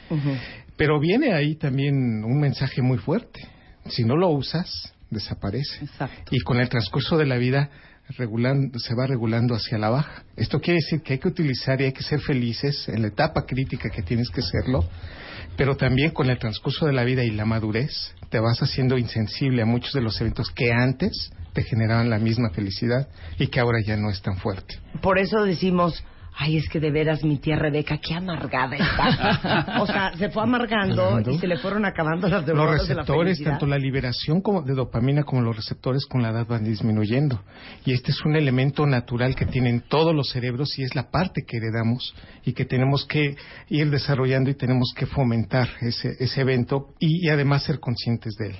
[0.83, 3.41] Pero viene ahí también un mensaje muy fuerte.
[3.87, 5.85] Si no lo usas, desaparece.
[5.85, 6.35] Exacto.
[6.35, 7.71] Y con el transcurso de la vida
[8.19, 10.25] regulando, se va regulando hacia la baja.
[10.35, 13.47] Esto quiere decir que hay que utilizar y hay que ser felices en la etapa
[13.47, 14.85] crítica que tienes que serlo,
[15.57, 19.63] pero también con el transcurso de la vida y la madurez te vas haciendo insensible
[19.63, 23.07] a muchos de los eventos que antes te generaban la misma felicidad
[23.39, 24.81] y que ahora ya no es tan fuerte.
[25.01, 26.03] Por eso decimos,
[26.37, 29.81] ay, es que de veras mi tía Rebeca, qué amargada está.
[29.81, 33.03] o sea, se fue amargando y se le fueron acabando las Los neuronas de la
[33.03, 37.43] receptores, tanto la liberación como de dopamina como los receptores con la edad van disminuyendo.
[37.85, 41.43] Y este es un elemento natural que tienen todos los cerebros y es la parte
[41.47, 42.15] que heredamos
[42.45, 43.37] y que tenemos que
[43.69, 48.47] ir desarrollando y tenemos que fomentar ese, ese evento y, y además ser conscientes de
[48.49, 48.57] él.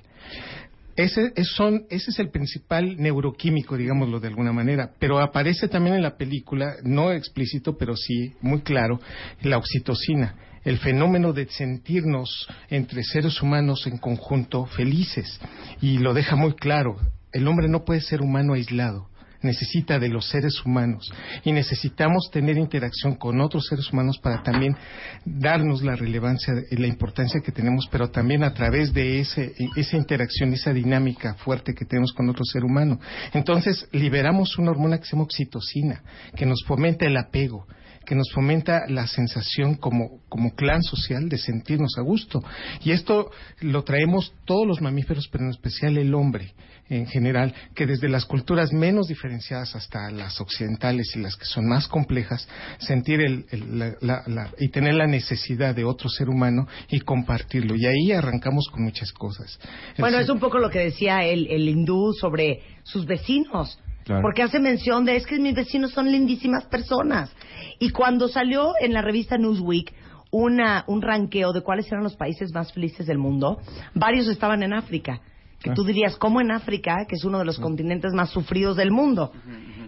[0.97, 5.97] Ese es, son, ese es el principal neuroquímico, digámoslo de alguna manera, pero aparece también
[5.97, 9.01] en la película, no explícito, pero sí muy claro,
[9.41, 10.35] la oxitocina,
[10.65, 15.41] el fenómeno de sentirnos entre seres humanos en conjunto felices.
[15.81, 16.97] Y lo deja muy claro,
[17.33, 19.09] el hombre no puede ser humano aislado,
[19.43, 21.13] necesita de los seres humanos
[21.45, 24.77] y necesitamos tener interacción con otros seres humanos para también
[25.25, 29.97] darnos la relevancia y la importancia que tenemos, pero también a través de ese, esa
[29.97, 32.99] interacción, esa dinámica fuerte que tenemos con otro ser humano.
[33.33, 36.03] Entonces liberamos una hormona que se llama oxitocina,
[36.37, 37.67] que nos fomenta el apego
[38.05, 42.43] que nos fomenta la sensación como, como clan social de sentirnos a gusto.
[42.83, 43.31] Y esto
[43.61, 46.53] lo traemos todos los mamíferos, pero en especial el hombre
[46.89, 51.67] en general, que desde las culturas menos diferenciadas hasta las occidentales y las que son
[51.67, 52.47] más complejas,
[52.79, 57.01] sentir el, el- la- la- la- y tener la necesidad de otro ser humano y
[57.01, 57.75] compartirlo.
[57.77, 59.59] Y ahí arrancamos con muchas cosas.
[59.99, 63.79] Bueno, es un poco lo que decía el, el hindú sobre sus vecinos.
[64.05, 64.23] Claro.
[64.23, 67.31] Porque hace mención de es que mis vecinos son lindísimas personas.
[67.79, 69.95] Y cuando salió en la revista Newsweek
[70.33, 73.61] una, un ranqueo de cuáles eran los países más felices del mundo,
[73.95, 75.21] varios estaban en África.
[75.63, 78.91] Que tú dirías, ¿cómo en África, que es uno de los continentes más sufridos del
[78.91, 79.33] mundo?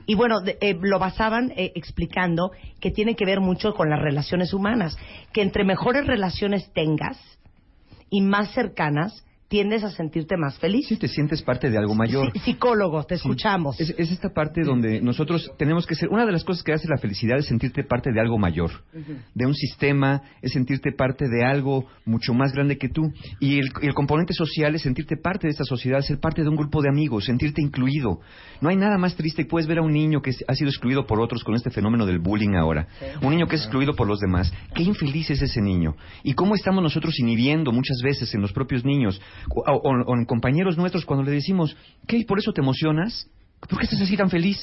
[0.07, 2.51] Y bueno, de- eh, lo basaban eh, explicando
[2.81, 4.97] que tiene que ver mucho con las relaciones humanas.
[5.33, 7.19] Que entre mejores relaciones tengas
[8.11, 10.87] y más cercanas, tiendes a sentirte más feliz.
[10.89, 12.33] Sí, te sientes parte de algo mayor.
[12.33, 13.81] Sí, psicólogo, te escuchamos.
[13.81, 16.09] Es, es esta parte donde nosotros tenemos que ser.
[16.09, 18.71] Una de las cosas que hace la felicidad es sentirte parte de algo mayor,
[19.35, 23.13] de un sistema, es sentirte parte de algo mucho más grande que tú.
[23.41, 26.83] Y el, componente social es sentirte parte de esta sociedad, ser parte de un grupo
[26.83, 28.21] de amigos, sentirte incluido.
[28.61, 31.21] No hay nada más triste puedes ver a un niño que ha sido excluido por
[31.21, 32.89] otros con este fenómeno del bullying ahora.
[33.23, 34.53] Un niño que es excluido por los demás.
[34.75, 35.95] Qué infeliz es ese niño.
[36.23, 39.21] Y cómo estamos nosotros inhibiendo muchas veces en los propios niños
[39.51, 41.77] o, o- o en compañeros nuestros cuando le decimos,
[42.07, 42.25] ¿qué?
[42.27, 43.29] ¿Por eso te emocionas?
[43.61, 44.59] ¿Por qué estás así tan feliz?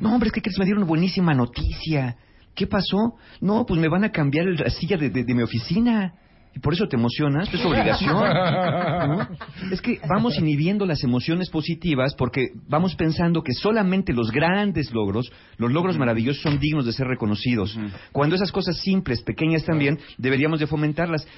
[0.00, 2.16] No, hombre, es que crees, me dieron una buenísima noticia.
[2.54, 3.16] ¿Qué pasó?
[3.40, 6.14] No, pues me van a cambiar la silla de, de- de mi oficina.
[6.54, 8.14] Y por eso te emocionas, es obligación.
[8.14, 9.28] ¿no?
[9.70, 15.30] Es que vamos inhibiendo las emociones positivas porque vamos pensando que solamente los grandes logros,
[15.58, 17.78] los logros maravillosos son dignos de ser reconocidos.
[18.10, 21.28] Cuando esas cosas simples, pequeñas también, deberíamos de fomentarlas.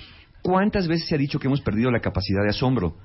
[0.43, 2.97] ¿Cuántas veces se ha dicho que hemos perdido la capacidad de asombro?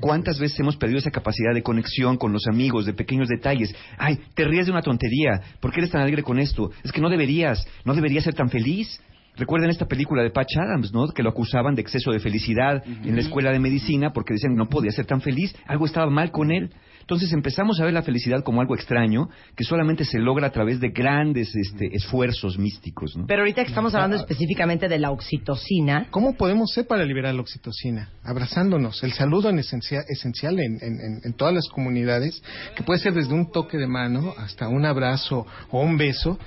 [0.00, 3.74] ¿Cuántas veces hemos perdido esa capacidad de conexión con los amigos, de pequeños detalles?
[3.98, 5.42] Ay, te ríes de una tontería.
[5.60, 6.70] ¿Por qué eres tan alegre con esto?
[6.82, 9.00] Es que no deberías, no deberías ser tan feliz.
[9.36, 11.06] Recuerden esta película de Patch Adams, ¿no?
[11.08, 14.58] Que lo acusaban de exceso de felicidad en la escuela de medicina porque decían que
[14.58, 16.70] no podía ser tan feliz, algo estaba mal con él.
[17.00, 20.80] Entonces empezamos a ver la felicidad como algo extraño que solamente se logra a través
[20.80, 23.26] de grandes este, esfuerzos místicos, ¿no?
[23.26, 27.40] Pero ahorita que estamos hablando específicamente de la oxitocina, ¿Cómo podemos ser para liberar la
[27.40, 28.10] oxitocina?
[28.24, 29.02] Abrazándonos.
[29.02, 32.42] El saludo en esencia- esencial en, en- en- en todas las comunidades,
[32.76, 36.38] que puede ser desde un toque de mano hasta un abrazo o un beso,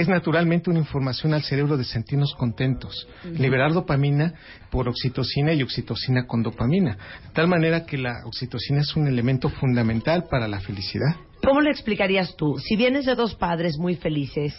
[0.00, 3.06] es naturalmente una información al cerebro de sentirnos contentos.
[3.24, 4.34] Liberar dopamina
[4.70, 6.96] por oxitocina y oxitocina con dopamina.
[7.28, 11.16] De tal manera que la oxitocina es un elemento fundamental para la felicidad.
[11.44, 12.56] ¿Cómo le explicarías tú?
[12.58, 14.54] Si vienes de dos padres muy felices,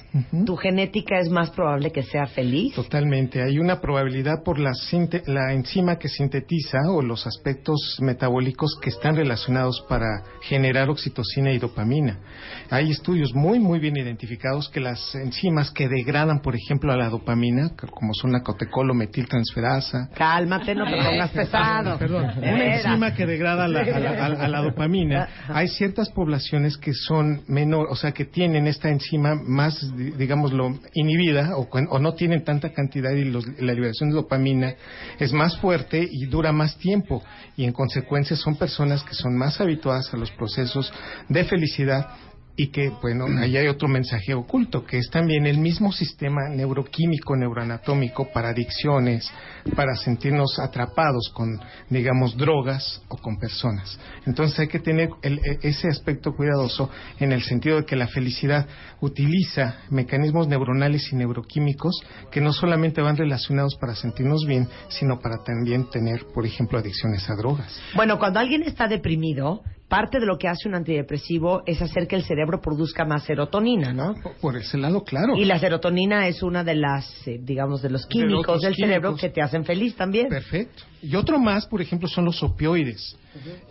[0.45, 2.73] ¿tu genética es más probable que sea feliz?
[2.75, 3.41] Totalmente.
[3.41, 4.71] Hay una probabilidad por la,
[5.27, 10.05] la enzima que sintetiza o los aspectos metabólicos que están relacionados para
[10.41, 12.19] generar oxitocina y dopamina.
[12.69, 17.09] Hay estudios muy, muy bien identificados que las enzimas que degradan, por ejemplo, a la
[17.09, 21.97] dopamina, como son la cotecometiltransferasa, Cálmate, no te pongas pesado.
[21.97, 25.27] Perdón, una enzima que degrada la- a, la, a- a la dopamina.
[25.49, 30.80] Hay ciertas poblaciones que son menor, o sea, que tienen esta enzima más, di- digámoslo,
[30.93, 34.74] inhibida o, o no tienen tanta cantidad y los- la liberación de dopamina
[35.19, 37.24] es más fuerte y dura más tiempo.
[37.57, 40.91] Y en consecuencia son personas que son más habituadas a los procesos
[41.30, 42.07] de felicidad
[42.56, 47.36] y que, bueno, ahí hay otro mensaje oculto, que es también el mismo sistema neuroquímico,
[47.36, 49.32] neuroanatómico para adicciones,
[49.76, 53.97] para sentirnos atrapados con, digamos, drogas o con personas.
[54.26, 56.89] Entonces hay que tener el- e- ese aspecto cuidadoso
[57.20, 58.68] en el sentido de que la felicidad
[58.99, 65.43] utiliza mecanismos neuronales y neuroquímicos que no solamente van relacionados para sentirnos bien, sino para
[65.43, 67.82] también tener, por ejemplo, adicciones a drogas.
[67.95, 72.15] Bueno, cuando alguien está deprimido, parte de lo que hace un antidepresivo es hacer que
[72.15, 74.15] el cerebro produzca más serotonina, ¿no?
[74.39, 75.35] Por ese lado, claro.
[75.35, 79.29] Y la serotonina es una de las, eh, digamos, de los químicos del cerebro que
[79.29, 80.29] te hacen feliz también.
[80.29, 80.83] Perfecto.
[81.01, 83.17] Y otro más, por ejemplo, son los opioides.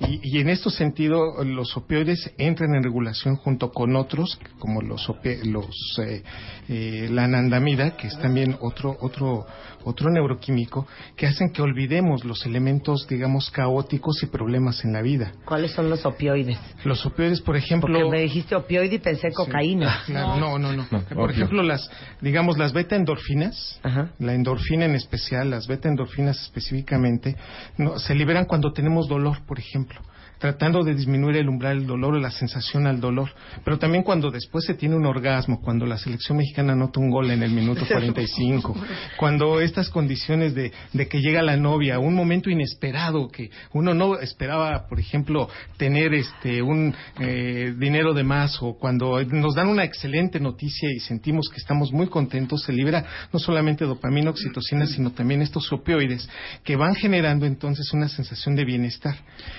[0.01, 5.11] Y, y en este sentido, los opioides entran en regulación junto con otros, como los,
[5.45, 6.23] los eh,
[6.69, 9.47] eh, la anandamida, que es también otro, otro,
[9.85, 10.87] otro neuroquímico,
[11.17, 15.33] que hacen que olvidemos los elementos, digamos, caóticos y problemas en la vida.
[15.45, 16.59] ¿Cuáles son los opioides?
[16.85, 17.93] Los opioides, por ejemplo...
[17.93, 20.03] Porque me dijiste opioide y pensé cocaína.
[20.07, 20.87] Claro, no, no, no.
[20.91, 21.31] No, Por opio.
[21.31, 21.91] ejemplo, las,
[22.21, 24.13] digamos, las beta endorfinas, Ajá.
[24.19, 27.37] la endorfina en especial, las beta endorfinas específicamente,
[27.77, 30.01] no, se liberan cuando tenemos dolor, por ejemplo.
[30.41, 33.31] Tratando de disminuir el umbral del dolor o la sensación al dolor,
[33.63, 37.31] pero también cuando después se tiene un orgasmo, cuando la selección mexicana anota un gol
[37.31, 38.75] en el minuto 45,
[39.19, 44.19] cuando estas condiciones de, de que llega la novia, un momento inesperado que uno no
[44.19, 49.85] esperaba, por ejemplo, tener este un eh, dinero de más o cuando nos dan una
[49.85, 55.13] excelente noticia y sentimos que estamos muy contentos, se libera no solamente dopamina, oxitocina, sino
[55.13, 56.29] también estos opioides
[56.65, 59.17] que van generando entonces una sensación de bienestar.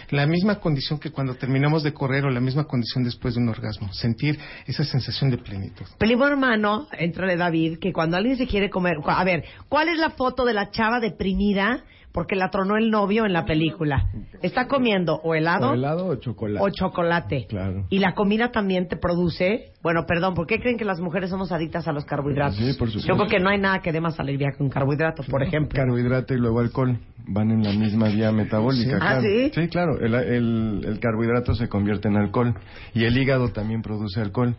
[0.10, 3.50] La misma condición que cuando terminamos de correr o la misma condición después de un
[3.50, 5.86] orgasmo, sentir esa sensación de plenitud.
[5.98, 8.96] Primo hermano, entrale David, que cuando alguien se quiere comer...
[9.06, 13.26] A ver, ¿cuál es la foto de la chava deprimida porque la tronó el novio
[13.26, 14.08] en la película?
[14.42, 16.66] Está comiendo o helado ¿O helado o chocolate?
[16.66, 17.46] o chocolate.
[17.48, 17.86] Claro.
[17.90, 19.72] Y la comida también te produce...
[19.82, 22.56] Bueno, perdón, ¿por qué creen que las mujeres somos adictas a los carbohidratos?
[22.58, 23.08] Sí, por supuesto.
[23.08, 25.76] Yo creo que no hay nada que dé más alegría que un carbohidrato, por ejemplo.
[25.76, 28.92] Carbohidrato y luego alcohol van en la misma vía metabólica.
[28.92, 28.98] Sí.
[29.02, 29.50] Ah, claro.
[29.54, 29.68] ¿sí?
[29.70, 30.00] claro.
[30.00, 32.54] El, el- el carbohidrato se convierte en alcohol
[32.94, 34.56] y el hígado también produce alcohol.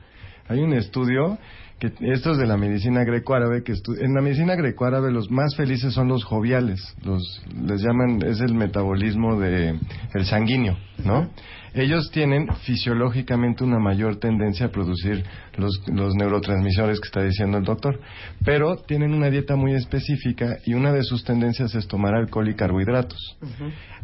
[0.48, 1.38] Hay un estudio
[1.82, 5.92] que esto es de la medicina grecoárabe que en la medicina grecoárabe los más felices
[5.92, 9.80] son los joviales, los les llaman es el metabolismo de
[10.14, 11.28] el sanguíneo, ¿no?
[11.74, 15.24] Ellos tienen fisiológicamente una mayor tendencia a producir
[15.56, 17.98] los, los neurotransmisores que está diciendo el doctor,
[18.44, 22.54] pero tienen una dieta muy específica y una de sus tendencias es tomar alcohol y
[22.54, 23.38] carbohidratos.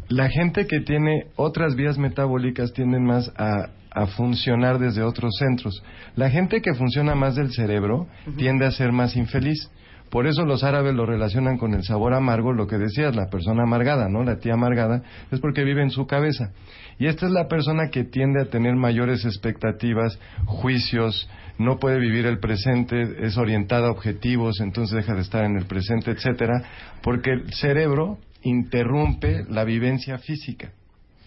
[0.09, 3.68] La gente que tiene otras vías metabólicas tienden más a,
[3.99, 5.82] a funcionar desde otros centros.
[6.14, 9.70] La gente que funciona más del cerebro tiende a ser más infeliz.
[10.11, 13.64] Por eso los árabes lo relacionan con el sabor amargo, lo que decías, la persona
[13.64, 14.24] amargada, ¿no?
[14.24, 16.53] La tía amargada, es porque vive en su cabeza.
[16.99, 21.28] Y esta es la persona que tiende a tener mayores expectativas, juicios,
[21.59, 25.66] no puede vivir el presente, es orientada a objetivos, entonces deja de estar en el
[25.66, 26.62] presente, etcétera,
[27.03, 30.72] porque el cerebro interrumpe la vivencia física.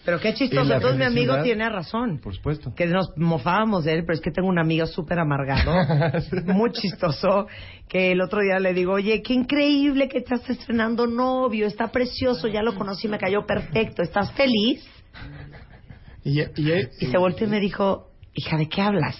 [0.04, 0.62] Pero qué chistoso.
[0.74, 2.18] Entonces mi amigo tiene razón.
[2.20, 2.74] Por supuesto.
[2.74, 5.72] que nos mofábamos de él, pero es que tengo un amigo súper amargado,
[6.46, 7.46] muy chistoso,
[7.88, 12.48] que el otro día le digo, oye, qué increíble que estás estrenando novio, está precioso,
[12.48, 14.84] ya lo conocí, me cayó perfecto, ¿estás feliz?
[16.24, 19.16] Y, y- Y se volteó y me dijo, hija, ¿de qué hablas?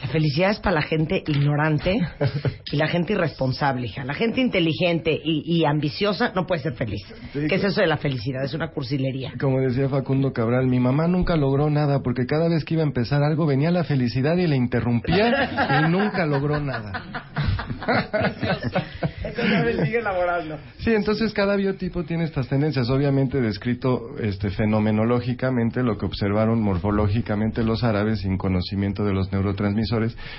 [0.00, 2.00] La felicidad es para la gente ignorante
[2.72, 4.04] y la gente irresponsable, hija.
[4.04, 7.02] La gente inteligente y, y ambiciosa no puede ser feliz.
[7.32, 8.44] Sí, ¿Qué es eso de la felicidad?
[8.44, 9.32] Es una cursilería.
[9.40, 12.86] Como decía Facundo Cabral, mi mamá nunca logró nada porque cada vez que iba a
[12.86, 17.02] empezar algo venía la felicidad y le interrumpía y nunca logró nada.
[19.84, 20.58] sigue elaborando.
[20.78, 27.62] Sí, entonces cada biotipo tiene estas tendencias, obviamente descrito este, fenomenológicamente, lo que observaron morfológicamente
[27.62, 29.83] los árabes sin conocimiento de los neurotransmisores,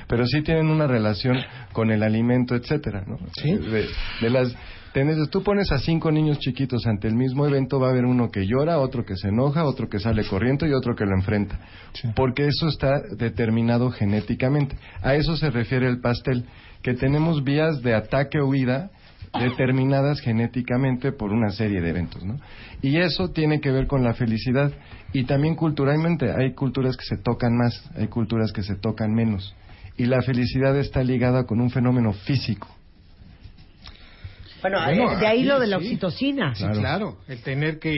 [0.08, 1.38] pero sí tienen una relación
[1.74, 3.18] con el alimento, etcétera, ¿no?
[3.44, 3.88] De,
[4.22, 4.56] de las
[4.94, 5.30] tendencias.
[5.30, 8.48] Tú pones a cinco niños chiquitos ante el mismo evento, va a haber uno que
[8.48, 11.60] llora, otro que se enoja, otro que sale corriendo y otro que lo enfrenta,
[12.16, 14.78] porque eso está determinado genéticamente.
[15.02, 16.46] A eso se refiere el pastel,
[16.82, 18.90] que tenemos vías de ataque o huida
[19.38, 22.38] determinadas genéticamente por una serie de eventos, ¿no?
[22.82, 24.72] Y eso tiene que ver con la felicidad
[25.16, 29.56] y también culturalmente hay culturas que se tocan más, hay culturas que se tocan menos
[29.96, 32.68] y la felicidad está ligada con un fenómeno físico.
[34.62, 35.86] Bueno, Bueno, de ahí aquí lo de la sí.
[35.86, 36.54] oxitocina.
[36.54, 37.18] Sí, claro.
[37.30, 37.94] El tener que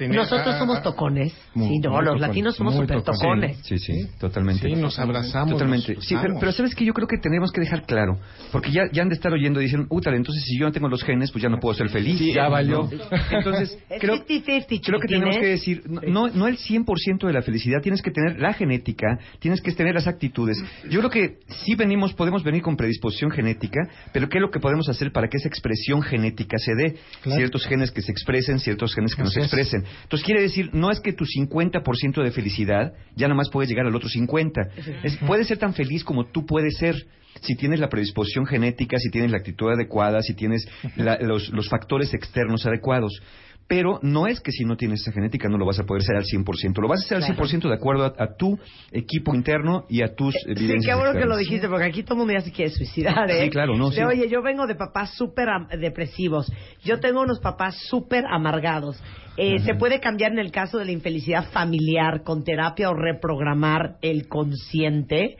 [0.00, 1.32] tener- Nosotros ah, somos tocones.
[1.54, 3.20] Muy- sí, no, los tocones, latinos somos muy súper tocones.
[3.20, 3.66] tocones.
[3.66, 4.66] Sí, sí, totalmente.
[4.68, 5.52] Sí, nos abrazamos.
[5.52, 5.94] Totalmente.
[5.94, 8.18] nos Sí, pero, pero sabes que yo creo que tenemos que dejar claro,
[8.50, 10.88] porque ya, ya han de estar oyendo y dicen, útale, entonces si yo no tengo
[10.88, 12.18] los genes, pues ya no puedo ser feliz.
[12.18, 12.88] Sí, ya valió.
[13.30, 17.32] Entonces, Es creo, 50-50, creo que tenemos que decir, no, no, no el 100% de
[17.32, 20.62] la felicidad, tienes que tener la genética, tienes que tener las actitudes.
[20.88, 23.80] Yo creo que sí venimos, podemos venir con predisposición genética,
[24.12, 26.96] pero ¿qué es lo que podemos hacer para que esa expresión genética se dé?
[27.22, 27.38] Claro.
[27.38, 29.84] Ciertos genes que se expresen, ciertos genes que no se expresen.
[30.02, 33.86] Entonces quiere decir, no es que tu 50% de felicidad ya nada más puedes llegar
[33.86, 34.60] al otro 50.
[35.04, 36.94] Es, puedes ser tan feliz como tú puedes ser.
[37.42, 40.66] Si tienes la predisposición genética, si tienes la actitud adecuada, si tienes
[40.96, 43.22] la- los, los factores externos adecuados.
[43.70, 46.16] Pero no es que si no tienes esa genética no lo vas a poder ser
[46.16, 46.82] al 100%.
[46.82, 48.58] Lo vas a hacer al 100% de acuerdo a, a tu
[48.90, 52.14] equipo interno y a tus Sí, evidencias qué bueno que lo dijiste, porque aquí todo
[52.14, 53.44] el mundo ya se quiere suicidar, ¿eh?
[53.44, 54.02] Sí, claro, no, De, sí.
[54.02, 55.46] Oye, yo vengo de papás súper
[55.78, 56.52] depresivos.
[56.82, 59.00] Yo tengo unos papás súper amargados.
[59.36, 63.98] Eh, ¿Se puede cambiar en el caso de la infelicidad familiar con terapia o reprogramar
[64.02, 65.36] el consciente?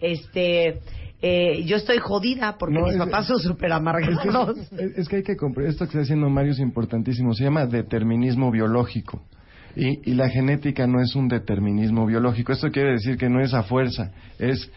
[0.00, 0.80] Este...
[1.26, 4.58] eh, yo estoy jodida porque No, mis es- papás son súper amargados.
[4.96, 8.50] Es, que hay que comprender, esto que está haciendo Mario es importantísimo, se llama determinismo
[8.50, 9.22] biológico.
[9.76, 13.54] Y, y la genética no es un determinismo biológico, esto quiere decir que no es
[13.54, 14.70] a fuerza, es...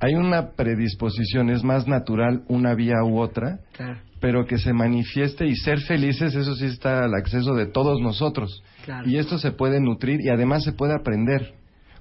[0.00, 4.00] Hay una predisposición, es más natural una vía u otra, Claro.
[4.20, 8.62] pero que se manifieste y ser felices, eso sí está al acceso de todos nosotros.
[8.84, 9.08] Claro.
[9.08, 11.54] Y esto se puede nutrir y además se puede aprender.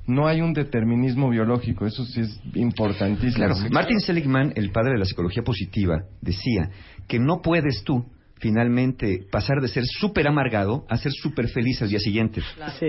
[0.07, 3.45] No hay un determinismo biológico, eso sí es importantísimo.
[3.45, 3.55] Claro.
[3.71, 6.69] Martin Seligman, el padre de la psicología positiva, decía
[7.07, 8.05] que no puedes tú
[8.37, 12.41] finalmente pasar de ser súper amargado a ser súper feliz al día siguiente.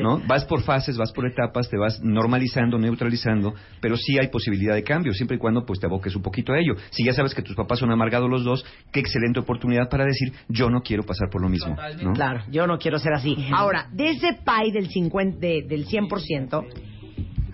[0.02, 0.20] ¿no?
[0.26, 4.82] Vas por fases, vas por etapas, te vas normalizando, neutralizando, pero sí hay posibilidad de
[4.82, 6.74] cambio, siempre y cuando pues te aboques un poquito a ello.
[6.90, 10.32] Si ya sabes que tus papás son amargados los dos, qué excelente oportunidad para decir,
[10.48, 11.76] yo no quiero pasar por lo mismo.
[12.02, 12.12] ¿no?
[12.14, 13.36] Claro, yo no quiero ser así.
[13.52, 16.64] Ahora, de ese pie del, 50, de- del 100%,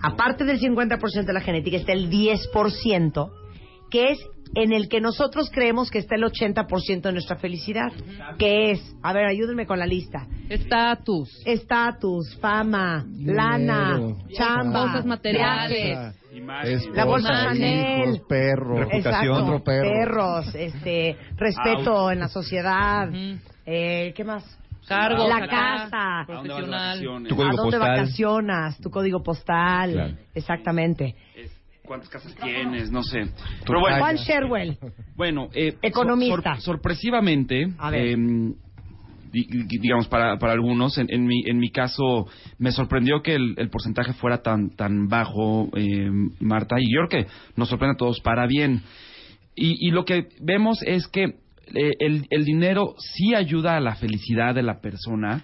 [0.01, 3.31] aparte del 50% de la genética, está el 10%,
[3.89, 4.19] que es
[4.55, 7.91] en el que nosotros creemos que está el 80% de nuestra felicidad.
[8.37, 10.27] Que es, a ver, ayúdenme con la lista.
[10.49, 11.29] Estatus.
[11.45, 13.99] Estatus, fama, lana,
[14.35, 16.15] chamba, Cosas materiales.
[16.93, 19.05] la bolsa Chanel, hijos, perros, Reputación.
[19.05, 19.89] Exacto, otro perro.
[19.89, 23.09] perros, este, respeto en la sociedad,
[23.65, 24.43] eh, ¿qué más?
[24.95, 26.25] Cargos la acá, casa.
[26.27, 27.79] Tu código ¿A dónde postal.
[27.79, 28.77] vacacionas?
[28.79, 29.91] Tu código postal.
[29.93, 30.13] Claro.
[30.35, 31.15] Exactamente.
[31.35, 31.51] Es-
[31.83, 32.89] ¿Cuántas casas tienes?
[32.91, 33.23] No sé.
[33.65, 34.77] Pero bueno, Juan Sherwell.
[35.15, 36.55] Bueno, eh, Economista.
[36.55, 38.05] sor- sorpresivamente, A ver.
[38.05, 38.15] eh,
[39.31, 42.27] di- di- digamos para, para algunos, en, en mi, en mi caso
[42.59, 47.25] me sorprendió que el, el porcentaje fuera tan, tan bajo, eh, Marta, y yo creo
[47.25, 48.83] que nos sorprende a todos para bien.
[49.55, 51.40] Y, y lo que vemos es que
[51.75, 55.43] eh, el, el dinero sí ayuda a la felicidad de la persona,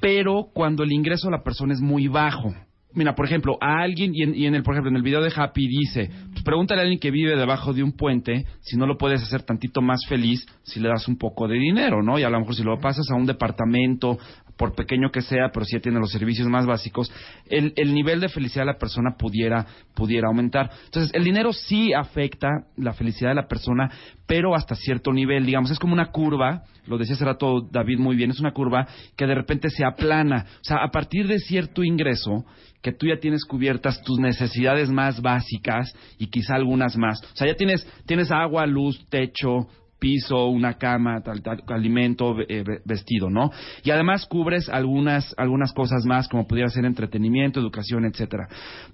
[0.00, 2.54] pero cuando el ingreso de la persona es muy bajo.
[2.92, 5.22] Mira, por ejemplo, a alguien, y en, y en el, por ejemplo, en el video
[5.22, 8.84] de Happy dice, pues pregúntale a alguien que vive debajo de un puente si no
[8.86, 12.18] lo puedes hacer tantito más feliz si le das un poco de dinero, ¿no?
[12.18, 14.18] Y a lo mejor si lo pasas a un departamento,
[14.60, 17.10] por pequeño que sea, pero si ya tiene los servicios más básicos,
[17.46, 20.70] el, el nivel de felicidad de la persona pudiera, pudiera aumentar.
[20.84, 23.90] Entonces, el dinero sí afecta la felicidad de la persona,
[24.26, 28.16] pero hasta cierto nivel, digamos, es como una curva, lo decía hace rato David muy
[28.16, 28.86] bien, es una curva
[29.16, 30.44] que de repente se aplana.
[30.56, 32.44] O sea, a partir de cierto ingreso,
[32.82, 37.18] que tú ya tienes cubiertas tus necesidades más básicas y quizá algunas más.
[37.32, 39.68] O sea, ya tienes, tienes agua, luz, techo,
[40.00, 43.50] piso, una cama, tal, tal, alimento, eh, ve- vestido, ¿no?
[43.84, 48.48] Y además cubres algunas, algunas cosas más, como pudiera ser entretenimiento, educación, etcétera.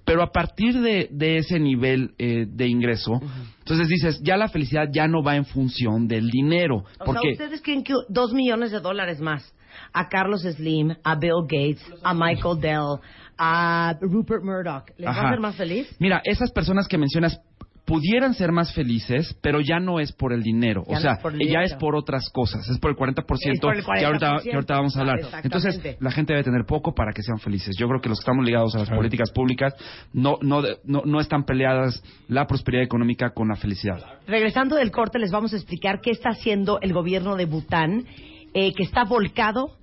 [0.04, 3.20] Pero a partir de, de ese nivel eh, de ingreso,
[3.60, 6.84] entonces dices, ya la felicidad ya no va en función del dinero.
[6.98, 9.54] O porque sea, ustedes creen que dos millones de dólares más
[9.92, 12.98] a Carlos Slim, a Bill Gates, a Michael Dell,
[13.38, 15.94] a Rupert Murdoch, ¿les va a hacer más feliz?
[15.98, 17.40] Mira, esas personas que mencionas
[17.86, 20.82] pudieran ser más felices, pero ya no es por el dinero.
[20.86, 22.68] Ya o no sea, es por el ya es por otras cosas.
[22.68, 24.42] Es por el 40%, Es por el Que, ahorita, 40%.
[24.42, 25.20] que ahorita vamos a hablar.
[25.42, 27.76] Entonces, la gente debe tener poco para que sean felices.
[27.78, 29.74] Yo creo que los que estamos ligados a las políticas públicas
[30.12, 33.98] no, no, no, no están peleadas la prosperidad económica con la felicidad.
[34.26, 38.04] Regresando del corte, les vamos a explicar qué está haciendo el gobierno de Bután,
[38.52, 39.76] eh, que está volcado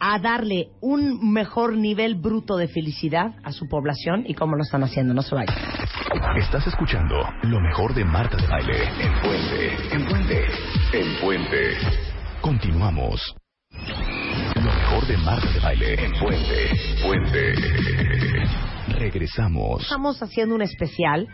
[0.00, 4.82] a darle un mejor nivel bruto de felicidad a su población y cómo lo están
[4.82, 5.14] haciendo.
[5.14, 5.54] No se vayan.
[6.36, 10.44] Estás escuchando lo mejor de Marta de Baile en Puente, en Puente,
[10.92, 11.70] en Puente.
[12.40, 13.34] Continuamos.
[14.54, 16.70] Lo mejor de Marta de Baile en Puente,
[17.02, 17.54] Puente.
[18.98, 19.82] Regresamos.
[19.82, 21.28] Estamos haciendo un especial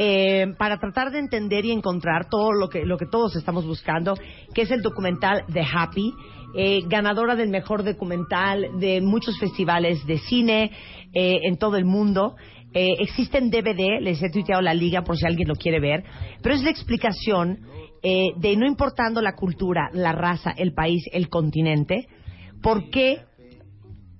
[0.00, 4.14] eh, para tratar de entender y encontrar todo lo que, lo que todos estamos buscando,
[4.54, 6.14] que es el documental The Happy.
[6.54, 10.70] Eh, ganadora del mejor documental de muchos festivales de cine
[11.14, 12.36] eh, en todo el mundo.
[12.74, 16.04] Eh, existe DVD, les he tuiteado la liga por si alguien lo quiere ver,
[16.42, 17.60] pero es la explicación
[18.02, 22.06] eh, de no importando la cultura, la raza, el país, el continente,
[22.62, 23.22] por qué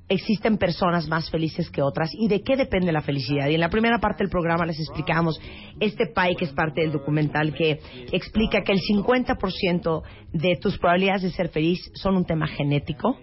[0.08, 3.48] existen personas más felices que otras y de qué depende la felicidad.
[3.48, 5.40] Y en la primera parte del programa les explicamos
[5.80, 7.80] este PAI que es parte del documental que
[8.12, 10.02] explica que el 50%
[10.32, 13.18] de tus probabilidades de ser feliz son un tema genético.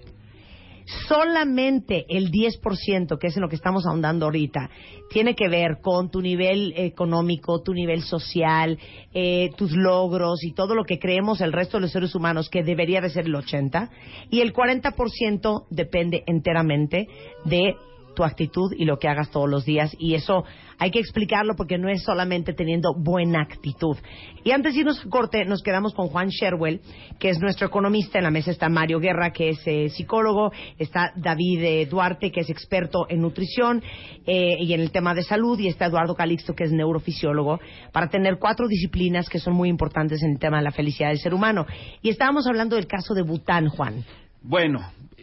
[1.07, 4.69] Solamente el 10%, que es en lo que estamos ahondando ahorita,
[5.09, 8.77] tiene que ver con tu nivel económico, tu nivel social,
[9.13, 12.63] eh, tus logros y todo lo que creemos el resto de los seres humanos que
[12.63, 13.89] debería de ser el 80%.
[14.29, 17.07] Y el 40% depende enteramente
[17.45, 17.75] de
[18.15, 19.95] tu actitud y lo que hagas todos los días.
[19.99, 20.45] Y eso
[20.77, 23.97] hay que explicarlo porque no es solamente teniendo buena actitud.
[24.43, 26.81] Y antes de irnos a corte, nos quedamos con Juan Sherwell,
[27.19, 28.17] que es nuestro economista.
[28.17, 30.51] En la mesa está Mario Guerra, que es eh, psicólogo.
[30.77, 33.83] Está David eh, Duarte, que es experto en nutrición
[34.25, 35.59] eh, y en el tema de salud.
[35.59, 37.59] Y está Eduardo Calixto, que es neurofisiólogo,
[37.91, 41.19] para tener cuatro disciplinas que son muy importantes en el tema de la felicidad del
[41.19, 41.65] ser humano.
[42.01, 44.03] Y estábamos hablando del caso de Bután, Juan.
[44.41, 44.79] Bueno,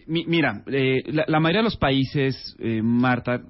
[0.07, 3.41] mira, eh, la, la mayoría de los países, eh, Marta,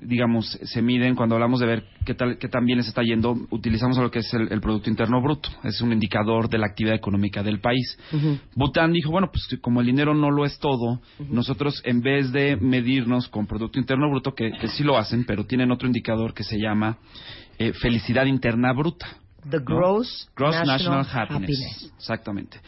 [0.00, 3.36] digamos, se miden cuando hablamos de ver qué tal, qué tan bien les está yendo,
[3.50, 5.48] utilizamos lo que es el, el Producto Interno Bruto.
[5.64, 7.98] Es un indicador de la actividad económica del país.
[8.54, 11.00] Bután dijo, bueno, pues como el dinero no lo es todo,
[11.30, 15.44] nosotros en vez de medirnos con Producto Interno Bruto, que, que sí lo hacen, pero
[15.44, 16.98] tienen otro indicador que se llama
[17.58, 19.06] eh, felicidad interna bruta.
[19.48, 19.64] The ¿no?
[19.64, 21.60] Gross, Gross National, National, Happiness.
[21.60, 21.92] Happiness.
[21.96, 22.60] Exactamente.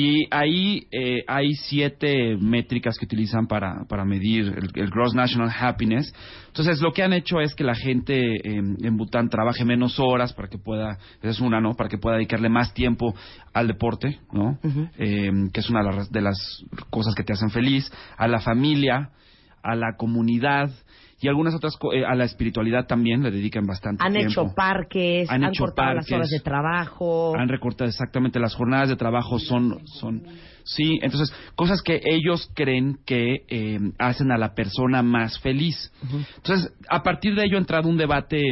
[0.00, 5.50] Y ahí eh, hay siete métricas que utilizan para, para medir el, el Gross National
[5.50, 6.14] Happiness.
[6.46, 10.32] Entonces, lo que han hecho es que la gente eh, en Bután trabaje menos horas
[10.34, 11.74] para que pueda, esa es una, ¿no?
[11.74, 13.12] Para que pueda dedicarle más tiempo
[13.52, 14.60] al deporte, ¿no?
[14.98, 18.38] Eh, que es una de las, de las cosas que te hacen feliz, a la
[18.38, 19.10] familia,
[19.64, 20.70] a la comunidad
[21.20, 24.30] y algunas otras, co- eh, a la espiritualidad también le dedican bastante Han tiempo.
[24.30, 26.14] hecho parques, Han han, hecho cortado las parques.
[26.16, 27.36] horas de trabajo.
[27.36, 30.22] Han recortado exactamente las jornadas de trabajo son son
[30.64, 35.90] sí entonces cosas que ellos creen que eh, hacen a la persona más feliz
[36.36, 38.42] entonces a partir de ello ha entrado un debate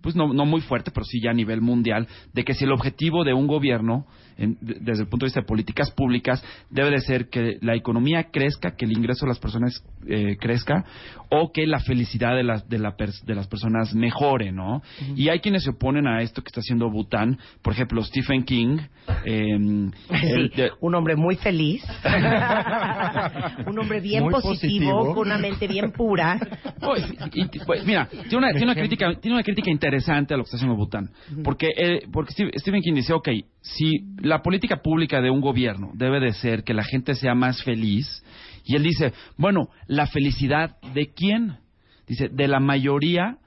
[0.00, 2.72] pues no, no muy fuerte pero sí ya a nivel mundial de que si el
[2.72, 4.06] objetivo de un gobierno
[4.38, 7.74] en- de- desde el punto de vista de políticas públicas debe de ser que la
[7.74, 10.84] economía crezca que el ingreso de las personas eh, crezca
[11.30, 14.82] o que la felicidad de las de, la de las personas mejore no
[15.16, 18.78] y hay quienes se oponen a esto que está haciendo Bután por ejemplo Stephen King
[19.24, 21.82] eh, el Sí, de- un hombre muy feliz,
[23.66, 25.14] un hombre bien positivo, positivo.
[25.14, 26.38] con una mente bien pura.
[26.80, 30.42] Pues, y- pues, mira, tiene una, tiene, una crítica, tiene una crítica interesante a lo
[30.44, 31.10] que está haciendo Bután.
[31.42, 33.28] Porque, eh, porque Stephen King dice, ok,
[33.60, 37.62] si la política pública de un gobierno debe de ser que la gente sea más
[37.62, 38.22] feliz,
[38.64, 41.58] y él dice, bueno, ¿la felicidad de quién?
[42.06, 43.38] Dice, de la mayoría,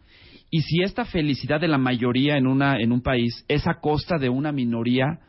[0.51, 4.17] y si esta felicidad de la mayoría en, una, en un país es a costa
[4.17, 5.19] de una minoría,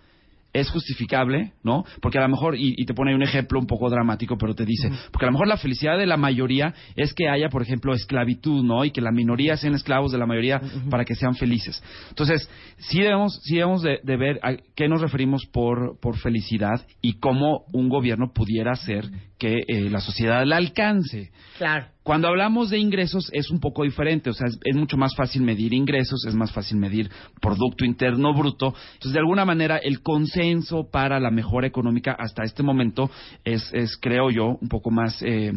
[0.52, 1.84] es justificable, ¿no?
[2.00, 4.54] Porque a lo mejor, y, y te pone ahí un ejemplo un poco dramático, pero
[4.54, 7.62] te dice, porque a lo mejor la felicidad de la mayoría es que haya, por
[7.62, 8.84] ejemplo, esclavitud, ¿no?
[8.84, 11.82] Y que la minoría sean esclavos de la mayoría para que sean felices.
[12.08, 12.48] Entonces,
[12.78, 17.14] sí debemos, sí debemos de, de ver a qué nos referimos por, por felicidad y
[17.14, 19.04] cómo un gobierno pudiera hacer
[19.38, 21.30] que eh, la sociedad la alcance.
[21.58, 21.86] Claro.
[22.02, 25.74] Cuando hablamos de ingresos es un poco diferente, o sea, es, mucho más fácil medir
[25.74, 28.74] ingresos, es más fácil medir Producto Interno Bruto.
[28.94, 33.10] Entonces, de alguna manera, el consenso para la mejora económica hasta este momento
[33.44, 35.20] es, es creo yo, un poco más...
[35.22, 35.52] eh,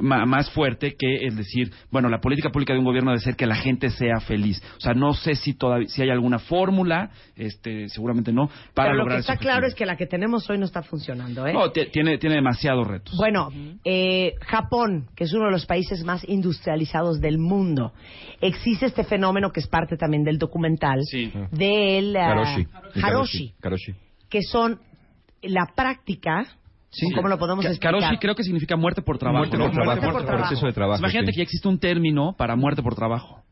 [0.00, 3.46] más fuerte que es decir, bueno, la política pública de un gobierno debe ser que
[3.46, 4.62] la gente sea feliz.
[4.76, 8.92] O sea, no sé si todavía si hay alguna fórmula, este, seguramente no, para Pero
[8.94, 11.52] lo lograr que está claro es que la que tenemos hoy no está funcionando, ¿eh?
[11.52, 13.16] No, ti- tiene tiene demasiados retos.
[13.16, 13.50] Bueno,
[13.84, 17.92] eh, Japón, que es uno de los países más industrializados del mundo,
[18.40, 21.32] existe este fenómeno que es parte también del documental Sí.
[21.50, 22.66] del ah, Karoshi.
[23.02, 23.94] Haroshi, Karoshi.
[24.28, 24.80] que son
[25.42, 26.46] la práctica,
[27.14, 27.94] ¿cómo lo podemos explicar?
[27.94, 29.38] Karoshi creo que significa muerte por trabajo.
[29.38, 29.64] Muerte ¿no?
[29.64, 30.00] por trabajo.
[30.00, 30.48] Muerte por trabajo.
[30.48, 30.98] Proceso de trabajo.
[31.00, 31.32] Imagínate sí.
[31.32, 33.42] que ya existe un término para muerte por trabajo.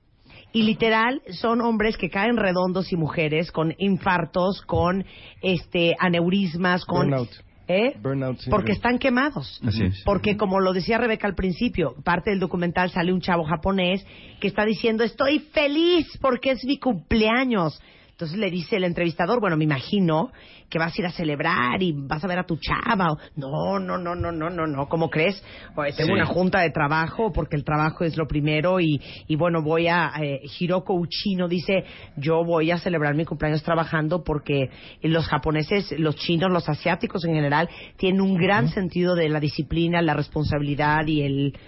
[0.53, 5.05] Y literal son hombres que caen redondos y mujeres con infartos, con
[5.43, 7.31] este aneurismas, con Burnout.
[7.69, 7.95] ¿eh?
[8.03, 9.61] Burnout porque están quemados.
[9.65, 10.03] Así es.
[10.05, 14.05] Porque como lo decía Rebeca al principio, parte del documental sale un chavo japonés
[14.41, 17.81] que está diciendo, estoy feliz porque es mi cumpleaños.
[18.21, 20.31] Entonces le dice el entrevistador, bueno, me imagino
[20.69, 23.17] que vas a ir a celebrar y vas a ver a tu chava.
[23.35, 25.43] No, no, no, no, no, no, no, ¿cómo crees?
[25.75, 26.13] Oye, tengo Sí.
[26.13, 30.13] una junta de trabajo porque el trabajo es lo primero y, y bueno, voy a...
[30.21, 31.85] Eh, Hiroko Uchino dice,
[32.19, 34.69] yo voy a celebrar mi cumpleaños trabajando porque
[35.01, 40.03] los japoneses, los chinos, los asiáticos en general, tienen un gran sentido de la disciplina,
[40.03, 41.59] la responsabilidad y el...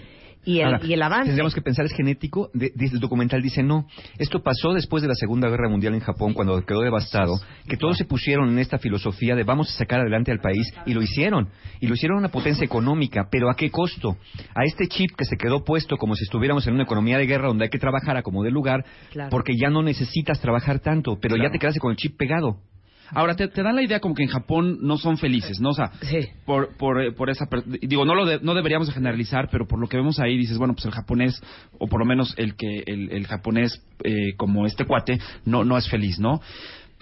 [0.45, 1.27] Y el, Ahora, y el avance.
[1.27, 2.51] Tendríamos que pensar, es genético.
[2.53, 3.87] De- el documental dice no.
[4.19, 7.35] Esto pasó después de la Segunda Guerra Mundial en Japón, cuando quedó devastado,
[7.69, 10.95] que todos se pusieron en esta filosofía de vamos a sacar adelante al país, y
[10.95, 11.49] lo hicieron.
[11.81, 14.17] Y lo hicieron una potencia económica, pero ¿a qué costo?
[14.55, 17.49] A este chip que se quedó puesto como si estuviéramos en una economía de guerra
[17.49, 19.31] donde hay que trabajar a como de lugar, Claro.
[19.31, 22.57] porque ya no necesitas trabajar tanto, pero ya te quedaste con el chip pegado.
[23.15, 25.71] Ahora, te, te dan la idea como que en Japón no son felices, ¿no?
[25.71, 26.29] O sea, Sí.
[26.47, 27.47] por, por, eh, por esa...
[27.83, 30.59] Digo, no lo de- no deberíamos de generalizar, pero por lo que vemos ahí dices,
[30.59, 31.41] bueno, pues el japonés,
[31.79, 35.77] o por lo menos el que el, el japonés eh, como este cuate, no, no
[35.77, 36.41] es feliz, ¿no?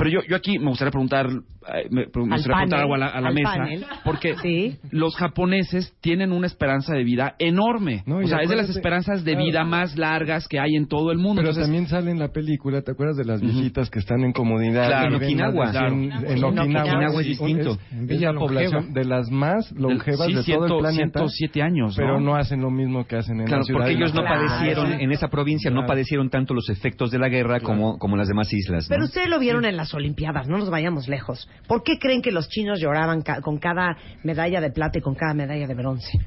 [0.00, 3.06] Pero yo, yo aquí me gustaría preguntar, eh, me, me gustaría preguntar algo a la,
[3.08, 3.86] a la mesa, panel.
[4.04, 4.76] porque Sí.
[4.90, 8.02] los japoneses tienen una esperanza de vida enorme.
[8.06, 9.46] No, o sea, es de las esperanzas de claro.
[9.46, 11.36] vida más largas que hay en todo el mundo.
[11.42, 14.32] Pero Entonces, también sale en la película, ¿te acuerdas de las viejitas que están en
[14.32, 14.86] comodidad?
[14.88, 15.70] Claro, en Okinawa.
[15.70, 15.94] 100 Claro.
[15.94, 17.70] En En Okinawa, Okinawa es distinto.
[17.92, 21.18] Es, Villa es la población de las más longevas sí, de todo ciento- el planeta.
[21.20, 22.02] 107 años, ¿no?
[22.02, 23.80] Pero no hacen lo mismo que hacen en Claro, la ciudad.
[23.80, 24.46] porque y ellos no Claro.
[24.46, 25.88] padecieron, en esa provincia no Claro.
[25.88, 28.88] padecieron tanto los efectos de la guerra como, como las demás islas.
[28.88, 28.94] ¿no?
[28.94, 31.48] Pero ustedes lo vieron en las Olimpiadas, no nos vayamos lejos.
[31.66, 35.14] ¿Por qué creen que los chinos lloraban ca- con cada medalla de plata y con
[35.14, 36.18] cada medalla de bronce?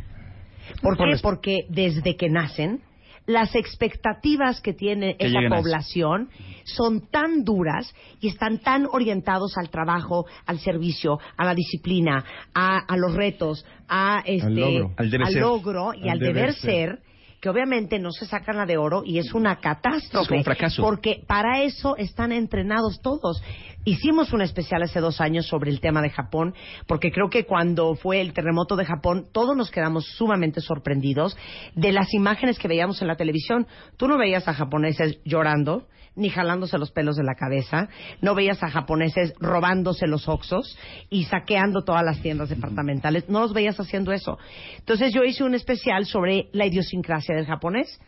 [0.81, 1.03] ¿Por qué?
[1.21, 2.81] Porque desde que nacen,
[3.25, 6.29] las expectativas que tiene Que esa población
[6.65, 12.79] son tan duras y están tan orientados al trabajo, al servicio, a la disciplina, a,
[12.79, 14.93] a los retos, a este, logro.
[14.97, 16.99] Al logro y al, deber, ser
[17.43, 20.33] que obviamente no se sacan la de oro y es una catástrofe.
[20.33, 20.81] Es un fracaso.
[20.81, 23.43] Porque para eso están entrenados todos.
[23.85, 26.53] Hicimos un especial hace dos años sobre el tema de Japón,
[26.87, 31.35] porque creo que cuando fue el terremoto de Japón, todos nos quedamos sumamente sorprendidos
[31.75, 33.67] de las imágenes que veíamos en la televisión.
[33.97, 37.89] Tú no veías a japoneses llorando, ni jalándose los pelos de la cabeza,
[38.21, 40.77] no veías a japoneses robándose los oxos
[41.09, 44.37] y saqueando todas las tiendas departamentales, no los veías haciendo eso.
[44.77, 47.99] Entonces yo hice un especial sobre la idiosincrasia del japonés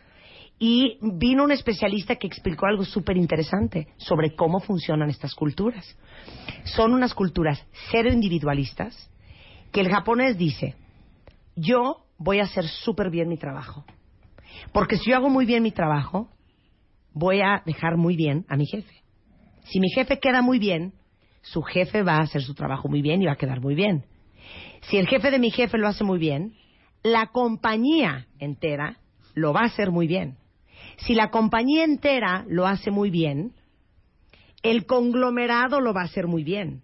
[0.58, 5.84] y vino un especialista que explicó algo súper interesante sobre cómo funcionan estas culturas.
[6.64, 9.10] Son unas culturas cero individualistas
[9.72, 10.74] que el japonés dice,
[11.56, 13.84] yo voy a hacer súper bien mi trabajo.
[14.72, 16.30] Porque si yo hago muy bien mi trabajo,
[17.12, 19.02] voy a dejar muy bien a mi jefe.
[19.64, 20.94] Si mi jefe queda muy bien,
[21.42, 24.04] su jefe va a hacer su trabajo muy bien y va a quedar muy bien.
[24.82, 26.54] Si el jefe de mi jefe lo hace muy bien,
[27.02, 28.98] la compañía entera
[29.34, 30.38] lo va a hacer muy bien.
[30.98, 33.52] Si la compañía entera lo hace muy bien,
[34.62, 36.82] el conglomerado lo va a hacer muy bien.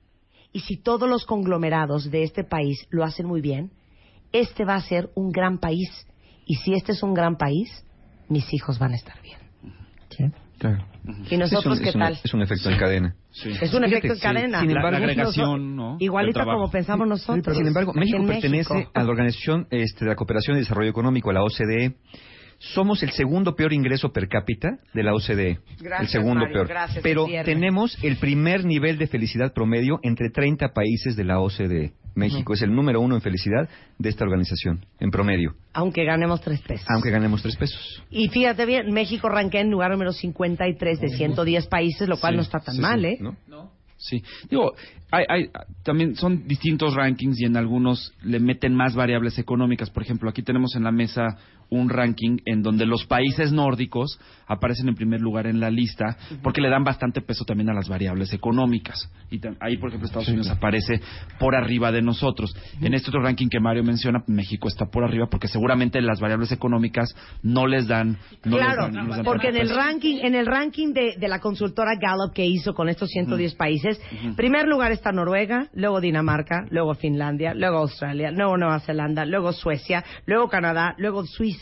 [0.53, 3.71] Y si todos los conglomerados de este país lo hacen muy bien,
[4.33, 5.89] este va a ser un gran país.
[6.47, 7.69] Y si este es un gran país,
[8.29, 9.39] mis hijos van a estar bien.
[10.59, 10.85] Claro.
[11.29, 12.19] ¿Y nosotros es un, qué es un- tal?
[12.23, 13.17] es un efecto en cadena.
[13.33, 13.49] Sí.
[13.49, 14.21] Es un Fíjate, efecto en sí.
[14.23, 14.61] cadena.
[14.61, 15.97] Sin La- la embargo, agregación, ¿no?
[15.99, 17.57] Igualito como pensamos nosotros.
[17.57, 18.91] Sin embargo, México en pertenece México.
[18.95, 21.97] a la Organización este, de la Cooperación y Desarrollo Económico, a la OCDE.
[22.75, 25.59] Somos el segundo peor ingreso per cápita de la OCDE.
[25.81, 26.69] Gracias, el segundo Mario, peor.
[26.69, 31.93] gracias, Pero tenemos el primer nivel de felicidad promedio entre 30 países de la OCDE.
[32.15, 36.61] México es el número uno en felicidad de esta organización, en promedio, Aunque ganemos tres
[36.61, 36.87] pesos.
[36.89, 38.03] aunque ganemos tres pesos.
[38.11, 42.37] Y fíjate bien, México ranquea en lugar número 53 de 110 países, lo cual Sí,
[42.37, 43.19] no está tan sí, mal, sí, ¿eh?
[43.49, 43.71] ¿no?
[43.97, 44.73] Sí, digo,
[45.13, 45.51] hay, hay,
[45.85, 49.91] también son distintos rankings y en algunos le meten más variables económicas.
[49.91, 51.39] Por ejemplo, aquí tenemos en la mesa
[51.73, 56.61] un ranking en donde los países nórdicos aparecen en primer lugar en la lista porque
[56.61, 59.11] le dan bastante peso también a las variables económicas.
[59.31, 61.01] Y ahí, por ejemplo, Estados Unidos aparece
[61.39, 62.55] por arriba de nosotros.
[62.83, 66.53] En este otro ranking que Mario menciona, México está por arriba porque seguramente las variables
[66.53, 68.18] económicas no les dan.
[68.45, 69.77] No les claro, dan- no les dan porque en el peso.
[69.77, 73.99] ranking, en el ranking de, de la consultora Gallup que hizo con estos 110 países,
[74.37, 80.05] primer lugar está Noruega, luego Dinamarca, luego Finlandia, luego Australia, luego Nueva Zelanda, luego Suecia,
[80.27, 81.62] luego Canadá, luego Suiza,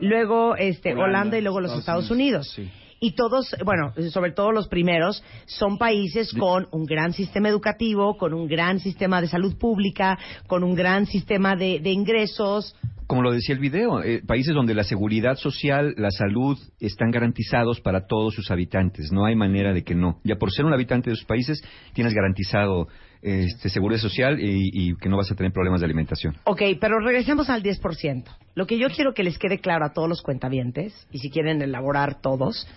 [0.00, 2.58] luego este Holanda, Holanda, y luego los Estados Estados Unidos.
[2.58, 2.80] Unidos, sí.
[3.00, 8.32] Y todos, bueno, sobre todo los primeros, son países con un gran sistema educativo, con
[8.32, 12.74] un gran sistema de salud pública, con un gran sistema de, de ingresos.
[13.06, 17.82] Como lo decía el video, eh, países donde la seguridad social, la salud están garantizados
[17.82, 19.12] para todos sus habitantes.
[19.12, 20.20] No hay manera de que no.
[20.24, 22.88] Ya por ser un habitante de esos países, tienes garantizado
[23.24, 26.36] este, seguridad social y, y que no vas a tener problemas de alimentación.
[26.44, 28.24] Ok, pero regresemos al 10%.
[28.54, 31.62] Lo que yo quiero que les quede claro a todos los cuentavientes, y si quieren
[31.62, 32.68] elaborar todos,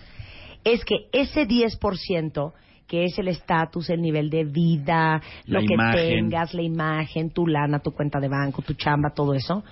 [0.64, 2.52] es que ese 10%
[2.88, 6.30] que es el estatus, el nivel de vida, La lo que imagen.
[6.30, 9.62] tengas, la imagen, tu lana, tu cuenta de banco, tu chamba, todo eso,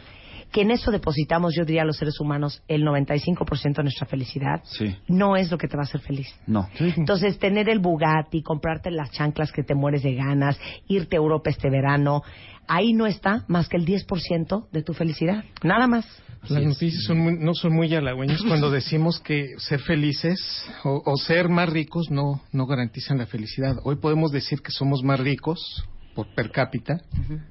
[0.53, 4.97] que en eso depositamos, yo diría, los seres humanos, el 95% de nuestra felicidad, Sí.
[5.09, 6.28] no es lo que te va a hacer feliz.
[6.47, 6.68] No.
[6.78, 11.51] Entonces, tener el Bugatti, comprarte las chanclas que te mueres de ganas, irte a Europa
[11.51, 12.22] este verano,
[12.68, 15.44] ahí no está más que el 10% de tu felicidad.
[15.62, 16.07] Nada más.
[16.49, 20.38] Las noticias son muy- no son muy halagüeñas cuando decimos que ser felices
[20.84, 23.75] o, o ser más ricos no, no garantizan la felicidad.
[23.84, 25.84] Hoy podemos decir que somos más ricos
[26.14, 27.00] por per cápita,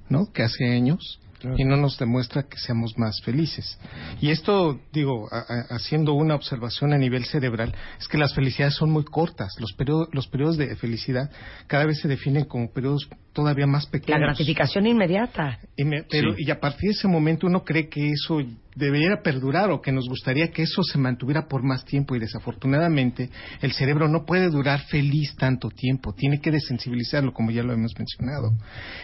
[0.09, 0.31] ¿no?
[0.33, 1.19] Que hace años
[1.57, 3.77] y no nos demuestra que seamos más felices.
[4.21, 8.91] Y esto, digo, a- haciendo una observación a nivel cerebral, es que las felicidades son
[8.91, 9.53] muy cortas.
[9.59, 11.29] Los periodos, los periodos de felicidad
[11.67, 14.21] cada vez se definen como periodos todavía más La pequeños.
[14.21, 15.59] gratificación inmediata.
[15.77, 16.45] Y, me- pero, Sí.
[16.47, 18.41] y a partir de ese momento uno cree que eso
[18.75, 23.29] debería perdurar o que nos gustaría que eso se mantuviera por más tiempo y desafortunadamente
[23.61, 27.93] el cerebro no puede durar feliz tanto tiempo, tiene que desensibilizarlo como ya lo hemos
[27.97, 28.51] mencionado.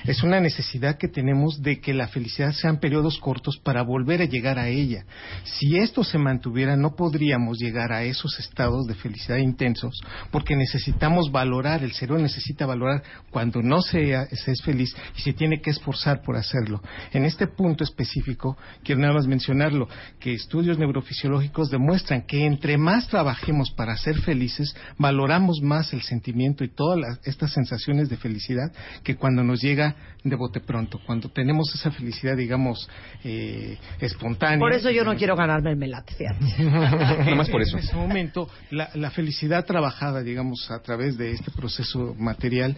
[0.06, 4.26] Es una necesidad que tenemos de que la felicidad sean periodos cortos para volver a
[4.26, 5.06] llegar a ella.
[5.45, 9.94] Si esto se mantuviera no podríamos llegar a esos estados de felicidad intensos
[10.32, 15.34] porque necesitamos valorar, el cerebro necesita valorar cuando no se, se es feliz y se
[15.34, 16.81] tiene que esforzar por hacerlo.
[17.11, 19.88] En este punto específico, quiero nada más mencionarlo,
[20.19, 26.64] que estudios neurofisiológicos demuestran que entre más trabajemos para ser felices, valoramos más el sentimiento
[26.64, 28.72] y todas las- estas sensaciones de felicidad
[29.03, 32.88] que cuando nos llega de bote pronto, cuando tenemos esa felicidad, digamos,
[33.23, 34.60] eh, espontánea.
[34.60, 36.64] Por eso yo no quiero ganarme el melate, fíjate.
[36.64, 37.77] Nada más por eso.
[37.77, 42.76] En ese momento, la, la felicidad trabajada, digamos, a través de este proceso material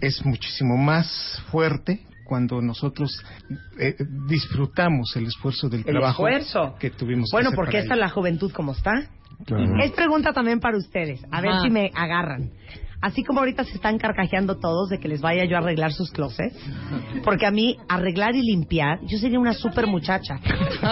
[0.00, 3.22] es muchísimo más fuerte cuando nosotros
[3.78, 3.96] eh,
[4.28, 6.76] disfrutamos el esfuerzo del El trabajo esfuerzo.
[6.78, 7.30] que tuvimos.
[7.30, 8.00] que Bueno, hacer porque para esta ello.
[8.04, 8.92] la juventud como está.
[9.44, 9.82] Claro.
[9.82, 11.20] Es pregunta también para ustedes.
[11.30, 11.62] A ver Ajá.
[11.62, 12.50] si me agarran.
[13.00, 16.10] Así como ahorita se están carcajeando todos de que les vaya yo a arreglar sus
[16.10, 16.56] closets.
[17.22, 20.40] Porque a mí, arreglar y limpiar, yo sería una super muchacha.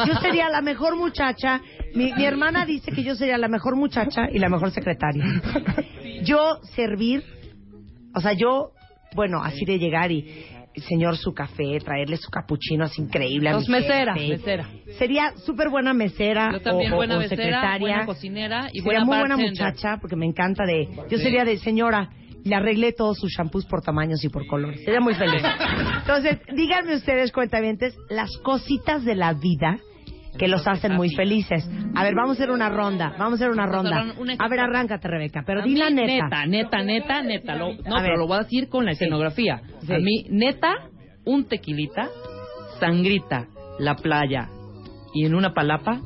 [0.07, 1.61] Yo sería la mejor muchacha.
[1.97, 5.25] Mi, mi hermana dice que yo sería la mejor muchacha y la mejor secretaria.
[6.23, 7.25] Yo servir,
[8.15, 8.71] o sea, yo,
[9.17, 10.45] bueno, así de llegar y,
[10.89, 14.69] señor, su café, traerle su capuchino así increíble Los mesera, mesera.
[14.99, 17.79] Sería súper buena mesera Yo también o, o- buena o mesera, secretaria.
[17.79, 19.51] buena cocinera y sería buena muy buena bartender.
[19.67, 20.89] muchacha porque me encanta de...
[21.11, 22.11] Yo sería de señora,
[22.45, 24.85] le arreglé todos sus shampoos por tamaños y por colores.
[24.85, 25.43] Sería muy feliz.
[26.01, 29.79] Entonces, díganme ustedes, cuentavientes, las cositas de la vida
[30.39, 31.69] que los hacen muy felices.
[31.95, 33.15] A ver, vamos a hacer una ronda.
[33.19, 34.05] Vamos a hacer una ronda.
[34.39, 35.43] A ver, arráncate, Rebeca.
[35.47, 36.47] Pero A di la neta.
[36.47, 37.55] Neta, neta, neta, neta.
[37.57, 39.61] Lo- no, pero lo voy a decir con la escenografía.
[39.87, 39.93] Sí.
[39.95, 40.75] A mí, neta,
[41.25, 42.09] un tequilita,
[42.81, 43.47] sangrita,
[43.79, 44.49] la playa
[45.15, 46.01] y en una palapa,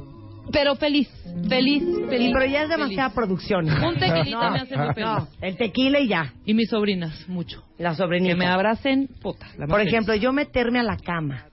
[0.52, 1.08] pero feliz,
[1.48, 2.32] feliz, feliz.
[2.32, 3.14] Pero ya es demasiada feliz.
[3.14, 3.66] producción.
[3.70, 5.06] Un tequilita me hace muy feliz.
[5.06, 6.32] No, el tequila y ya.
[6.44, 7.62] Y mis sobrinas, mucho.
[7.78, 8.32] La sobrinita.
[8.34, 9.46] Que me abracen, puta.
[9.58, 9.92] la Por feliz.
[9.92, 11.44] ejemplo, yo meterme a la cama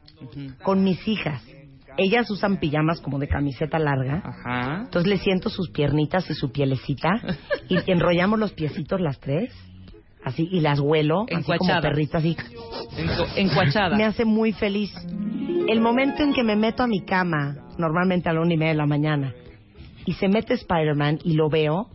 [0.63, 1.43] con mis hijas.
[1.97, 4.21] Ellas usan pijamas como de camiseta larga.
[4.23, 4.81] Ajá.
[4.85, 7.09] Entonces le siento sus piernitas y su pielecita
[7.69, 9.51] y enrollamos los piecitos las tres,
[10.23, 12.37] así y las huelo, así como perritas así.
[13.35, 13.97] Encuachada.
[13.97, 14.93] Me hace muy feliz.
[15.67, 18.71] El momento en que me meto a mi cama, normalmente a la una y media
[18.71, 19.33] de la mañana,
[20.05, 21.89] y se mete Spider-Man y lo veo,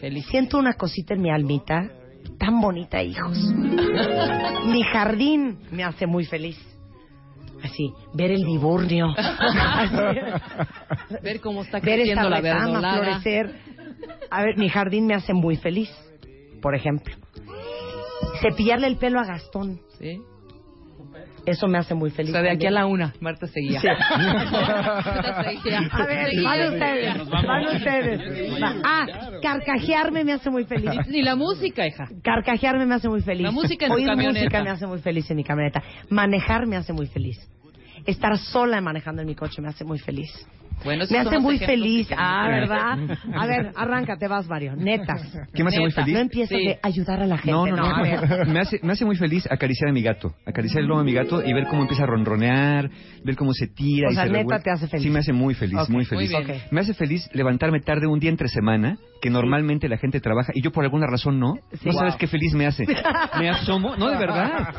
[0.00, 0.24] Feliz.
[0.26, 1.90] siento una cosita en mi almita
[2.38, 3.36] tan bonita, hijos.
[4.66, 6.56] mi jardín me hace muy feliz.
[7.62, 9.08] Así, ver el viburnio.
[11.22, 13.02] Ver cómo está ver creciendo esta la retama verdolaga.
[13.20, 13.54] florecer.
[14.30, 15.90] A ver, mi jardín me hace muy feliz,
[16.62, 17.14] por ejemplo.
[18.42, 20.20] Cepillarle el pelo a Gastón, ¿Sí?
[21.50, 22.32] Eso me hace muy O feliz.
[22.32, 23.80] sea, de aquí a la una, Marta seguía.
[23.80, 23.88] Sí.
[25.90, 28.20] A ver, van ustedes, van ustedes.
[28.84, 29.06] Ah,
[29.42, 30.90] carcajearme me hace muy feliz.
[31.08, 32.08] Ni la música, hija.
[32.22, 33.42] Carcajearme me hace muy feliz.
[33.42, 34.38] La música en tu Oír camioneta.
[34.40, 35.82] música me hace muy feliz en mi camioneta.
[36.10, 37.38] Manejar me hace muy feliz.
[38.06, 40.30] Estar sola manejando en mi coche me hace muy feliz.
[40.84, 42.08] Bueno, esos Me hace muy feliz.
[42.16, 42.46] Ah.
[42.48, 42.98] ¿verdad?
[43.34, 44.74] A ver, arráncate, vas, Mario.
[44.76, 45.22] Netas.
[45.52, 46.02] ¿Qué me hace muy Neta.
[46.02, 46.14] feliz?
[46.14, 46.66] No empieces Sí.
[46.66, 47.50] de ayudar a la gente.
[47.52, 47.84] No, no, no.
[47.96, 48.46] a ver.
[48.48, 50.34] Me, hace, me hace muy feliz acariciar a mi gato.
[50.46, 52.90] Acariciar el lomo a mi gato y ver cómo empieza a ronronear,
[53.24, 54.08] ver cómo se tira.
[54.08, 54.62] O y sea, se neta revuelve.
[54.64, 55.04] te hace feliz.
[55.04, 56.32] Sí, me hace muy feliz, muy muy feliz.
[56.70, 60.62] Me hace feliz levantarme tarde un día entre semana, que normalmente la gente trabaja y
[60.62, 61.54] yo por alguna razón no.
[61.72, 61.86] Sí.
[61.88, 62.86] No sabes qué feliz me hace.
[63.38, 64.74] Me asomo, no, de verdad.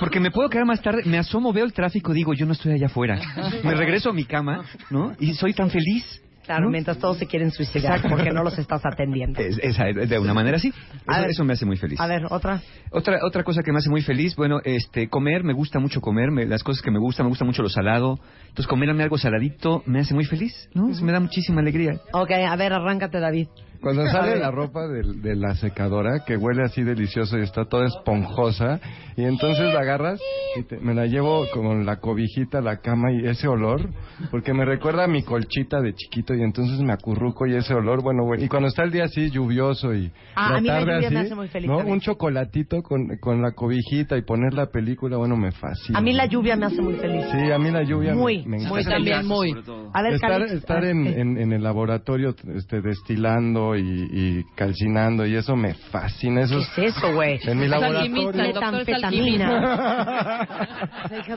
[0.00, 2.72] Porque me puedo quedar más tarde, me asomo, veo el tráfico, digo, yo no estoy
[2.72, 3.18] allá afuera.
[3.64, 5.13] Me regreso a mi cama, ¿no?
[5.20, 6.20] Y soy tan feliz.
[6.44, 6.72] Claro, ¿no?
[6.72, 9.40] mientras todos se quieren suicidar porque no los estás atendiendo.
[9.40, 10.74] Es- esa, de una manera así.
[11.06, 11.30] A Eso, ver.
[11.30, 11.98] eso me hace muy feliz.
[11.98, 12.60] A ver, otra.
[12.90, 16.30] Otra otra cosa que me hace muy feliz, bueno, este comer, me gusta mucho comer,
[16.30, 18.18] me- las cosas que me gustan, me gusta mucho lo salado.
[18.42, 20.90] Entonces comerme algo saladito me hace muy feliz, ¿no?
[20.90, 21.94] Eso me da muchísima alegría.
[22.12, 23.48] Ok, a ver, arráncate, David.
[23.84, 27.86] Cuando sale la ropa del- de, la secadora, que huele así delicioso y está toda
[27.86, 28.80] esponjosa,
[29.16, 30.20] y entonces la agarras
[30.58, 33.88] y te- me la llevo con la cobijita a la cama y ese olor,
[34.30, 38.02] porque me recuerda a mi colchita de chiquito y entonces me acurruco y ese olor,
[38.02, 38.42] bueno, bueno.
[38.44, 41.06] Y cuando está el día así lluvioso y Ah, la a mí la tarde me
[41.06, 41.78] así, hace muy feliz ¿no?
[41.78, 45.98] Un chocolatito con, con la cobijita y poner la película, bueno, me fascina.
[45.98, 47.24] A mí la lluvia me hace muy feliz.
[47.30, 48.90] Sí, a mí la lluvia me- Muy, me, muy encanta.
[48.90, 49.54] también, muy.
[49.92, 55.26] A ver, estar, estar ah, en, en, en el laboratorio este, destilando y, y calcinando
[55.26, 56.42] y eso me fascina.
[56.42, 57.38] Eso ¿Qué es eso, güey?
[57.44, 58.30] En mi laboratorio.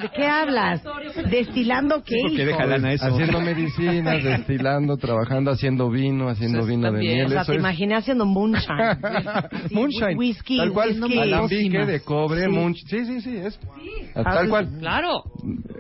[0.02, 0.82] ¿De qué hablas?
[1.30, 3.06] ¿Destilando qué, Porque hijo?
[3.06, 7.26] Haciendo medicinas, destilando, trabajando, haciendo vino, haciendo vino de miel.
[7.26, 8.68] O sea, eso te es- imaginé haciendo moonshine.
[9.68, 10.16] Sí, Moonshine.
[10.18, 11.20] Whisky, tal cual, whisky.
[11.20, 12.52] alambique de cobre, Sí.
[12.52, 13.60] moonsh- sí, sí, sí, es
[14.16, 14.70] Ah, tal sí, cual.
[14.80, 15.24] Claro.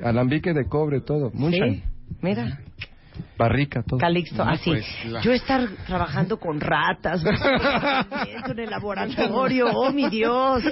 [0.03, 1.83] Alambique de cobre, todo, moonshine, Sí,
[2.21, 2.59] mira.
[3.37, 3.99] Barrica, todo.
[3.99, 4.69] Calixto, No, así.
[4.71, 10.63] pues, la- Yo estar trabajando con ratas, en el laboratorio, oh mi Dios.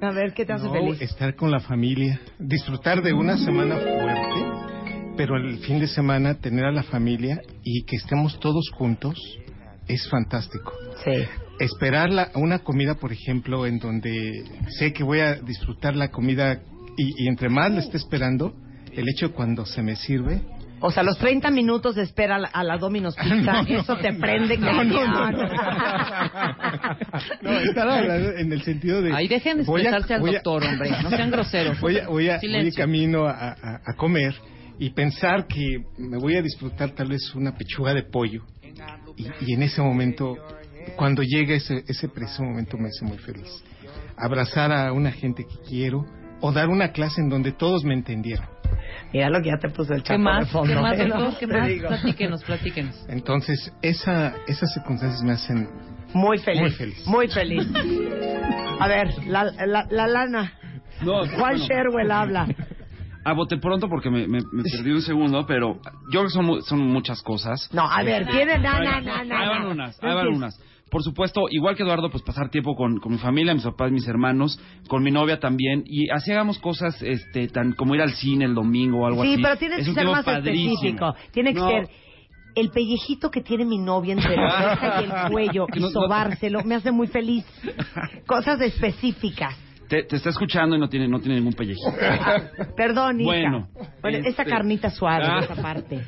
[0.00, 1.00] A ver, ¿qué te hace No, feliz?
[1.02, 6.64] estar con la familia, disfrutar de una semana fuerte, pero el fin de semana tener
[6.64, 9.18] a la familia y que estemos todos juntos
[9.88, 10.72] es fantástico.
[11.04, 11.12] Sí.
[11.60, 14.44] Esperar la- una comida, por ejemplo, en donde
[14.78, 16.60] sé que voy a disfrutar la comida
[16.96, 18.54] y, y entre más la esté esperando,
[18.92, 20.40] el hecho cuando se me sirve,
[20.80, 24.12] O sea, los 30 minutos de espera a la, a la Domino's Pizza, eso te
[24.14, 24.56] prende.
[24.58, 25.06] No, no,
[27.42, 27.58] no.
[27.60, 29.12] estar hablando en el sentido de...
[29.14, 30.90] Ahí dejen de a- expresarse al a- doctor, hombre.
[31.02, 31.80] No sean groseros.
[31.80, 34.34] Voy, a, voy, a, voy camino a, a- a comer
[34.78, 38.44] y pensar que me voy a disfrutar tal vez una pechuga de pollo.
[39.16, 40.36] Y, y en ese momento,
[40.96, 43.48] cuando llega ese, ese preciso momento, me hace muy feliz.
[44.16, 46.04] Abrazar a una gente que quiero
[46.40, 48.46] o dar una clase en donde todos me entendieron.
[49.12, 50.46] Mira lo que ya te puso el ¿Qué chato más?
[50.46, 50.74] de fondo.
[50.74, 51.20] ¿Qué más, doctor?
[51.20, 51.68] No, ¿Qué más?
[51.88, 53.06] Platíquenos, platíquenos.
[53.08, 55.68] Entonces, esa, esas circunstancias me hacen
[56.14, 56.60] Muy feliz.
[56.62, 57.06] Muy feliz.
[57.06, 57.66] Muy feliz.
[58.80, 60.52] A ver, la, la, la lana.
[61.02, 61.64] No, ¿Cuál bueno.
[61.66, 62.46] Sherwell habla?
[63.24, 65.74] A bote pronto porque me, me- me perdí un segundo, pero
[66.10, 67.68] yo creo que son, son muchas cosas.
[67.72, 69.68] No, a ver, tiene Ahí- na, na, na, ahí van na.
[69.68, 70.60] unas, ahí van unas.
[70.90, 74.06] Por supuesto, igual que Eduardo, pues pasar tiempo con, con mi familia, mis papás, mis
[74.08, 74.58] hermanos,
[74.88, 78.54] con mi novia también, y así hagamos cosas este, tan como ir al cine el
[78.54, 79.42] domingo o algo Sí, así.
[79.42, 80.72] pero tienes Es que ser más padrísimo.
[80.74, 81.14] específico.
[81.32, 81.88] Tiene que No, ser
[82.54, 86.62] el pellejito que tiene mi novia entre la oreja y el cuello y sobárselo.
[86.64, 87.44] Me hace muy feliz.
[88.26, 89.54] Cosas específicas.
[89.88, 91.92] Te, te está escuchando y no tiene, no tiene ningún pellejito.
[92.76, 93.26] Perdón, hija.
[93.26, 93.68] Bueno,
[94.02, 95.40] Bueno, esa este- carnita suave, Ah.
[95.42, 96.02] esa parte.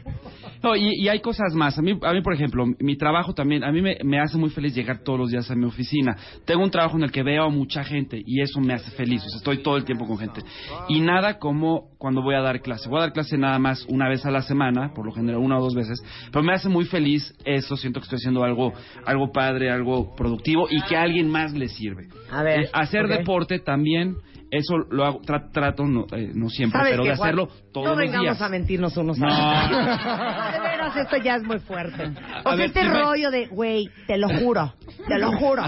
[0.62, 1.78] No, y, y hay cosas más.
[1.78, 4.50] A mí, a mí, por ejemplo, mi trabajo también, a mí me, me hace muy
[4.50, 6.16] feliz llegar todos los días a mi oficina.
[6.44, 9.22] Tengo un trabajo en el que veo a mucha gente y eso me hace feliz.
[9.24, 10.42] O sea, estoy todo el tiempo con gente.
[10.88, 12.88] Y nada como cuando voy a dar clase.
[12.88, 15.58] Voy a dar clase nada más una vez a la semana, por lo general una
[15.58, 16.02] o dos veces.
[16.32, 17.76] Pero me hace muy feliz eso.
[17.76, 18.72] Siento que estoy haciendo algo,
[19.06, 22.08] algo padre, algo productivo y que a alguien más le sirve.
[22.30, 24.16] A ver, Eh, hacer deporte también.
[24.52, 27.90] Eso lo hago, tra- trato, no, eh, no siempre, ¿Sabes pero de hacerlo todos No
[27.94, 28.42] los vengamos días.
[28.42, 29.64] a mentirnos unos a No.
[29.66, 30.52] otros.
[30.52, 32.02] De veras, esto ya es muy fuerte.
[32.04, 33.00] O A sea, ver, este dime.
[33.00, 34.74] rollo de, güey, te lo juro,
[35.06, 35.62] te lo juro,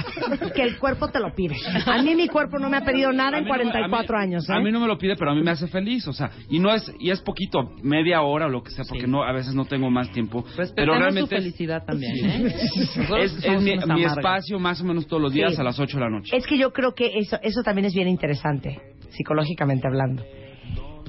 [0.54, 1.54] que el cuerpo te lo pide.
[1.86, 4.20] A mí mi cuerpo no me ha pedido nada A en no me- 44 a
[4.20, 4.52] mí- años, ¿eh?
[4.52, 6.58] A mí no me lo pide, pero a mí me hace feliz, o sea, y
[6.58, 9.54] no es y es poquito, media hora o lo que sea, porque no a veces
[9.54, 12.46] no tengo más tiempo, pero Respetemos realmente su es- felicidad también, ¿eh?
[12.46, 15.60] Es, es somos mi, mi espacio más o menos todos los días Sí.
[15.60, 16.36] a las 8 de la noche.
[16.36, 18.80] Es que yo creo que eso, eso también es bien interesante,
[19.10, 20.22] psicológicamente hablando.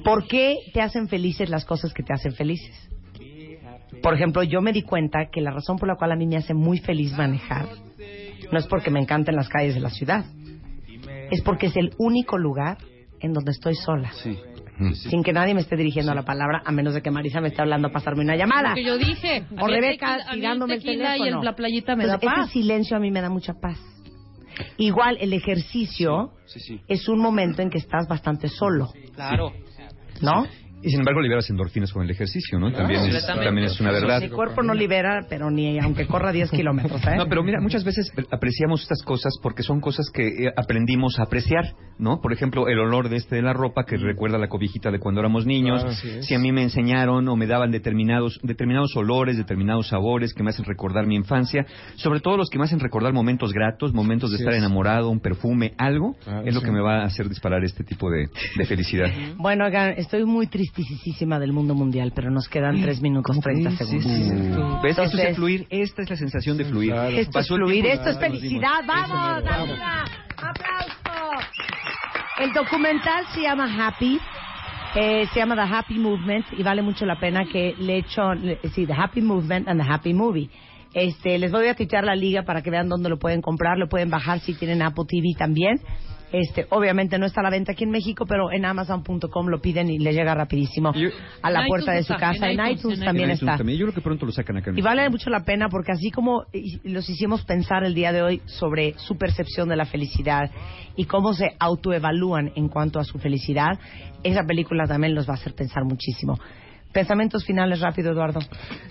[0.04, 2.90] ¿Por qué te hacen felices las cosas que te hacen felices?
[4.02, 6.36] Por ejemplo, yo me di cuenta que la razón por la cual a mí me
[6.36, 7.66] hace muy feliz manejar
[8.52, 10.24] no es porque me encanten las calles de la ciudad,
[11.30, 12.76] es porque es el único lugar
[13.20, 14.12] en donde estoy sola.
[14.12, 14.38] Sí.
[15.08, 17.62] Sin que nadie me esté dirigiendo la palabra, a menos de que Marisa me esté
[17.62, 18.70] hablando a pasarme una llamada.
[18.70, 19.44] Lo que yo dije.
[19.58, 21.24] O Rebeca tequila- tirándome el teléfono.
[21.24, 22.48] y el- la playita me da paz.
[22.50, 23.78] Ese silencio a mí me da mucha paz.
[24.76, 26.80] Igual el ejercicio Sí, sí.
[26.88, 29.52] es un momento en que estás bastante solo, Claro.
[30.20, 30.46] ¿No?
[30.84, 32.70] Y sin embargo liberas endorfinas con el ejercicio, ¿no?
[32.72, 34.20] También, es, también es una verdad.
[34.20, 37.16] Mi cuerpo no libera, pero ni aunque corra 10 kilómetros, ¿eh?
[37.16, 41.22] No, pero mira, muchas veces apreciamos estas cosas porque son cosas que eh, aprendimos a
[41.24, 41.64] apreciar,
[41.98, 42.20] ¿no?
[42.20, 45.20] Por ejemplo, el olor de este de la ropa que recuerda la cobijita de cuando
[45.20, 45.82] éramos niños.
[45.86, 50.42] Ah, si a mí me enseñaron o me daban determinados determinados olores, determinados sabores que
[50.42, 51.64] me hacen recordar mi infancia,
[51.96, 54.58] sobre todo los que me hacen recordar momentos gratos, momentos de estar es.
[54.58, 56.66] enamorado, un perfume, algo, Claro, es lo sí.
[56.66, 59.08] que me va a hacer disparar este tipo de, de felicidad.
[59.36, 64.00] Bueno, oigan, estoy muy del mundo mundial, pero nos quedan 3 minutos 30 Sí, sí,
[64.00, 64.76] segundos.
[64.76, 64.78] sí.
[64.82, 64.90] ¿Ves?
[64.90, 66.90] Esto es Entonces- el fluir, esta es la sensación de fluir.
[66.92, 67.16] Claro.
[67.16, 68.80] Esto es fluir, esto es felicidad.
[68.86, 69.44] ¡Vamos!
[69.50, 70.04] ¡Arriba!
[70.36, 71.46] ¡Aplauso!
[72.40, 74.18] El documental se llama Happy.
[74.96, 78.22] eh, se llama The Happy Movement y vale mucho la pena que le echo,
[78.74, 80.48] sí, The Happy Movement and The Happy Movie.
[80.92, 83.88] Este, les voy a quitar la liga para que vean dónde lo pueden comprar, lo
[83.88, 85.80] pueden bajar si tienen Apple TV también.
[86.36, 89.88] Este, obviamente no está a la venta aquí en México, pero en Amazon.com lo piden
[89.88, 90.92] y le llega rapidísimo
[91.42, 92.50] a la En puerta de iTunes su está, casa.
[92.50, 93.56] en En iTunes, iTunes en también En iTunes está.
[93.58, 93.78] también.
[93.78, 94.70] Yo creo que pronto lo sacan acá.
[94.70, 96.44] en Y vale mucho la pena porque así como
[96.82, 100.50] los hicimos pensar el día de hoy sobre su percepción de la felicidad
[100.96, 103.78] y cómo se autoevalúan en cuanto a su felicidad,
[104.24, 106.38] esa película también los va a hacer pensar muchísimo.
[106.94, 108.38] Pensamientos finales rápido, Eduardo.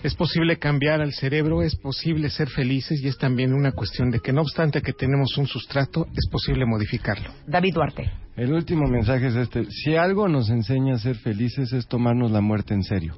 [0.02, 4.20] Es posible cambiar al cerebro, es posible ser felices y es también una cuestión de
[4.20, 7.30] que no obstante que tenemos un sustrato, es posible modificarlo.
[7.46, 8.12] David Duarte.
[8.36, 9.64] El último mensaje es este.
[9.70, 13.16] Si algo nos enseña a ser felices es tomarnos la muerte en serio.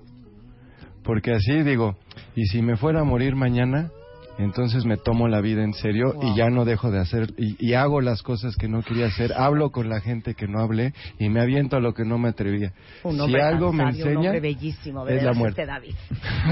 [1.03, 1.99] Porque así digo,
[2.37, 3.91] y si me fuera a morir mañana,
[4.39, 7.75] entonces me tomo la vida en serio y ya no dejo de hacer, y, y
[7.75, 11.29] hago las cosas que no quería hacer, hablo con la gente que no hablé y
[11.29, 12.73] me aviento a lo que no me atrevía.
[13.03, 15.63] Un si hombre algo me sabio, un enseña, hombre bellísimo, de es la muerte.
[15.63, 15.95] este David.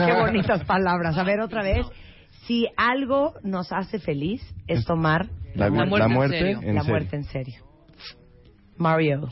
[0.06, 1.16] Qué bonitas palabras.
[1.18, 1.86] A ver, otra vez.
[2.46, 6.60] Si algo nos hace feliz es tomar la, La muerte la en muerte serio.
[6.62, 6.92] en la serio.
[6.92, 7.54] muerte en serio.
[8.76, 9.28] Mario.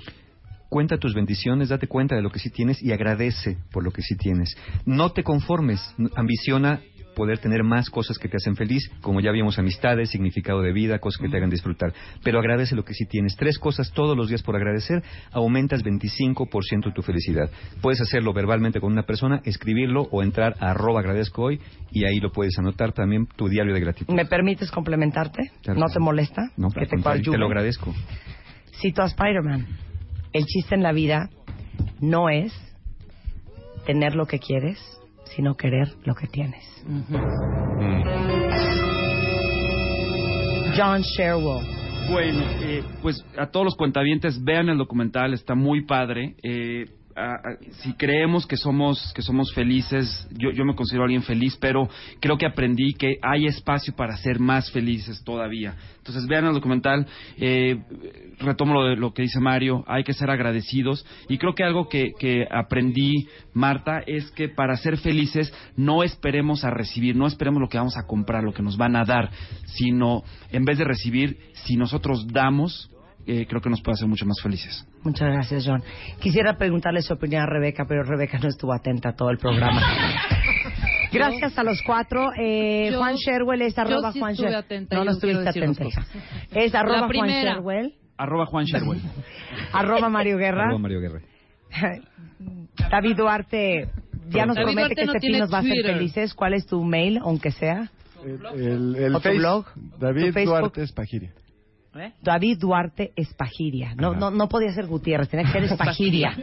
[0.69, 4.01] Cuenta tus bendiciones, date cuenta de lo que sí tienes y agradece por lo que
[4.01, 4.57] sí tienes.
[4.87, 5.81] No te conformes,
[6.17, 6.81] ambiciona
[7.15, 10.99] poder tener más cosas que te hacen feliz, como ya vimos amistades, significado de vida,
[10.99, 11.93] cosas que te hagan disfrutar.
[12.23, 13.37] Pero agradece lo que sí tienes.
[13.37, 15.03] Tres cosas todos los días por agradecer,
[15.33, 17.51] aumentas 25% tu felicidad.
[17.81, 21.61] Puedes hacerlo verbalmente con una persona, escribirlo o entrar a arroba agradezco hoy
[21.91, 24.15] y ahí lo puedes anotar también tu diario de gratitud.
[24.15, 25.51] ¿Me permites complementarte?
[25.63, 25.81] Claro.
[25.81, 26.51] ¿No te molesta?
[26.57, 27.95] No, que te te lo agradezco.
[28.81, 29.67] Cito a Spider-Man.
[30.33, 31.29] El chiste en la vida
[32.01, 32.53] no es
[33.85, 34.79] tener lo que quieres,
[35.35, 36.65] sino querer lo que tienes.
[40.77, 41.63] John Sherwood.
[42.11, 46.35] Bueno, eh, pues a todos los cuentavientes vean el documental, está muy padre.
[46.43, 46.87] Eh,
[47.83, 51.89] si creemos que somos que somos felices, yo, yo me considero alguien feliz, pero
[52.21, 55.75] creo que aprendí que hay espacio para ser más felices todavía.
[55.99, 57.07] Entonces vean el documental,
[57.37, 57.81] eh,
[58.39, 61.89] retomo lo de lo que dice Mario, hay que ser agradecidos y creo que algo
[61.89, 67.61] que, que aprendí, Marta, es que para ser felices no esperemos a recibir, no esperemos
[67.61, 69.31] lo que vamos a comprar, lo que nos van a dar,
[69.67, 72.91] sino en vez de recibir, si nosotros damos,
[73.27, 74.87] eh, creo que nos puede hacer mucho más felices.
[75.03, 75.83] Muchas gracias, John.
[76.21, 79.81] Quisiera preguntarle su opinión a Rebeca, pero Rebeca no estuvo atenta a todo el programa.
[81.13, 82.31] Gracias a los cuatro.
[82.39, 85.47] Eh, Yo- Juan Sherwell es yo arroba sí Juan estuve Sher- atenta, No, no estuviste
[85.49, 85.85] atenta.
[86.53, 87.53] Es arroba La Juan primera.
[87.55, 89.01] Sherwell, Arroba Juan Sherwell.
[89.73, 90.65] arroba Mario Guerra.
[90.65, 91.21] Arroba Mario Guerra.
[92.91, 93.91] David Duarte
[94.31, 96.35] ya nos David promete Duarte que no este fin nos va a hacer felices.
[96.35, 97.91] ¿Cuál es tu mail, aunque sea?
[98.25, 99.67] El, el, el ¿O tu Face- blog?
[99.99, 100.59] David ¿Tu Facebook?
[100.59, 100.83] Duarte
[101.93, 102.15] Espagiria.
[102.23, 103.95] David Duarte Espagiria.
[103.95, 106.37] No, no, no podía ser Gutiérrez, tenía que ser Espagiria.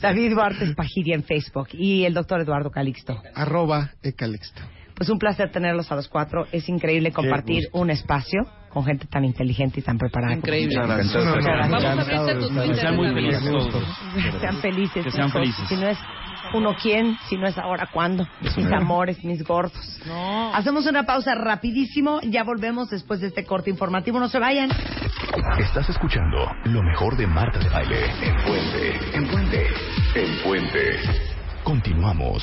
[0.00, 1.68] David Duarte Espagiria en Facebook.
[1.72, 3.20] Y el doctor Eduardo Calixto.
[3.34, 4.62] Arroba Ecalexto.
[4.94, 6.46] Pues un placer tenerlos a los cuatro.
[6.52, 10.34] Es increíble compartir un espacio con gente tan inteligente y tan preparada.
[10.34, 10.76] Increíble.
[10.78, 12.68] Vamos a abrirte tu Twitter.
[12.68, 13.84] Que sean muy felices todos.
[14.14, 15.04] Que sean felices.
[15.04, 15.68] Que sean felices.
[15.68, 15.98] Si no es
[16.54, 18.26] uno quién, si no es ahora cuándo.
[18.40, 20.00] Mis amores, mis gordos.
[20.06, 20.54] No.
[20.54, 22.20] Hacemos una pausa rapidísimo.
[22.22, 24.18] Ya volvemos después de este corte informativo.
[24.18, 24.70] No se vayan.
[25.58, 29.66] Estás escuchando lo mejor de Marta de Baile en Puente, en Puente,
[30.14, 30.98] en Puente.
[31.62, 32.42] Continuamos.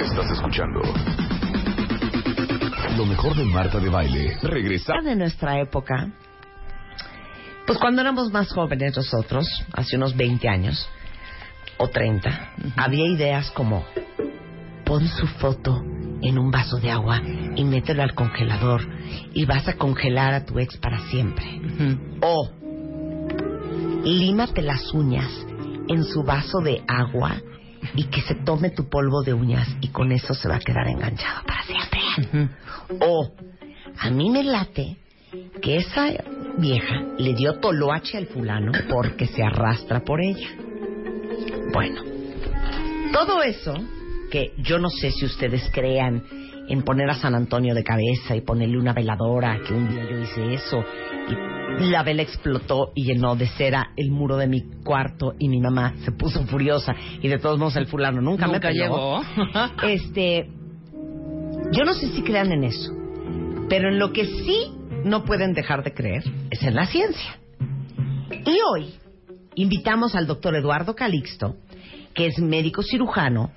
[0.00, 0.80] Estás escuchando.
[2.96, 4.36] Lo mejor de Marta de Baile.
[4.42, 4.94] Regresa.
[5.04, 6.10] de nuestra época,
[7.64, 10.88] pues cuando éramos más jóvenes nosotros, hace unos 20 años
[11.78, 13.84] o 30, había ideas como
[14.84, 15.80] pon su foto
[16.22, 17.20] en un vaso de agua
[17.54, 18.82] y mételo al congelador
[19.32, 21.60] y vas a congelar a tu ex para siempre.
[22.20, 22.50] O
[24.04, 25.30] límate las uñas
[25.88, 27.36] en su vaso de agua
[27.94, 30.88] y que se tome tu polvo de uñas y con eso se va a quedar
[30.88, 32.00] enganchado para siempre.
[33.00, 33.30] O
[33.98, 34.96] a mí me late
[35.60, 36.12] que esa
[36.58, 40.48] vieja le dio toloache al fulano porque se arrastra por ella.
[41.72, 42.02] Bueno,
[43.12, 43.74] todo eso
[44.30, 46.22] que yo no sé si ustedes crean
[46.68, 50.18] en poner a San Antonio de cabeza y ponerle una veladora, que un día yo
[50.18, 50.84] hice eso
[51.28, 55.60] y la vela explotó y llenó de cera el muro de mi cuarto y mi
[55.60, 58.82] mamá se puso furiosa y de todos modos el fulano nunca, me Nunca peló.
[58.84, 59.22] llegó.
[59.88, 60.48] Este,
[61.72, 62.92] yo no sé si crean en eso,
[63.68, 64.72] pero en lo que sí
[65.04, 67.38] no pueden dejar de creer es en la ciencia.
[68.30, 68.94] Y hoy
[69.56, 71.56] invitamos al doctor Eduardo Calixto,
[72.14, 73.52] que es médico cirujano,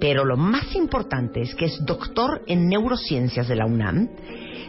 [0.00, 4.08] pero lo más importante es que es doctor en neurociencias de la UNAM,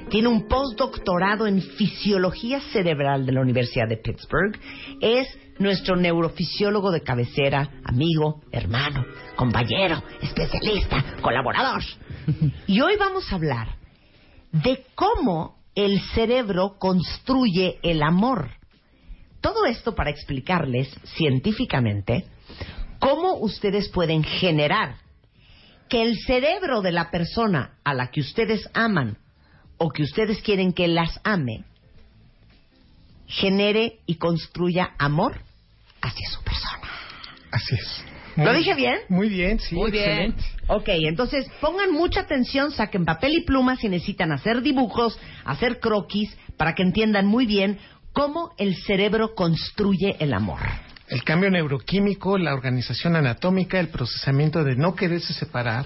[0.10, 4.60] tiene un postdoctorado en fisiología cerebral de la Universidad de Pittsburgh,
[4.99, 5.28] es
[5.58, 9.06] nuestro neurofisiólogo de cabecera, amigo, hermano,
[9.38, 11.82] compañero, especialista, colaborador.
[12.68, 13.76] Y hoy vamos a hablar
[14.52, 18.49] de cómo el cerebro construye el amor.
[19.40, 22.26] Todo esto para explicarles científicamente
[23.02, 24.95] cómo ustedes pueden generar
[25.90, 29.18] que el cerebro de la persona a la que ustedes aman
[29.78, 31.65] o que ustedes quieren que las ame
[33.32, 35.41] genere y construya amor
[36.02, 36.90] hacia su persona.
[37.52, 38.06] Así es.
[38.38, 38.99] ¿Lo dije bien?
[39.10, 39.76] Muy bien, sí.
[39.76, 40.32] Muy bien.
[40.32, 40.44] excelente.
[40.68, 46.36] Ok, entonces pongan mucha atención, saquen papel y pluma si necesitan hacer dibujos, hacer croquis,
[46.56, 47.80] para que entiendan muy bien
[48.14, 50.60] cómo el cerebro construye el amor.
[51.12, 55.86] El cambio neuroquímico, la organización anatómica, el procesamiento de no quererse separar,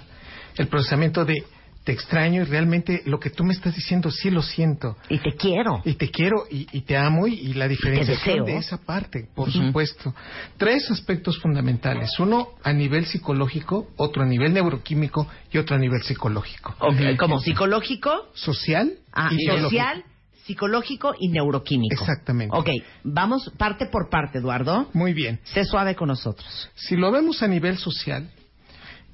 [0.55, 1.43] el procesamiento de
[1.85, 4.97] te extraño y realmente lo que tú me estás diciendo sí lo siento.
[5.07, 5.81] Y te quiero.
[5.85, 9.51] Y te quiero y, y te amo y, y la diferenciación de esa parte, por
[9.51, 10.13] supuesto.
[10.57, 12.09] Tres aspectos fundamentales.
[12.19, 16.75] Uno a nivel psicológico, otro a nivel neuroquímico y otro a nivel psicológico.
[16.79, 20.03] Ok, como psicológico, Social ah, y social,
[20.45, 21.95] psicológico y neuroquímico.
[22.01, 22.55] Exactamente.
[22.55, 22.69] Ok,
[23.03, 24.89] vamos parte por parte, Eduardo.
[24.93, 25.39] Muy bien.
[25.43, 26.69] Sé suave con nosotros.
[26.75, 28.29] Si lo vemos a nivel social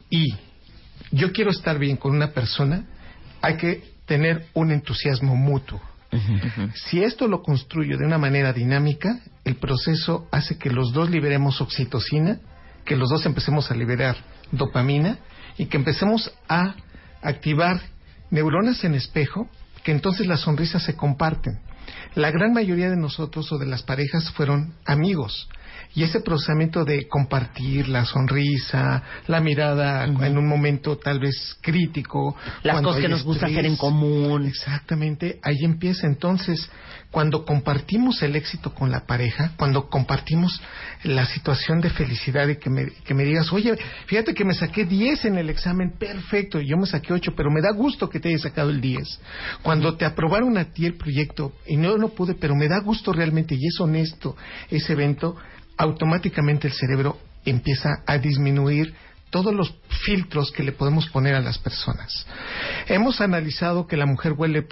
[0.09, 0.33] y
[1.11, 2.85] yo quiero estar bien con una persona,
[3.41, 5.81] hay que tener un entusiasmo mutuo.
[6.73, 11.61] Si esto lo construyo de una manera dinámica, el proceso hace que los dos liberemos
[11.61, 12.39] oxitocina,
[12.83, 14.17] que los dos empecemos a liberar
[14.51, 15.19] dopamina
[15.57, 16.75] y que empecemos a
[17.21, 17.79] activar
[18.29, 19.47] neuronas en espejo,
[19.83, 21.59] que entonces las sonrisas se comparten.
[22.15, 25.49] La gran mayoría de nosotros o de las parejas fueron amigos.
[25.93, 32.35] Y ese procesamiento de compartir la sonrisa, la mirada en un momento tal vez crítico.
[32.63, 34.45] Las cosas que nos gusta hacer en común.
[34.45, 36.07] Exactamente, ahí empieza.
[36.07, 36.69] Entonces,
[37.11, 40.61] cuando compartimos el éxito con la pareja, cuando compartimos
[41.03, 44.85] la situación de felicidad y que me, que me digas, oye, fíjate que me saqué
[44.85, 48.21] 10 en el examen, perfecto, y yo me saqué 8, pero me da gusto que
[48.21, 49.19] te hayas sacado el 10.
[49.61, 53.11] Cuando te aprobaron a ti el proyecto, y no lo pude, pero me da gusto
[53.11, 54.37] realmente, y es honesto
[54.69, 55.35] ese evento,
[55.77, 58.93] automáticamente el cerebro empieza a disminuir
[59.31, 59.73] todos los
[60.03, 62.27] filtros que le podemos poner a las personas.
[62.87, 64.67] Hemos analizado que la mujer huele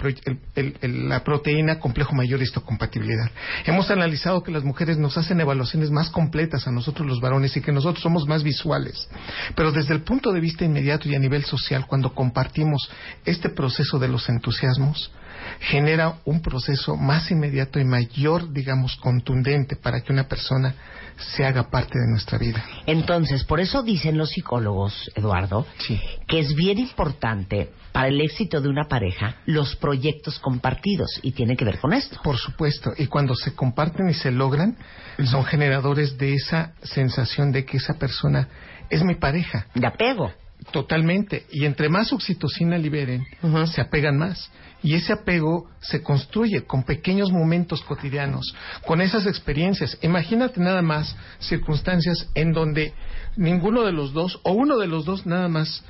[0.54, 3.30] el- el- la proteína complejo mayor histocompatibilidad.
[3.64, 7.62] Hemos analizado que las mujeres nos hacen evaluaciones más completas a nosotros los varones y
[7.62, 9.08] que nosotros somos más visuales.
[9.56, 12.90] Pero desde el punto de vista inmediato y a nivel social, cuando compartimos
[13.24, 15.10] este proceso de los entusiasmos,
[15.58, 20.74] genera un proceso más inmediato y mayor, digamos, contundente para que una persona
[21.16, 22.64] se haga parte de nuestra vida.
[22.86, 26.00] Entonces, por eso dicen los psicólogos, Eduardo, Sí.
[26.26, 31.56] que es bien importante para el éxito de una pareja los proyectos compartidos y tiene
[31.56, 32.18] que ver con esto.
[32.22, 34.76] Por supuesto, y cuando se comparten y se logran,
[35.24, 38.48] son generadores de esa sensación de que esa persona
[38.88, 39.66] es mi pareja.
[39.74, 40.32] De apego.
[40.72, 41.46] Totalmente.
[41.50, 43.24] Y entre más oxitocina liberen,
[43.66, 44.50] se apegan más.
[44.82, 48.54] Y ese apego se construye con pequeños momentos cotidianos,
[48.86, 49.98] con esas experiencias.
[50.02, 52.94] Imagínate nada más circunstancias en donde
[53.36, 55.84] ninguno de los dos, o uno de los dos nada más,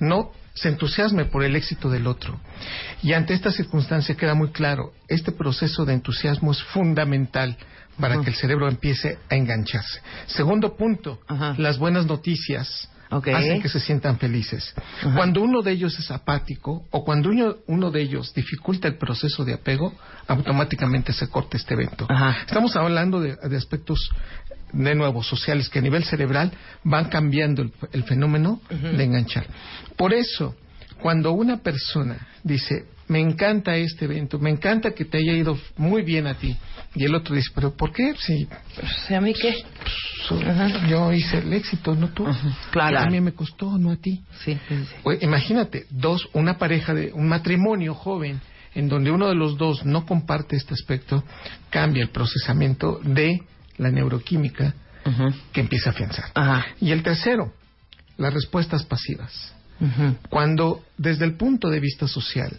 [0.00, 2.40] no se entusiasme por el éxito del otro.
[3.02, 7.56] Y ante esta circunstancia queda muy claro, este proceso de entusiasmo es fundamental
[8.00, 10.00] para que el cerebro empiece a engancharse.
[10.26, 11.20] Segundo punto,
[11.56, 14.74] las buenas noticias Hacen que se sientan felices.
[15.14, 19.44] Cuando uno de ellos es apático o cuando uno, uno de ellos dificulta el proceso
[19.44, 19.92] de apego,
[20.26, 22.06] automáticamente se corta este evento.
[22.46, 24.10] Estamos hablando de, de aspectos
[24.72, 26.50] de nuevo sociales que a nivel cerebral
[26.82, 29.46] van cambiando el, el fenómeno de enganchar.
[29.96, 30.54] Por eso,
[31.00, 36.02] Cuando una persona dice, me encanta este evento, me encanta que te haya ido muy
[36.02, 36.56] bien a ti,
[36.94, 38.14] y el otro dice, pero ¿por qué?
[38.18, 39.54] Si Pues, ¿A mí qué?
[40.26, 40.40] so-
[40.88, 42.26] yo hice el éxito, no tú.
[42.72, 42.98] Claro.
[42.98, 44.22] A mí me costó, no a ti.
[44.44, 44.84] Sí, sí,
[45.20, 48.40] imagínate, dos, una pareja de un matrimonio joven
[48.74, 51.24] en donde uno de los dos no comparte este aspecto,
[51.70, 53.40] cambia el procesamiento de
[53.78, 54.74] la neuroquímica
[55.52, 56.24] que empieza a afianzar.
[56.34, 56.66] Ajá.
[56.80, 57.52] Y el tercero,
[58.18, 59.54] las respuestas pasivas.
[60.30, 62.56] Cuando desde el punto de vista social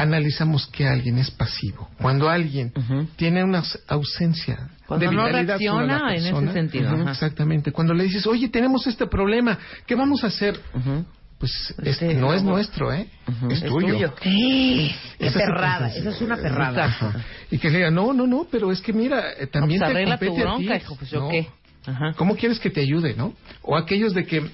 [0.00, 2.72] analizamos que alguien es pasivo, cuando alguien
[3.16, 6.92] tiene una aus- ausencia Cuando de no vitalidad sobre la reacciona en ese persona, sentido,
[6.92, 7.10] ujú, ajá.
[7.12, 10.58] exactamente, cuando le dices, oye, tenemos este problema, ¿qué vamos a hacer?
[11.38, 13.06] Pues es- Este, no es nuestro, ¿eh?
[13.48, 13.94] Es, Es tuyo.
[13.94, 14.14] tuyo.
[14.22, 16.00] Sí, qué Esa es perrada, circunstancia.
[16.00, 16.84] esa es una perrada.
[16.84, 17.24] Ajá.
[17.50, 19.96] Y que le diga, no, no, no, pero es que mira, eh, también Pues te
[19.96, 20.64] arregla tu compete a ti.
[20.64, 21.28] bronca, hijo, pues yo No.
[21.30, 21.48] qué.
[21.86, 22.12] Ajá.
[22.16, 23.32] ¿Cómo quieres que te ayude, no?
[23.62, 24.50] O aquellos de que,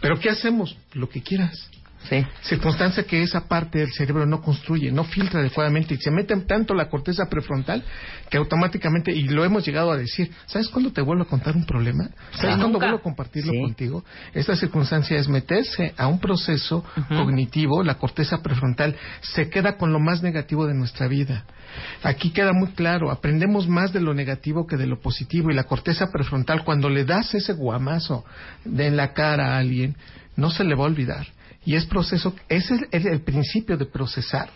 [0.00, 0.74] ¿pero qué hacemos?
[0.94, 1.68] Lo que quieras.
[2.08, 2.24] Sí.
[2.42, 6.72] Circunstancia que esa parte del cerebro no construye, no filtra adecuadamente y se mete tanto
[6.74, 7.82] la corteza prefrontal
[8.30, 11.64] que automáticamente, y lo hemos llegado a decir, ¿sabes cuándo te vuelvo a contar un
[11.66, 12.08] problema?
[12.32, 12.60] ¿Sabes Sí.
[12.60, 13.60] cuándo vuelvo a compartirlo Sí.
[13.60, 14.04] contigo?
[14.34, 19.98] Esta circunstancia es meterse a un proceso cognitivo, la corteza prefrontal se queda con lo
[19.98, 21.44] más negativo de nuestra vida.
[22.02, 25.64] Aquí queda muy claro, aprendemos más de lo negativo que de lo positivo y la
[25.64, 28.24] corteza prefrontal cuando le das ese guamazo
[28.64, 29.96] de en la cara a alguien,
[30.36, 31.26] no se le va a olvidar.
[31.66, 34.48] Y es proceso, ese es el, el principio de procesar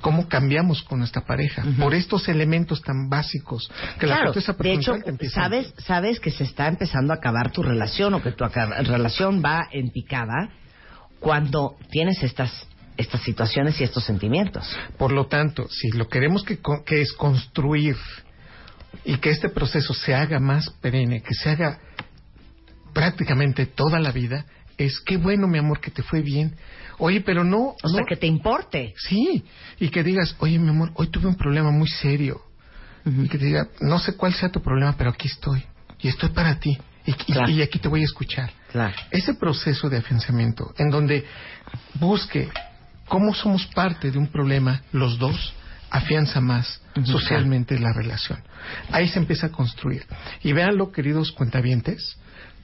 [0.00, 4.72] cómo cambiamos con nuestra pareja por estos elementos tan básicos que la Claro, corteza de
[4.72, 4.94] hecho,
[5.32, 9.68] sabes, sabes que se está empezando a acabar tu relación o que tu relación va
[9.72, 10.50] en picada
[11.18, 14.74] cuando tienes estas estas situaciones y estos sentimientos.
[14.96, 17.96] Por lo tanto, si lo queremos que, que es construir
[19.04, 21.78] y que este proceso se haga más perenne, que se haga
[22.94, 24.46] prácticamente toda la vida,
[24.78, 26.54] es qué bueno, mi amor, que te fue bien.
[26.98, 28.94] Oye, pero no, O sea, no- que te importe.
[28.98, 29.44] sí,
[29.80, 32.40] y que digas, oye, mi amor, hoy tuve un problema muy serio.
[33.04, 35.62] Y que te diga, no sé cuál sea tu problema, pero aquí estoy.
[36.00, 36.76] Y estoy para ti.
[37.06, 37.48] Y, y- Claro.
[37.52, 38.50] y aquí te voy a escuchar.
[38.72, 38.94] Claro.
[39.12, 41.24] Ese proceso de afianzamiento, en donde
[41.94, 42.48] busque
[43.06, 45.54] cómo somos parte de un problema, los dos,
[45.90, 48.40] afianza más socialmente la relación.
[48.90, 50.04] Ahí se empieza a construir.
[50.42, 52.16] Y véanlo, queridos cuentavientes,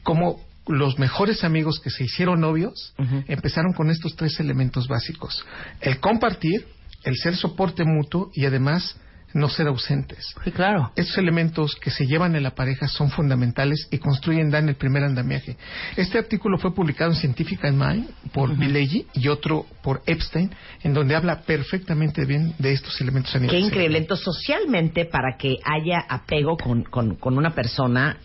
[0.02, 2.94] como los mejores amigos que se hicieron novios
[3.26, 5.44] empezaron con estos tres elementos básicos.
[5.80, 6.66] El compartir,
[7.05, 8.97] el ser soporte mutuo y además
[9.34, 10.34] no ser ausentes.
[10.44, 10.92] Sí, claro.
[10.96, 15.04] Estos elementos que se llevan en la pareja son fundamentales y construyen, dan el primer
[15.04, 15.56] andamiaje.
[15.96, 20.50] Este artículo fue publicado en Scientific Mind por Pileggi y otro por Epstein,
[20.82, 23.98] en donde habla perfectamente bien de estos elementos Qué increíble.
[23.98, 28.18] Entonces, socialmente, para que haya apego con, con, con una persona,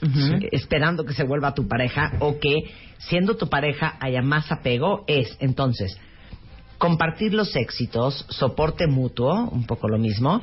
[0.51, 2.55] esperando que se vuelva tu pareja, o que
[2.97, 5.97] siendo tu pareja haya más apego, es entonces
[6.77, 10.41] compartir los éxitos, soporte mutuo, un poco lo mismo.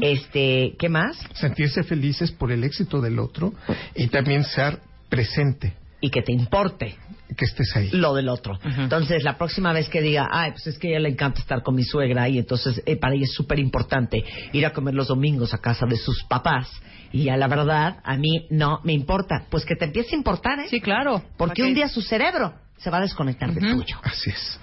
[0.00, 1.18] Este, ¿qué más?
[1.34, 3.52] Sentirse felices por el éxito del otro
[3.94, 4.78] y también ser
[5.08, 6.96] presente, Y que te importe
[7.36, 7.90] que estés ahí.
[7.92, 8.58] lo del otro.
[8.62, 11.62] Entonces, la próxima vez que diga, ay, pues es que a ella le encanta estar
[11.62, 14.22] con mi suegra y entonces eh, para ella es súper importante
[14.52, 16.68] ir a comer los domingos a casa de sus papás.
[17.12, 19.44] Y a la verdad, a mí no me importa.
[19.50, 20.66] Pues que te empiece a importar, ¿eh?
[20.70, 21.22] Sí, claro.
[21.36, 23.96] Porque ¿Para un día su cerebro se va a desconectar del tuyo.
[24.02, 24.60] Así es.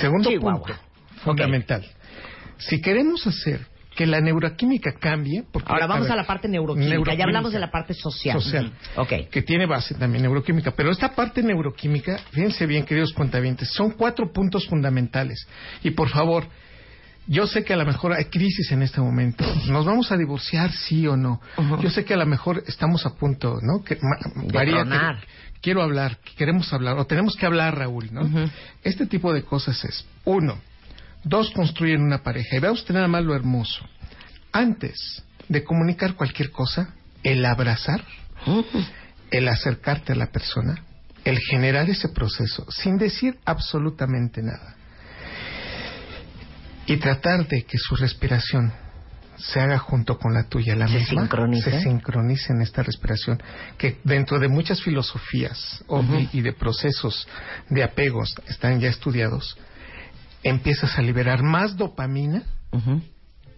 [0.00, 0.62] Segundo Chihuahua.
[0.66, 0.80] punto,
[1.24, 1.84] fundamental.
[2.58, 7.14] Si queremos hacer que la neuroquímica cambie, porque Ahora vamos a la parte neuroquímica.
[7.14, 8.40] Ya hablamos de la parte social.
[8.40, 9.30] social, Ok.
[9.30, 10.72] que tiene base también neuroquímica.
[10.72, 15.46] Pero esta parte neuroquímica, fíjense bien, queridos cuentavientes, son cuatro puntos fundamentales.
[15.82, 16.44] Y por favor,
[17.26, 19.44] yo sé que a lo mejor hay crisis en este momento.
[19.68, 21.40] ¿Nos vamos a divorciar, sí o no?
[21.80, 23.82] Yo sé que a lo mejor estamos a punto, ¿no?
[23.82, 25.20] Que, Ma- De María, tronar.
[25.20, 25.26] que-
[25.60, 28.50] quiero hablar, que queremos hablar, o tenemos que hablar, Raúl, ¿no?
[28.82, 30.58] Este tipo de cosas es, uno,
[31.24, 32.56] dos, construyen una pareja.
[32.56, 33.86] Y vea usted nada más lo hermoso.
[34.52, 38.04] Antes de comunicar cualquier cosa, el abrazar,
[39.30, 40.82] el acercarte a la persona,
[41.24, 44.76] el generar ese proceso sin decir absolutamente nada
[46.86, 48.72] y tratar de que su respiración
[49.38, 51.70] se haga junto con la tuya, la Se misma, sincronice.
[51.70, 53.42] se sincronice en esta respiración,
[53.78, 55.84] que dentro de muchas filosofías
[56.32, 57.26] y, y de procesos
[57.68, 59.56] de apegos están ya estudiados,
[60.42, 62.42] empiezas a liberar más dopamina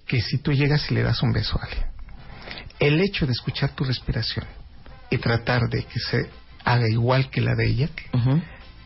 [0.07, 1.87] que si tú llegas y le das un beso a alguien.
[2.81, 4.47] El hecho de escuchar tu respiración
[5.11, 6.31] y tratar de que se
[6.65, 7.89] haga igual que la de ella,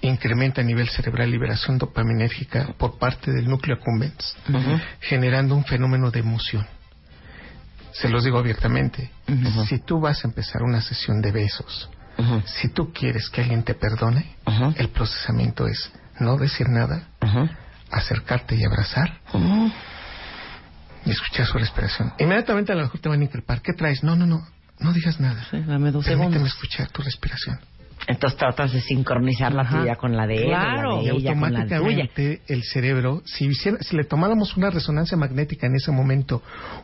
[0.01, 4.37] incrementa a nivel cerebral liberación dopaminérgica por parte del núcleo accumbens,
[5.01, 6.67] generando un fenómeno de emoción.
[7.93, 9.11] Se los digo abiertamente,
[9.69, 11.89] si tú vas a empezar una sesión de besos,
[12.47, 14.37] si tú quieres que alguien te perdone,
[14.77, 15.91] el procesamiento es
[16.21, 17.09] no decir nada,
[17.91, 19.21] acercarte y abrazar
[21.05, 22.13] y escuchar su respiración.
[22.19, 23.61] Inmediatamente a lo mejor te van a increpar.
[23.61, 24.03] ¿Qué traes?
[24.05, 24.41] No, no, no.
[24.79, 25.47] No digas nada.
[25.53, 26.55] dame dos Permíteme segundos.
[26.55, 27.61] escuchar tu respiración.
[28.09, 30.97] Entonces tratas de sincronizar la tuya con la de él, Claro.
[30.97, 31.77] la de ella con la tuya.
[31.77, 36.43] automáticamente el cerebro, si, hiciera- si le tomáramos una resonancia magnética en ese momento,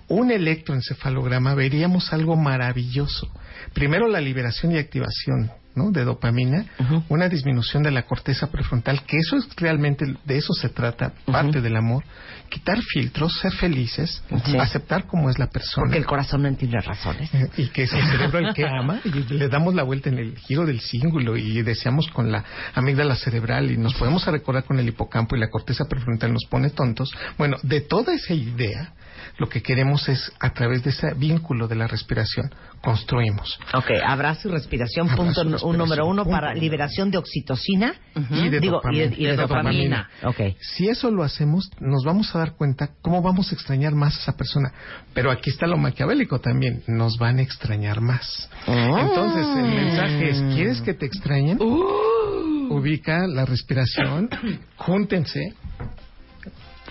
[0.08, 3.28] un electroencefalograma, veríamos algo maravilloso.
[3.74, 5.90] Primero la liberación y activación ¿no?
[5.90, 6.66] de dopamina,
[7.08, 11.60] una disminución de la corteza prefrontal, que eso es realmente, de eso se trata, parte
[11.60, 12.04] del amor.
[12.48, 14.22] Quitar filtros, ser felices,
[14.58, 15.84] aceptar cómo es la persona.
[15.84, 17.32] Porque el corazón no entiende razones.
[17.34, 20.18] Eh, y que es el cerebro el que ama y le damos la vuelta en
[20.18, 22.44] el giro del cíngulo y deseamos con la
[22.74, 26.70] amígdala cerebral y nos podemos recordar con el hipocampo y la corteza prefrontal nos pone
[26.70, 27.12] tontos.
[27.36, 28.92] Bueno, de toda esa idea,
[29.38, 32.52] lo que queremos es, a través de ese vínculo de la respiración,
[32.82, 33.58] construimos.
[33.72, 37.94] Ok, abrazo y respiración, Abrazo punto respiración, un número uno punto para liberación de oxitocina
[38.30, 39.16] Y de Digo, y de, dopamina.
[39.16, 40.10] y de De dopamina.
[40.24, 40.40] Ok.
[40.60, 44.20] Si eso lo hacemos, nos vamos a dar cuenta cómo vamos a extrañar más a
[44.22, 44.72] esa persona.
[45.14, 48.50] Pero aquí está lo maquiavélico también, nos van a extrañar más.
[48.66, 51.58] Entonces, el mensaje es, ¿quieres que te extrañen?
[51.60, 54.28] Ubica la respiración,
[54.76, 55.54] júntense,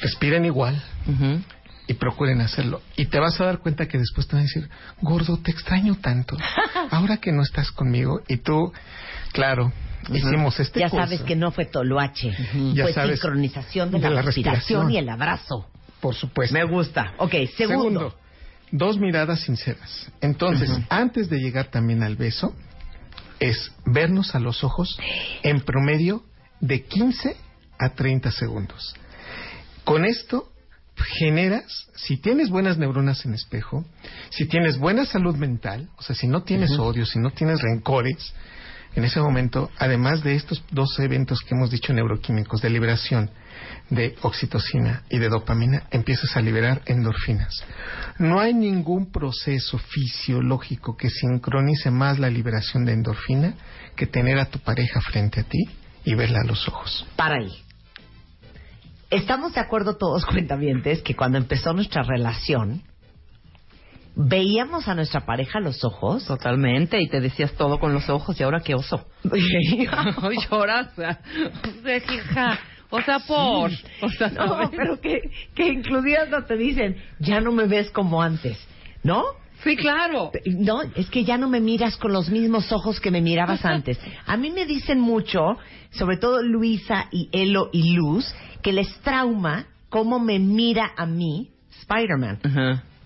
[0.02, 0.82] respiren igual
[1.88, 2.82] y procuren hacerlo.
[2.96, 4.70] Y te vas a dar cuenta que después te van a decir,
[5.02, 6.38] gordo, te extraño tanto.
[6.92, 8.74] Ahora que no estás conmigo y tú,
[9.32, 9.72] claro,
[10.12, 11.06] hicimos este ya curso.
[11.06, 12.32] sabes que no fue toloache,
[12.74, 14.92] Ya fue sabes sincronización de, de la, la respiración, respiración.
[14.92, 15.68] y el abrazo.
[16.02, 16.54] Por supuesto.
[16.54, 17.14] Me gusta.
[17.18, 18.16] Ok, segundo.
[18.72, 20.12] dos miradas sinceras.
[20.22, 22.54] Entonces, antes de llegar también al beso,
[23.40, 25.00] es vernos a los ojos
[25.44, 26.24] en promedio
[26.60, 27.38] de 15
[27.80, 28.94] a 30 segundos.
[29.84, 30.52] Con esto
[30.98, 33.86] generas, si tienes buenas neuronas en espejo,
[34.30, 38.34] si tienes buena salud mental, o sea, si no tienes odio, si no tienes rencores,
[38.96, 43.30] en ese momento, además de estos dos eventos que hemos dicho neuroquímicos, de liberación
[43.92, 47.64] de oxitocina y de dopamina, empiezas a liberar endorfinas.
[48.18, 53.54] No hay ningún proceso fisiológico que sincronice más la liberación de endorfina
[53.96, 55.64] que tener a tu pareja frente a ti
[56.04, 57.06] y verla a los ojos.
[57.16, 57.67] Para ahí.
[59.10, 62.84] Estamos de acuerdo todos, cuentavientes, que cuando empezó nuestra relación,
[64.16, 66.26] veíamos a nuestra pareja a los ojos.
[66.26, 69.06] Totalmente, y te decías todo con los ojos, y ahora qué oso.
[70.50, 70.90] Lloras.
[70.98, 72.60] Hija,
[72.90, 73.72] o sea, por.
[74.02, 75.20] O sea, No, pero que,
[75.54, 78.58] que inclusive hasta te dicen, ya no me ves como antes,
[79.04, 79.24] ¿no?
[79.64, 80.32] Sí, claro.
[80.46, 84.00] No, es que ya no me miras con los mismos ojos que me mirabas antes.
[84.26, 85.58] A mí me dicen mucho,
[85.90, 88.32] sobre todo Luisa y Elo y Luz,
[88.62, 91.52] que les trauma cómo me mira a mí
[91.82, 92.40] Spider-Man.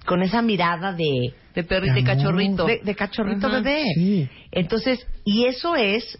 [0.06, 1.34] Con esa mirada de...
[1.54, 2.66] De perrito y De cachorrito.
[2.66, 3.84] De, de cachorrito bebé.
[3.96, 4.30] Sí.
[4.52, 6.18] Entonces, y eso es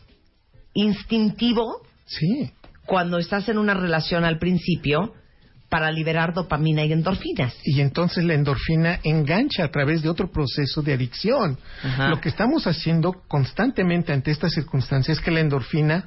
[0.74, 2.52] instintivo Sí.
[2.86, 5.14] cuando estás en una relación al principio
[5.72, 7.56] para liberar dopamina y endorfinas.
[7.64, 11.58] Y entonces la endorfina engancha a través de otro proceso de adicción.
[11.82, 12.10] Ajá.
[12.10, 16.04] Lo que estamos haciendo constantemente ante estas circunstancias es que la endorfina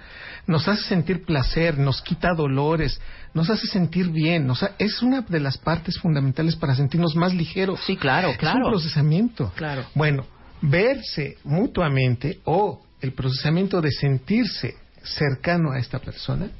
[0.47, 3.01] nos hace sentir placer, nos quita dolores,
[3.33, 4.51] nos hace sentir bien.
[4.51, 7.81] O sea, es una de las partes fundamentales para sentirnos más ligeros.
[7.87, 8.67] Sí, claro, Es claro.
[8.67, 9.51] un procesamiento.
[9.57, 9.87] Claro.
[9.95, 10.27] Bueno,
[10.61, 16.51] verse mutuamente o el procesamiento de sentirse cercano a esta persona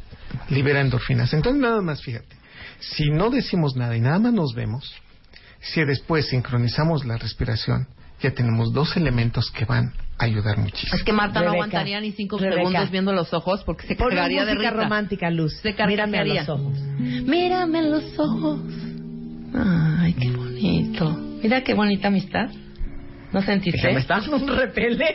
[0.49, 1.35] libera endorfinas.
[1.35, 2.44] Entonces, nada más, fíjate,
[2.81, 4.93] si no decimos nada y nada más nos vemos,
[5.61, 7.87] si después sincronizamos la respiración,
[8.21, 10.95] ya tenemos dos elementos que van a ayudar muchísimo.
[10.97, 12.57] Es que Marta no Rebeca, aguantaría ni cinco Rebeca.
[12.57, 14.83] segundos viendo los ojos porque se cargaría de música risa.
[14.83, 15.55] romántica, Luz.
[15.61, 16.79] Se Mírame a los ojos.
[16.99, 18.61] Mírame en los ojos.
[19.55, 21.11] Ay, qué bonito.
[21.43, 22.49] Mira qué bonita amistad.
[23.33, 23.81] ¿No sentiste?
[23.81, 25.15] Que me estás dando un repele.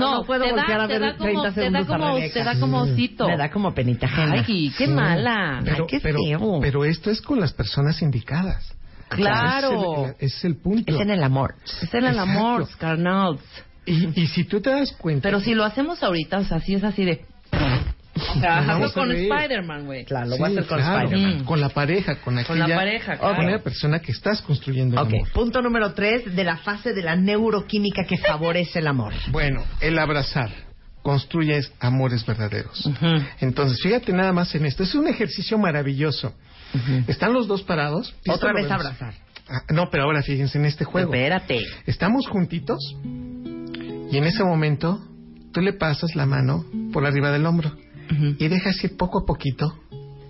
[0.00, 1.82] No, no puedo te da- voltear a te ver da como- 30 te da segundos
[1.82, 2.34] a como- Rebeca.
[2.34, 3.26] te da como osito.
[3.28, 4.44] Me da como penita ajena.
[4.46, 4.92] Ay, qué Sí.
[4.92, 5.60] mala.
[5.64, 6.58] Pero, Ay, qué pero, feo.
[6.60, 8.74] pero esto es con las personas indicadas.
[9.08, 10.06] Claro.
[10.18, 10.94] Ese es es el punto.
[10.94, 11.54] Es en el amor.
[11.82, 12.80] Es en el amor, Exacto.
[12.86, 13.40] carnals.
[13.84, 15.22] y, y si tú te das cuenta...
[15.24, 17.24] Pero si lo hacemos ahorita, o sea, sí es así de...
[18.14, 19.12] O sea, Nos hazlo vamos a con.
[19.12, 20.04] Spider-Man, güey.
[20.04, 21.38] Claro, lo Sí, voy a hacer con claro, Spider-Man.
[21.40, 21.44] Mm.
[21.44, 22.48] Con la pareja, con aquella...
[22.64, 23.50] Con la pareja, Con claro.
[23.50, 25.30] la persona que estás construyendo el Ok, amor.
[25.32, 29.14] punto número tres de la fase de la neuroquímica que favorece el amor.
[29.30, 30.50] Bueno, el abrazar
[31.02, 32.88] construye amores verdaderos.
[33.40, 34.82] Entonces, fíjate nada más en esto.
[34.82, 36.34] Es un ejercicio maravilloso.
[37.08, 38.14] Están los dos parados.
[38.28, 38.80] Otra vez vemos.
[38.86, 39.14] abrazar.
[39.48, 41.12] Ah, no, pero ahora fíjense en este juego.
[41.12, 41.64] Espérate.
[41.86, 45.00] Estamos juntitos y en ese momento
[45.52, 47.72] tú le pasas la mano por arriba del hombro
[48.38, 49.78] Y dejas ir poco a poquito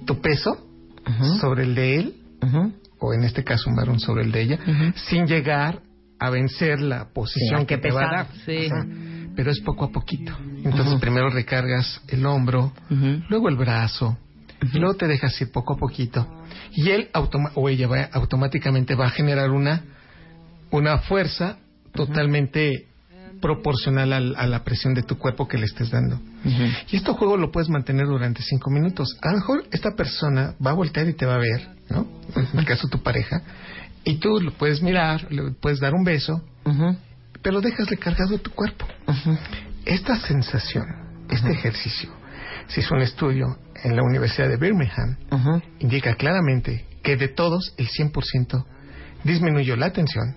[0.07, 0.57] tu peso
[1.41, 2.15] sobre el de él
[2.99, 4.59] o en este caso un varón sobre el de ella,
[4.95, 5.81] sin llegar
[6.19, 8.27] a vencer la posición Sí, que qué te va a dar.
[8.47, 8.67] Sí.
[8.71, 8.87] Ajá.
[9.35, 10.37] Pero es poco a poquito.
[10.63, 12.73] Entonces primero recargas el hombro,
[13.29, 14.19] luego el brazo,
[14.75, 16.27] luego te dejas ir poco a poquito
[16.75, 17.09] y él
[17.55, 19.83] o ella va, automáticamente va a generar una
[20.71, 21.59] una fuerza
[21.93, 22.89] totalmente
[23.43, 26.19] proporcional al- a la presión de tu cuerpo que le estés dando.
[26.91, 29.19] Y este juego lo puedes mantener durante cinco minutos.
[29.21, 32.07] A lo mejor esta persona va a voltear y te va a ver, ¿no?
[32.55, 33.43] En el caso de tu pareja,
[34.05, 36.41] y tú lo puedes mirar, le puedes dar un beso,
[37.43, 38.87] pero déjasle cargado tu cuerpo.
[39.85, 40.85] Esta sensación,
[41.29, 42.09] este ejercicio,
[42.69, 43.47] se hizo un estudio
[43.85, 45.17] en la Universidad de Birmingham,
[45.81, 48.65] indica claramente que de todos el 100%
[49.25, 50.37] disminuyó la tensión,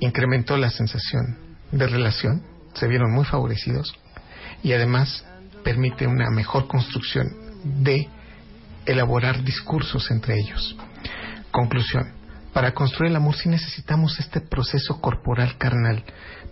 [0.00, 1.36] incrementó la sensación
[1.72, 2.42] de relación,
[2.74, 3.94] se vieron muy favorecidos
[4.62, 5.24] y además
[5.64, 7.28] permite una mejor construcción
[7.64, 8.08] de
[8.86, 10.76] elaborar discursos entre ellos.
[11.50, 12.18] Conclusión.
[12.52, 16.02] Para construir el amor sí necesitamos este proceso corporal carnal,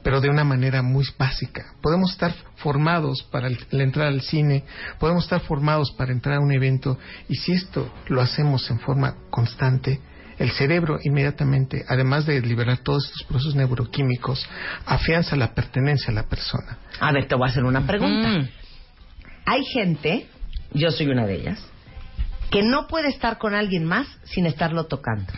[0.02, 1.74] pero de una manera muy básica.
[1.80, 4.64] Podemos estar formados para entrada al cine,
[5.00, 6.98] podemos estar formados para entrar a un evento,
[7.28, 10.00] y si esto lo hacemos en forma constante,
[10.38, 14.46] el cerebro inmediatamente, además de liberar todos estos procesos neuroquímicos,
[14.84, 16.78] afianza la pertenencia a la persona.
[17.00, 18.48] A ver, te voy a hacer una pregunta.
[19.44, 20.26] Hay gente,
[20.72, 21.64] yo soy una de ellas,
[22.50, 25.32] que no puede estar con alguien más sin estarlo tocando.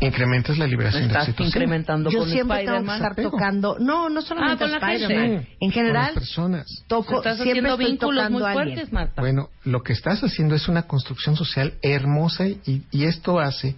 [0.00, 1.48] Incrementas la liberación de Estás oxitocina.
[1.48, 5.56] incrementando Yo con siempre tengo que estar tocando, no, no solamente Ah, con Spider-Man, gente.
[5.60, 6.84] en general, Con las personas.
[6.86, 9.20] toco, Estás siempre haciendo estoy vínculos tocando muy fuertes, Marta.
[9.22, 13.74] Bueno, lo que estás haciendo es una construcción social hermosa y, y esto hace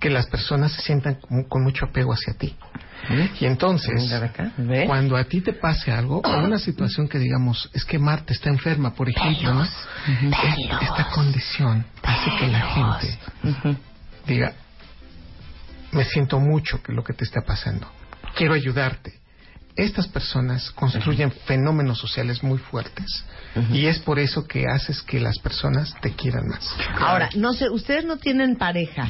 [0.00, 2.56] que las personas se sientan con, con mucho apego hacia ti.
[3.40, 4.10] Y entonces,
[4.56, 8.32] de cuando a ti te pase algo, o una situación que digamos, es que Marta
[8.32, 9.62] está enferma, por ejemplo, ¿no?
[9.64, 9.86] Es-
[10.82, 13.18] esta condición hace que la gente
[14.26, 14.52] diga,
[15.92, 17.86] me siento mucho que lo que te está pasando,
[18.34, 19.14] quiero ayudarte.
[19.74, 23.24] Estas personas construyen fenómenos sociales muy fuertes
[23.72, 26.74] y es por eso que haces que las personas te quieran más.
[26.98, 29.08] Ahora, no sé, ¿ustedes no tienen pareja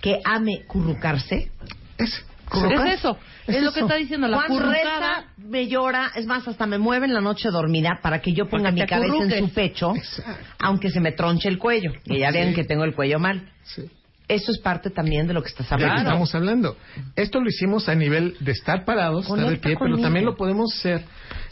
[0.00, 1.50] que ame currucarse?
[1.98, 2.86] Es, ¿Currucar?
[2.86, 5.20] Es eso, es, Es lo que está diciendo la Juan currucada.
[5.20, 8.48] reza, me llora, es más, hasta me mueve en la noche dormida para que yo
[8.48, 10.46] ponga Porque mi cabeza en su pecho, Exacto.
[10.60, 13.50] aunque se me tronche el cuello, que ya vean que tengo el cuello mal.
[13.64, 13.90] Sí.
[14.28, 16.10] Eso es parte también de lo que estás de lo que hablando.
[16.10, 16.76] estamos hablando.
[17.14, 20.74] Esto lo hicimos a nivel de estar parados, estar de pie, pero también lo podemos
[20.74, 21.04] hacer.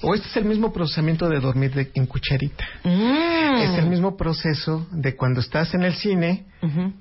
[0.03, 2.65] O este es el mismo procesamiento de dormir de- en cucharita.
[2.83, 3.59] Mm.
[3.63, 6.47] Es el mismo proceso de cuando estás en el cine,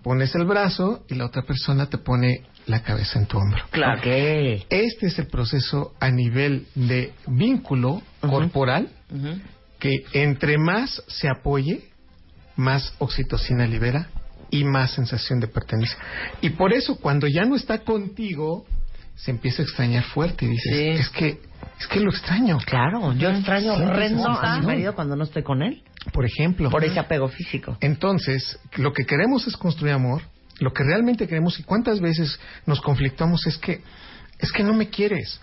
[0.03, 3.63] pones el brazo y la otra persona te pone la cabeza en tu hombro.
[3.71, 3.99] Claro.
[3.99, 4.05] Ok.
[4.69, 8.89] Este es el proceso a nivel de vínculo corporal
[9.79, 11.89] que entre más se apoye,
[12.55, 14.07] más oxitocina libera
[14.53, 15.97] y más sensación de pertenencia.
[16.41, 18.65] Y por eso cuando ya no está contigo,
[19.15, 20.87] se empieza a extrañar fuerte y dices, Sí.
[20.89, 21.39] es que
[21.79, 22.57] es que lo extraño.
[22.65, 25.81] Claro, yo extraño horrendo a mi marido cuando no estoy con él,
[26.13, 27.77] Por ejemplo, por ese apego físico.
[27.81, 30.21] entonces, lo que queremos es construir amor,
[30.59, 33.81] lo que realmente queremos y cuántas veces nos conflictamos es que
[34.39, 35.39] es que no me quieres.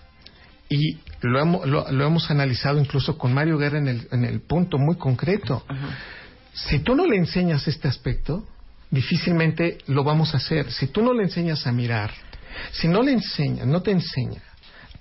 [0.69, 4.39] Y lo hemos, lo, lo hemos analizado incluso con Mario Guerra en el, en el
[4.41, 5.65] punto muy concreto.
[6.53, 8.45] Si tú no le enseñas este aspecto,
[8.91, 10.71] difícilmente lo vamos a hacer.
[10.71, 12.11] Si tú no le enseñas a mirar,
[12.71, 14.41] si no le enseñas, no te enseña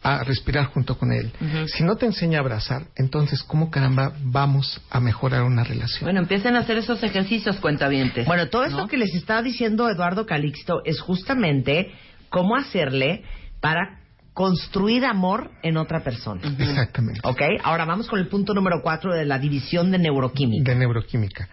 [0.03, 1.31] a respirar junto con él,
[1.67, 6.05] si no te enseña a abrazar, entonces, ¿cómo caramba vamos a mejorar una relación?
[6.05, 8.27] Bueno, empiecen a hacer esos ejercicios, cuentavientes.
[8.27, 8.89] Bueno, todo esto ¿no?
[8.89, 11.93] que les está diciendo Eduardo Calixto es justamente
[12.31, 13.25] cómo hacerle
[13.61, 14.01] para
[14.33, 16.41] construir amor en otra persona.
[16.59, 17.21] Exactamente.
[17.25, 17.43] ¿Ok?
[17.63, 20.71] Ahora vamos con el punto número cuatro de la división de neuroquímica.
[20.71, 21.47] De neuroquímica.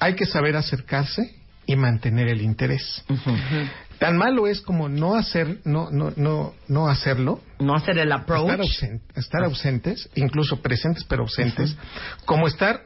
[0.00, 3.04] Hay que saber acercarse y mantener el interés.
[3.98, 8.50] Tan malo es como no hacer, no, no, no, no hacerlo, No hacer el approach.
[8.50, 11.76] estar, ausen- estar ausentes, incluso presentes pero ausentes,
[12.24, 12.82] como estar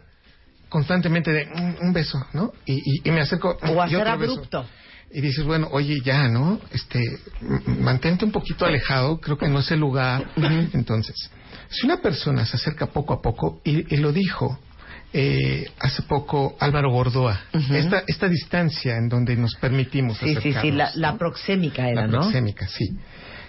[0.68, 2.52] constantemente de "Mm, un beso, ¿no?
[2.66, 4.10] Y, y- y me acerco O hacer beso.
[4.10, 4.66] abrupto.
[5.10, 6.60] Y dices, bueno, oye, ya, ¿no?
[6.70, 7.00] Este,
[7.80, 10.30] mantente un poquito alejado, creo que no es el lugar.
[10.74, 11.14] Entonces,
[11.70, 14.59] si una persona se acerca poco a poco, y, y lo dijo
[15.12, 17.40] eh, hace poco Álvaro Gordoa,
[17.70, 21.18] esta, esta distancia en donde nos permitimos Sí, sí, sí, la, acercarnos, la ¿no?
[21.18, 22.20] proxémica era, La ¿no?
[22.20, 22.90] proxémica, sí.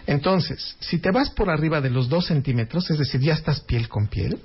[0.07, 3.87] Entonces, si te vas por arriba de los dos centímetros, es decir, ya estás piel
[3.87, 4.39] con piel,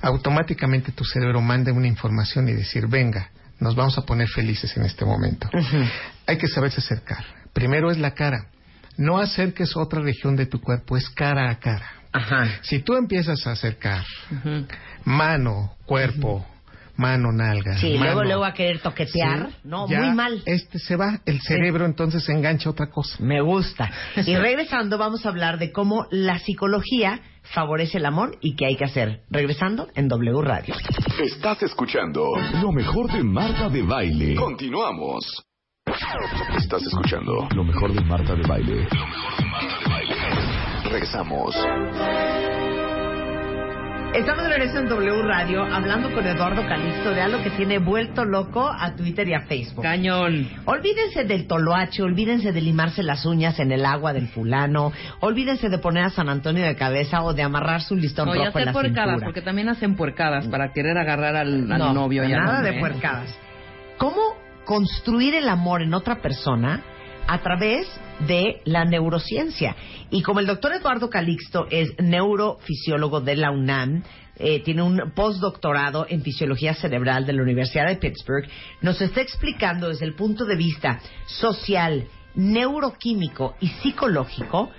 [0.00, 4.84] automáticamente tu cerebro manda una información y decir, venga, nos vamos a poner felices en
[4.84, 5.50] este momento.
[6.26, 7.24] Hay que saberse acercar.
[7.52, 8.46] Primero es la cara.
[8.96, 11.92] No acerques otra región de tu cuerpo, es cara a cara.
[12.12, 12.48] Ajá.
[12.62, 14.04] Si tú empiezas a acercar
[15.04, 16.44] mano, cuerpo,
[16.96, 17.78] mano, nalga.
[17.78, 18.04] Sí, mano.
[18.04, 19.48] luego, luego a querer toquetear.
[19.48, 20.42] Sí, no, ya muy mal.
[20.44, 23.16] Este se va, el cerebro entonces se engancha a otra cosa.
[23.20, 23.90] Me gusta.
[24.16, 28.76] Y regresando, vamos a hablar de cómo la psicología favorece el amor y qué hay
[28.76, 29.22] que hacer.
[29.30, 30.74] Regresando en W Radio.
[31.22, 32.24] Estás escuchando
[32.60, 34.34] lo mejor de Marta de Baile.
[34.34, 35.44] Continuamos.
[36.56, 38.88] Estás escuchando lo mejor de Marta de Baile.
[38.92, 40.90] Lo mejor de Marta de Baile.
[40.90, 42.67] Regresamos.
[44.14, 48.24] Estamos de regreso en W Radio hablando con Eduardo Calixto de algo que tiene vuelto
[48.24, 49.82] loco a Twitter y a Facebook.
[49.84, 50.48] Cañón.
[50.64, 55.78] Olvídense del toloache, olvídense de limarse las uñas en el agua del fulano, olvídense de
[55.78, 58.64] poner a San Antonio de cabeza o de amarrarse un listón No, rojo en hacer
[58.66, 59.26] la puercadas, cintura.
[59.26, 62.80] porque también hacen puercadas para querer agarrar al, al No, novio y nada de ¿eh?
[62.80, 63.38] puercadas.
[63.98, 64.20] ¿Cómo
[64.64, 66.82] construir el amor en otra persona
[67.28, 67.86] a través
[68.26, 69.76] de la neurociencia?
[70.10, 74.02] Y como el doctor Eduardo Calixto es neurofisiólogo de la UNAM,
[74.40, 78.48] eh, tiene un postdoctorado en fisiología cerebral de la Universidad de Pittsburgh,
[78.82, 84.70] nos está explicando desde el punto de vista social, neuroquímico y psicológico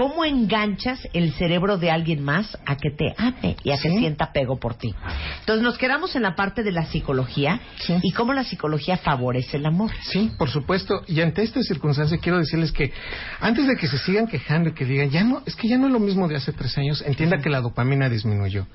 [0.00, 4.24] cómo enganchas el cerebro de alguien más a que te ame y a que sienta
[4.24, 4.94] apego por ti.
[5.40, 7.98] Entonces nos quedamos en la parte de la psicología Sí.
[8.02, 9.90] y cómo la psicología favorece el amor.
[10.04, 11.02] Sí, por supuesto.
[11.06, 12.94] Y ante esta circunstancia quiero decirles que
[13.40, 15.88] antes de que se sigan quejando y que digan, ya no, es que ya no
[15.88, 18.66] es lo mismo de hace tres años, entienda que la dopamina disminuyó.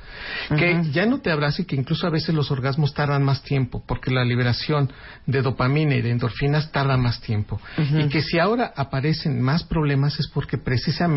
[0.56, 3.82] Que ya no te abraza y que incluso a veces los orgasmos tardan más tiempo,
[3.88, 4.92] porque la liberación
[5.26, 7.60] de dopamina y de endorfinas tarda más tiempo.
[7.80, 11.15] Y que si ahora aparecen más problemas es porque precisamente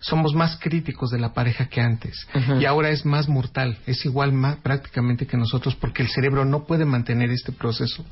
[0.00, 2.26] somos más críticos de la pareja que antes.
[2.60, 6.64] Y ahora es más mortal, es igual más prácticamente que nosotros porque el cerebro no
[6.64, 8.04] puede mantener este proceso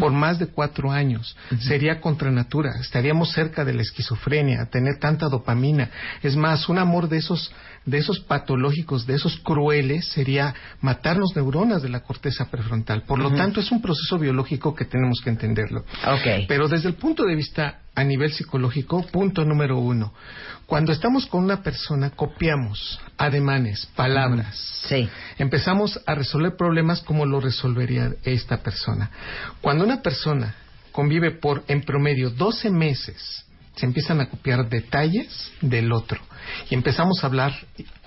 [0.00, 1.36] por más de cuatro años.
[1.60, 5.90] Sería contra natura, estaríamos cerca de la esquizofrenia, tener tanta dopamina.
[6.22, 7.52] Es más, un amor de esos
[7.86, 13.02] de esos patológicos, de esos crueles, sería matarnos neuronas de la corteza prefrontal.
[13.02, 15.84] Por lo tanto, es un proceso biológico que tenemos que entenderlo.
[16.48, 20.12] Pero desde el punto de vista a nivel psicológico, punto número uno,
[20.66, 24.56] cuando estamos con una persona, copiamos ademanes, palabras.
[24.88, 25.08] Sí.
[25.38, 29.10] Empezamos a resolver problemas como lo resolvería esta persona.
[29.60, 30.54] Cuando una persona
[30.90, 33.44] convive por, en promedio, 12 meses,
[33.76, 36.20] se empiezan a copiar detalles del otro.
[36.70, 37.54] Y empezamos a hablar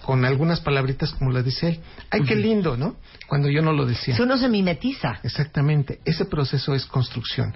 [0.03, 1.79] con algunas palabritas como las dice él.
[2.09, 2.95] ¡Ay, qué lindo, ¿no?
[3.27, 4.15] Cuando yo no lo decía.
[4.15, 5.19] Si uno se mimetiza.
[5.23, 7.53] Exactamente, ese proceso es construcción.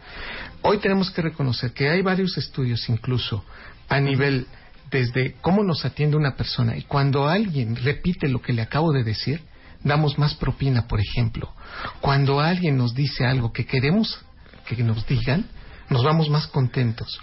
[0.62, 3.46] Hoy tenemos que reconocer que hay varios estudios incluso
[3.88, 4.48] a nivel
[4.90, 9.06] desde cómo nos atiende una persona y cuando alguien repite lo que le acabo de
[9.06, 9.42] decir,
[9.84, 11.54] damos más propina, por ejemplo.
[12.02, 14.20] Cuando alguien nos dice algo que queremos
[14.68, 15.46] que nos digan,
[15.92, 17.20] nos vamos más contentos.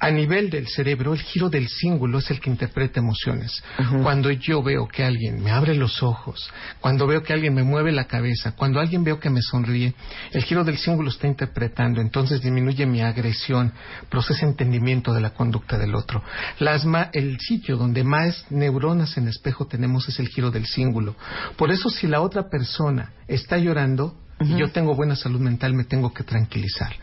[0.00, 3.62] A nivel del cerebro, el giro del cíngulo es el que interpreta emociones.
[4.02, 6.50] Cuando yo veo que alguien me abre los ojos,
[6.80, 9.94] cuando veo que alguien me mueve la cabeza, cuando alguien veo que me sonríe,
[10.32, 13.72] el giro del cíngulo está interpretando, entonces disminuye mi agresión,
[14.10, 16.22] procesa entendimiento de la conducta del otro.
[16.58, 21.14] Las ma- el sitio donde más neuronas en espejo tenemos es el giro del cíngulo.
[21.56, 25.84] Por eso si la otra persona está llorando, y yo tengo buena salud mental, me
[25.84, 26.94] tengo que tranquilizar.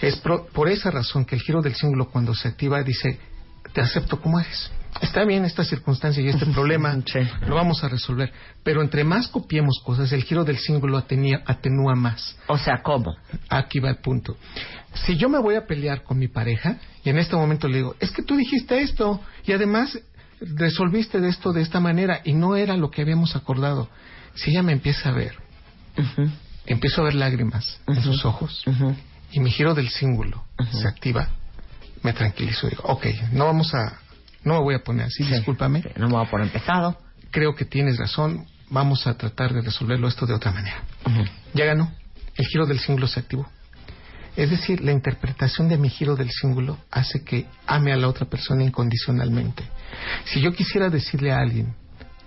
[0.00, 3.18] Es pro- por esa razón que el giro del cíngulo cuando se activa dice,
[3.72, 4.70] te acepto como eres.
[5.02, 6.96] Está bien esta circunstancia y este problema,
[7.46, 8.32] lo vamos a resolver.
[8.64, 12.36] Pero entre más copiemos cosas, el giro del cíngulo atenía- atenúa más.
[12.46, 13.14] O sea, ¿cómo?
[13.48, 14.36] Aquí va el punto.
[15.06, 17.96] Si yo me voy a pelear con mi pareja y en este momento le digo,
[18.00, 19.98] es que tú dijiste esto y además
[20.40, 23.88] resolviste de esto de esta manera y no era lo que habíamos acordado.
[24.34, 25.34] Si ella me empieza a ver,
[26.68, 28.64] empiezo a ver lágrimas en sus ojos
[29.32, 31.28] y mi giro del cíngulo se activa,
[32.02, 33.98] me tranquilizo y digo, ok, no vamos a,
[34.44, 35.82] no me voy a poner así, discúlpame.
[35.96, 36.96] No me voy a poner pesado.
[37.30, 40.82] Creo que tienes razón, vamos a tratar de resolverlo esto de otra manera.
[41.54, 41.92] Ya ganó,
[42.36, 43.48] el giro del cíngulo se activó.
[44.36, 48.26] Es decir, la interpretación de mi giro del cíngulo hace que ame a la otra
[48.26, 49.64] persona incondicionalmente.
[50.26, 51.74] Si yo quisiera decirle a alguien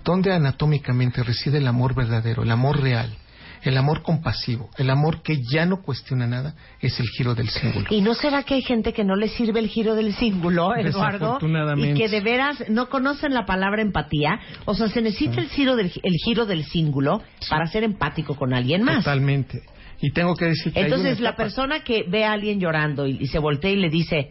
[0.04, 3.16] dónde anatómicamente reside el amor verdadero, el amor real,
[3.62, 7.86] el amor compasivo, el amor que ya no cuestiona nada, es el giro del cíngulo.
[7.90, 11.18] ¿Y no será que hay gente que no le sirve el giro del cíngulo, Eduardo?
[11.18, 11.90] Desafortunadamente.
[11.90, 14.40] Y que de veras no conocen la palabra empatía.
[14.64, 18.52] O sea, se necesita el giro del, el giro del cíngulo para ser empático con
[18.54, 19.04] alguien más.
[19.04, 19.62] Totalmente.
[20.00, 22.58] Y tengo que decir que hay Entonces, una la etapa- persona que ve a alguien
[22.58, 24.30] llorando y, y se voltea y le dice,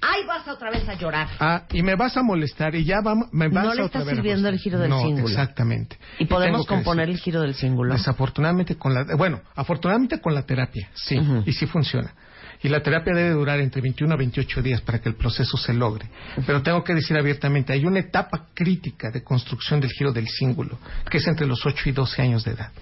[0.00, 1.28] ¡ay, vas otra vez a llorar!
[1.40, 4.00] Ah, y me vas a molestar y ya vamos, me vas No a le otra
[4.00, 5.28] está vez sirviendo el giro del no, cíngulo.
[5.28, 5.98] Exactamente.
[6.18, 7.94] Y podemos componer el giro del cíngulo.
[7.94, 12.14] Desafortunadamente con la, bueno, afortunadamente con la terapia, sí, y sí funciona.
[12.62, 15.74] Y la terapia debe durar entre 21 a 28 días para que el proceso se
[15.74, 16.08] logre.
[16.46, 20.78] Pero tengo que decir abiertamente, hay una etapa crítica de construcción del giro del cíngulo,
[21.10, 22.72] que es entre los 8 y 12 años de edad.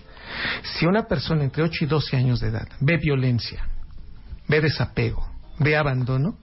[0.63, 3.67] Si una persona entre 8 y 12 años de edad ve violencia,
[4.49, 5.29] ve desapego,
[5.59, 6.39] ve abandono,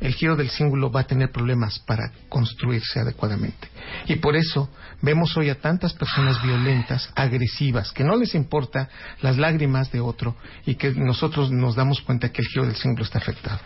[0.00, 3.68] el giro del símbolo va a tener problemas para construirse adecuadamente.
[4.06, 4.70] Y por eso
[5.02, 8.88] vemos hoy a tantas personas violentas, agresivas, que no les importa
[9.22, 13.04] las lágrimas de otro y que nosotros nos damos cuenta que el giro del símbolo
[13.04, 13.60] está afectado.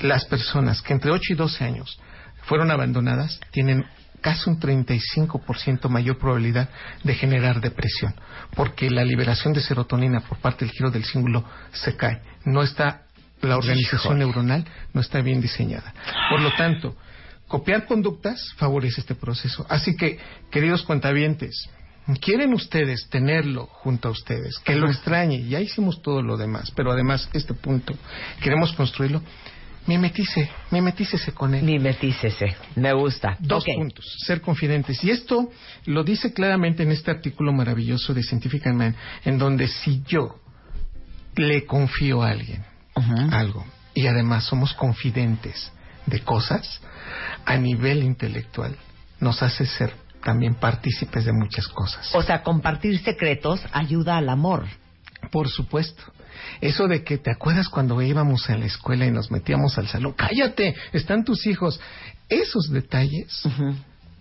[0.00, 1.98] Las personas que entre 8 y 12 años
[2.42, 3.84] fueron abandonadas tienen
[4.20, 6.68] casi un 35% mayor probabilidad
[7.04, 8.14] de generar depresión,
[8.54, 12.20] porque la liberación de serotonina por parte del giro del símbolo se cae.
[12.44, 13.02] No está
[13.42, 15.94] la organización neuronal no está bien diseñada.
[16.30, 16.96] Por lo tanto,
[17.46, 19.66] copiar conductas favorece este proceso.
[19.68, 20.18] Así que,
[20.50, 21.68] queridos cuentavientes,
[22.20, 24.58] ¿quieren ustedes tenerlo junto a ustedes?
[24.60, 27.94] Que lo extrañe, ya hicimos todo lo demás, pero además este punto,
[28.40, 29.22] queremos construirlo.
[29.86, 31.64] Mimetice, mimetícese con él.
[31.64, 33.38] Mimetícese, me gusta.
[33.40, 35.02] Dos puntos, ser confidentes.
[35.02, 35.50] Y esto
[35.86, 38.94] lo dice claramente en este artículo maravilloso de Scientific Man,
[39.24, 40.40] en donde si yo
[41.36, 42.62] le confío a alguien
[43.32, 43.64] algo
[43.94, 45.72] y además somos confidentes
[46.06, 46.80] de cosas,
[47.44, 48.76] a nivel intelectual
[49.20, 49.92] nos hace ser
[50.22, 52.14] también partícipes de muchas cosas.
[52.14, 54.66] O sea, compartir secretos ayuda al amor.
[55.30, 56.02] Por supuesto.
[56.60, 60.14] Eso de que te acuerdas cuando íbamos a la escuela y nos metíamos al salón,
[60.16, 61.80] cállate, están tus hijos.
[62.28, 63.42] Esos detalles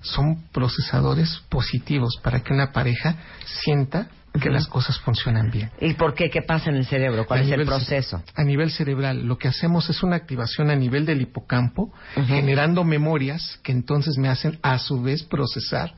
[0.02, 4.10] son procesadores positivos para que una pareja sienta
[4.40, 5.72] que las cosas funcionan bien.
[5.80, 6.30] ¿Y por qué?
[6.30, 7.26] ¿Qué pasa en el cerebro?
[7.26, 8.24] ¿Cuál A es el proceso?
[8.36, 11.94] A nivel cerebral, lo que hacemos es una activación a nivel del hipocampo,
[12.28, 15.94] generando memorias que entonces me hacen a su vez procesar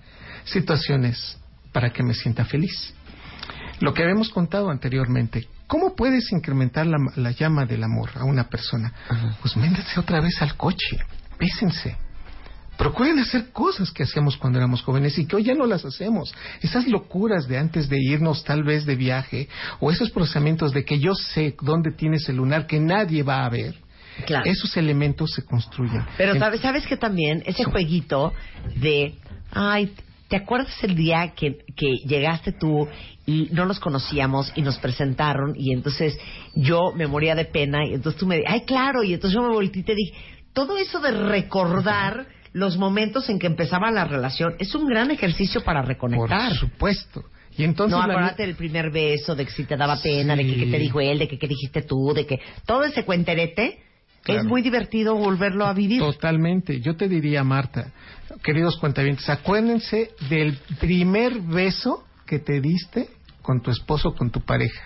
[0.45, 1.38] situaciones
[1.72, 2.94] para que me sienta feliz.
[3.80, 8.49] Lo que habíamos contado anteriormente, ¿cómo puedes incrementar la, la llama del amor a una
[8.49, 8.94] persona?
[9.41, 10.98] Pues méndense otra vez al coche,
[11.38, 11.98] pésense.
[12.80, 16.34] Procuren hacer cosas que hacíamos cuando éramos jóvenes y que hoy ya no las hacemos.
[16.61, 19.49] Esas locuras de antes de irnos tal vez de viaje
[19.81, 23.49] o esos procesamientos de que yo sé dónde tienes el lunar que nadie va a
[23.49, 23.76] ver.
[24.26, 24.49] Claro.
[24.49, 26.06] Esos elementos se construyen.
[26.18, 28.31] Pero sabes, sabes que también ese jueguito
[28.77, 29.15] de,
[29.51, 29.93] ay,
[30.30, 32.88] ¿te acuerdas el día que, que llegaste tú
[33.26, 36.18] y no nos conocíamos y nos presentaron y entonces
[36.56, 39.53] yo me moría de pena y entonces tú me ay, claro, y entonces yo me
[39.53, 40.14] volteé y te dije,
[40.53, 45.61] todo eso de recordar los momentos en que empezaba la relación es un gran ejercicio
[45.63, 46.53] para Por reconectar.
[46.53, 47.23] supuesto.
[47.57, 50.55] Y entonces no, acuérdate del primer beso, de que si te daba pena, de que
[50.55, 53.80] qué te dijo él, de que qué dijiste tú, de que todo ese cuenterete
[54.21, 54.41] Claro.
[54.41, 55.99] es muy divertido volverlo a vivir.
[56.01, 56.81] Totalmente.
[56.81, 57.91] Yo te diría, Marta,
[58.43, 63.09] queridos cuentavientes, acuérdense del primer beso que te diste
[63.41, 64.84] con tu esposo, con tu pareja.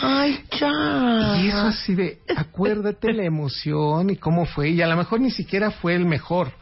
[0.00, 1.40] Ay, ya.
[1.42, 4.70] Y eso así de, acuérdate la emoción y cómo fue.
[4.70, 6.52] Y a lo mejor ni siquiera fue el mejor.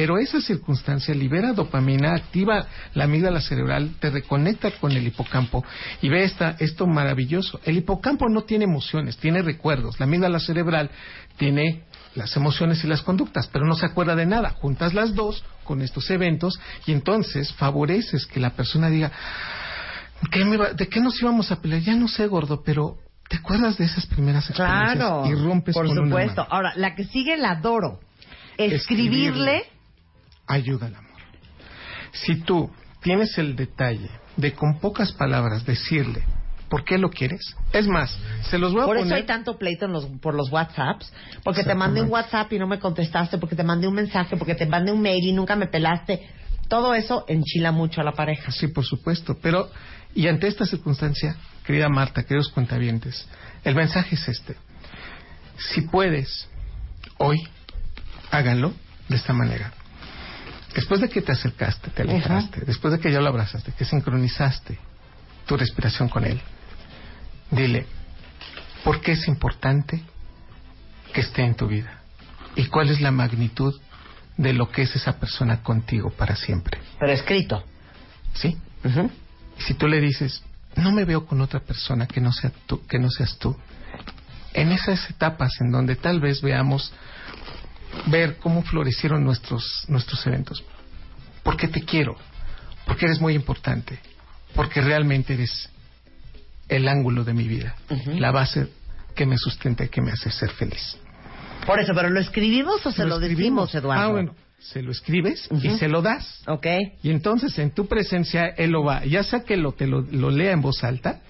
[0.00, 5.62] Pero esa circunstancia libera dopamina, activa la amígdala cerebral, te reconecta con el hipocampo
[6.00, 7.60] y ve esta, esto maravilloso.
[7.66, 10.00] El hipocampo no tiene emociones, tiene recuerdos.
[10.00, 10.90] La amígdala cerebral
[11.36, 11.82] tiene
[12.14, 14.48] las emociones y las conductas, pero no se acuerda de nada.
[14.58, 19.12] Juntas las dos con estos eventos y entonces favoreces que la persona diga,
[20.30, 21.82] ¿Qué me va- ¿De qué nos íbamos a pelear?
[21.82, 22.96] Ya no sé, gordo, pero
[23.28, 24.94] ¿te acuerdas de esas primeras experiencias?
[24.96, 25.26] Claro.
[25.26, 26.46] Y rompes Por con supuesto.
[26.48, 28.00] Ahora, la que sigue la adoro.
[28.56, 28.76] Escribirle.
[28.76, 29.79] Escribirle.
[30.50, 31.10] Ayuda al amor.
[32.12, 32.70] Si tú
[33.00, 36.24] tienes el detalle de con pocas palabras decirle
[36.68, 37.40] por qué lo quieres,
[37.72, 39.18] es más, se los voy a Por eso poner...
[39.18, 41.12] hay tanto pleito en los, por los WhatsApps.
[41.44, 42.10] Porque te mandé un.
[42.10, 45.24] WhatsApp y no me contestaste, porque te mandé un mensaje, porque te mandé un mail
[45.24, 46.28] y nunca me pelaste.
[46.68, 48.50] Todo eso enchila mucho a la pareja.
[48.50, 49.36] Sí, por supuesto.
[49.40, 49.70] Pero,
[50.14, 53.26] y ante esta circunstancia, querida Marta, queridos cuentavientes,
[53.64, 54.56] el mensaje es este.
[55.58, 56.48] Si puedes,
[57.18, 57.38] hoy,
[58.30, 58.72] háganlo
[59.08, 59.72] de esta manera.
[60.74, 64.78] Después de que te acercaste, te alejaste, después de que ya lo abrazaste, que sincronizaste
[65.46, 66.40] tu respiración con él,
[67.50, 67.86] dile,
[68.84, 70.02] ¿por qué es importante
[71.12, 72.00] que esté en tu vida?
[72.54, 73.78] ¿Y cuál es la magnitud
[74.36, 76.80] de lo que es esa persona contigo para siempre?
[76.98, 77.64] Pero escrito.
[78.34, 78.56] ¿Sí?
[79.58, 80.42] Y si tú le dices,
[80.76, 83.56] no me veo con otra persona que no, sea tú, que no seas tú,
[84.52, 86.92] en esas etapas en donde tal vez veamos
[88.06, 90.64] ver cómo florecieron nuestros, nuestros eventos.
[91.42, 92.16] Porque te quiero,
[92.86, 93.98] porque eres muy importante,
[94.54, 95.68] porque realmente eres
[96.68, 97.74] el ángulo de mi vida,
[98.06, 98.68] la base
[99.14, 100.96] que me sustenta y que me hace ser feliz.
[101.66, 104.02] Por eso, ¿pero lo escribimos o se lo, decimos, Eduardo?
[104.02, 106.42] Ah, bueno, se lo escribes y se lo das.
[106.46, 106.66] Ok.
[107.02, 110.30] Y entonces en tu presencia él lo va, ya sea que lo, te lo, lo
[110.30, 111.20] lea en voz alta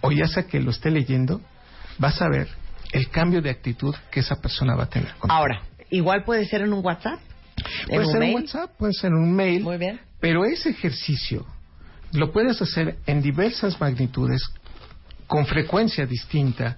[0.00, 1.40] o ya sea que lo esté leyendo,
[1.98, 2.48] vas a ver
[2.92, 5.12] el cambio de actitud que esa persona va a tener.
[5.14, 5.32] contigo.
[5.32, 5.62] Ahora,
[5.92, 7.20] igual puede ser en un WhatsApp.
[7.82, 8.34] ¿En puede un ser mail?
[8.34, 10.00] un WhatsApp, puede ser un mail, Muy bien.
[10.20, 11.46] pero ese ejercicio
[12.12, 14.42] Lo puedes hacer en diversas magnitudes,
[15.26, 16.76] con frecuencia distinta,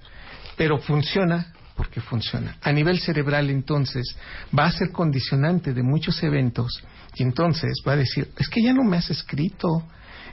[0.55, 2.55] pero funciona porque funciona.
[2.61, 4.15] A nivel cerebral, entonces,
[4.57, 6.81] va a ser condicionante de muchos eventos
[7.15, 9.83] y entonces va a decir, es que ya no me has escrito,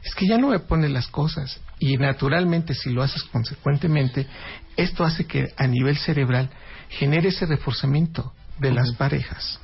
[0.05, 1.61] es que ya no me pones las cosas.
[1.81, 4.29] Y naturalmente, si lo haces consecuentemente,
[4.77, 6.49] esto hace que a nivel cerebral
[6.91, 9.61] genere ese reforzamiento de las parejas.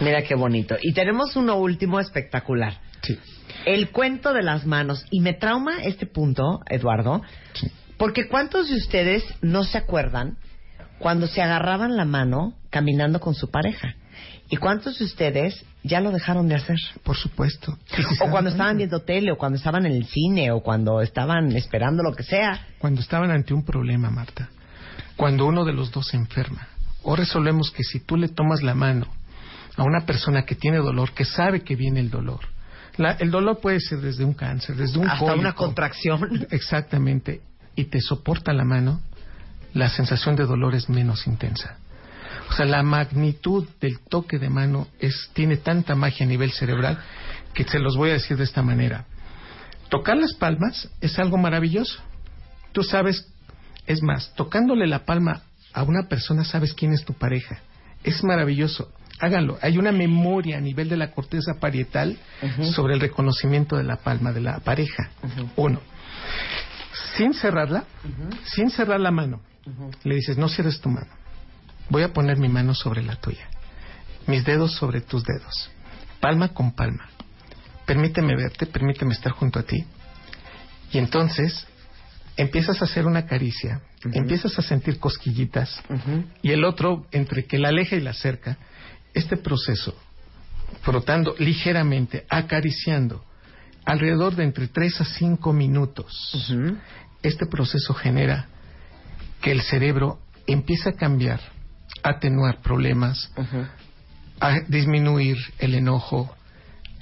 [0.00, 0.76] Mira qué bonito.
[0.80, 2.78] Y tenemos uno último espectacular.
[3.02, 3.18] Sí.
[3.66, 5.04] El cuento de las manos.
[5.10, 7.22] Y me trauma este punto, Eduardo,
[7.96, 10.38] porque ¿cuántos de ustedes no se acuerdan
[10.98, 13.94] cuando se agarraban la mano caminando con su pareja?
[14.48, 16.76] ¿Y cuántos de ustedes ya lo dejaron de hacer?
[17.04, 17.78] Por supuesto.
[18.20, 22.02] O cuando estaban viendo tele, o cuando estaban en el cine, o cuando estaban esperando
[22.02, 22.66] lo que sea.
[22.78, 24.48] Cuando estaban ante un problema, Marta,
[25.16, 26.66] cuando uno de los dos se enferma,
[27.02, 29.06] o resolvemos que si tú le tomas la mano
[29.76, 32.40] a una persona que tiene dolor, que sabe que viene el dolor,
[32.96, 36.46] la- el dolor puede ser desde un cáncer, desde un Hasta una contracción.
[36.50, 37.40] Exactamente.
[37.76, 39.00] Y te soporta la mano,
[39.72, 41.78] la sensación de dolor es menos intensa.
[42.50, 46.98] O sea, la magnitud del toque de mano es, tiene tanta magia a nivel cerebral
[47.54, 49.04] que se los voy a decir de esta manera.
[49.88, 52.00] Tocar las palmas es algo maravilloso.
[52.72, 53.26] Tú sabes,
[53.86, 57.60] es más, tocándole la palma a una persona sabes quién es tu pareja.
[58.02, 58.92] Es maravilloso.
[59.20, 59.58] Háganlo.
[59.60, 62.18] Hay una memoria a nivel de la corteza parietal
[62.74, 65.10] sobre el reconocimiento de la palma de la pareja.
[65.56, 65.80] Uno.
[67.16, 67.84] Sin cerrarla,
[68.44, 69.42] sin cerrar la mano,
[70.04, 71.10] le dices, no cierres tu mano.
[71.90, 73.48] Voy a poner mi mano sobre la tuya.
[74.26, 75.70] Mis dedos sobre tus dedos.
[76.20, 77.08] Palma con palma.
[77.84, 79.84] Permíteme verte, permíteme estar junto a ti.
[80.92, 81.66] Y entonces
[82.36, 83.80] empiezas a hacer una caricia,
[84.12, 85.82] empiezas a sentir cosquillitas
[86.42, 88.56] y el otro, entre que la aleja y la acerca,
[89.14, 89.94] este proceso,
[90.82, 93.24] frotando ligeramente, acariciando,
[93.84, 96.46] alrededor de entre 3 a 5 minutos,
[97.22, 98.48] este proceso genera
[99.42, 101.40] que el cerebro empiece a cambiar,
[102.02, 103.32] a atenuar problemas,
[104.40, 106.34] a disminuir el enojo,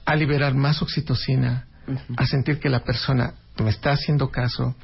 [0.05, 1.67] a liberar más oxitocina,
[2.17, 4.75] a sentir que la persona me está haciendo caso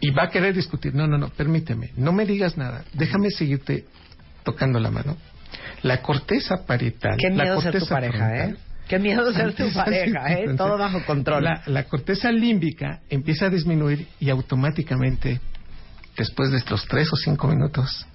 [0.00, 0.94] y va a querer discutir.
[0.94, 3.86] No, no, no, permíteme, no me digas nada, déjame seguirte
[4.44, 5.16] tocando la mano.
[5.82, 7.16] La corteza parietal.
[7.18, 8.56] Qué la miedo ser tu pareja, frontal, ¿eh?
[8.88, 10.54] Qué miedo ser tu pareja, ¿eh?
[10.56, 11.44] Todo bajo control.
[11.44, 15.40] La, la corteza límbica empieza a disminuir y automáticamente,
[16.16, 18.06] después de estos tres o cinco minutos,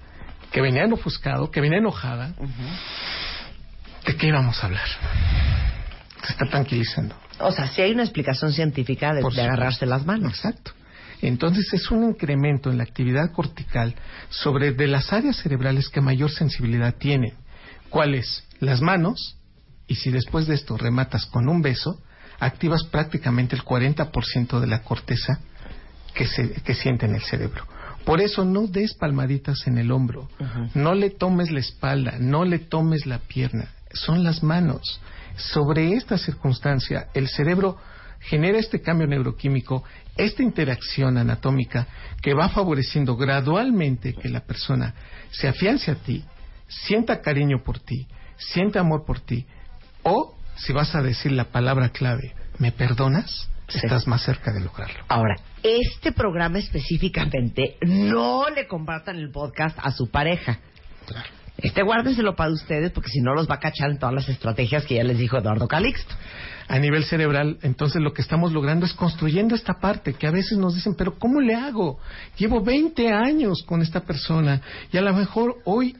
[0.50, 2.34] que venía ofuscado, que venía enojada,
[4.06, 4.86] ¿de qué íbamos a hablar?
[6.22, 7.16] Se está tranquilizando.
[7.40, 10.34] O sea, sí hay una explicación científica de, de agarrarse las manos.
[10.34, 10.72] Exacto.
[11.22, 13.94] Entonces es un incremento en la actividad cortical
[14.28, 17.34] sobre de las áreas cerebrales que mayor sensibilidad tienen.
[17.90, 18.44] ¿Cuáles?
[18.60, 19.36] Las manos,
[19.86, 22.00] y si después de esto rematas con un beso,
[22.40, 25.40] activas prácticamente el 40% de la corteza
[26.14, 27.66] que, se, que siente en el cerebro.
[28.04, 30.28] Por eso no des palmaditas en el hombro,
[30.74, 35.00] no le tomes la espalda, no le tomes la pierna, son las manos.
[35.36, 37.78] Sobre esta circunstancia, el cerebro
[38.20, 39.84] genera este cambio neuroquímico,
[40.16, 41.86] esta interacción anatómica
[42.22, 44.94] que va favoreciendo gradualmente que la persona
[45.30, 46.24] se afiance a ti,
[46.68, 49.46] sienta cariño por ti, sienta amor por ti,
[50.02, 53.50] o si vas a decir la palabra clave, ¿me perdonas?
[53.68, 55.04] Estás más cerca de lograrlo.
[55.08, 60.60] Ahora, este programa específicamente no le compartan el podcast a su pareja.
[61.56, 64.84] Este guárdenselo para ustedes porque si no los va a cachar en todas las estrategias
[64.84, 66.14] que ya les dijo Eduardo Calixto.
[66.68, 70.58] A nivel cerebral, entonces lo que estamos logrando es construyendo esta parte que a veces
[70.58, 71.98] nos dicen, pero ¿cómo le hago?
[72.36, 74.60] Llevo 20 años con esta persona
[74.92, 75.96] y a lo mejor hoy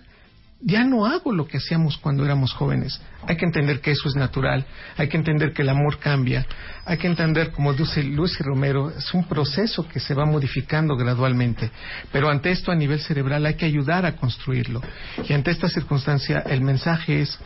[0.66, 3.00] ya no hago lo que hacíamos cuando éramos jóvenes.
[3.26, 4.64] Hay que entender que eso es natural,
[4.96, 6.46] hay que entender que el amor cambia,
[6.86, 11.70] hay que entender, como dice Lucy Romero, es un proceso que se va modificando gradualmente,
[12.10, 14.80] pero ante esto a nivel cerebral hay que ayudar a construirlo.
[15.28, 17.38] Y ante esta circunstancia el mensaje es,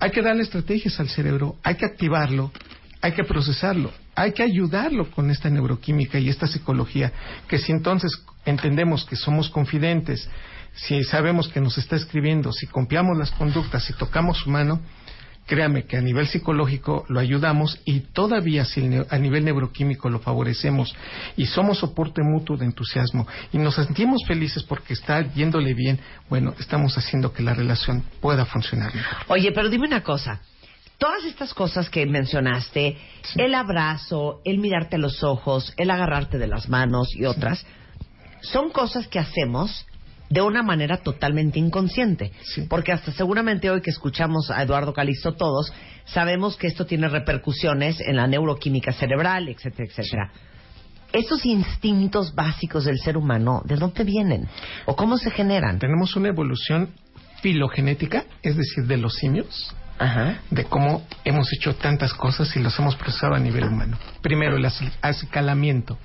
[0.00, 2.50] hay que darle estrategias al cerebro, hay que activarlo,
[3.00, 7.12] hay que procesarlo, hay que ayudarlo con esta neuroquímica y esta psicología,
[7.48, 8.12] que si entonces
[8.44, 10.28] entendemos que somos confidentes,
[10.74, 14.80] si sabemos que nos está escribiendo, si copiamos las conductas, si tocamos su mano,
[15.46, 20.94] créame que a nivel psicológico lo ayudamos y todavía si a nivel neuroquímico lo favorecemos
[21.36, 25.98] y somos soporte mutuo de entusiasmo y nos sentimos felices porque está yéndole bien,
[26.28, 29.18] bueno, estamos haciendo que la relación pueda funcionar mejor.
[29.28, 30.40] Oye, pero dime una cosa.
[30.96, 32.96] Todas estas cosas que mencionaste,
[33.36, 37.66] el abrazo, el mirarte a los ojos, el agarrarte de las manos y otras,
[38.42, 39.86] son cosas que hacemos
[40.30, 42.32] de una manera totalmente inconsciente.
[42.68, 45.72] Porque hasta seguramente hoy que escuchamos a Eduardo Calixto todos,
[46.06, 50.32] sabemos que esto tiene repercusiones en la neuroquímica cerebral, etcétera, etcétera.
[51.12, 54.48] Esos instintos básicos del ser humano, ¿de dónde vienen?
[54.86, 55.78] ¿O cómo se generan?
[55.78, 56.88] Tenemos una evolución
[57.40, 60.40] filogenética, es decir, de los simios, Ajá.
[60.50, 63.96] de cómo hemos hecho tantas cosas y los hemos procesado a nivel humano.
[64.22, 65.98] Primero, el aci- acicalamiento.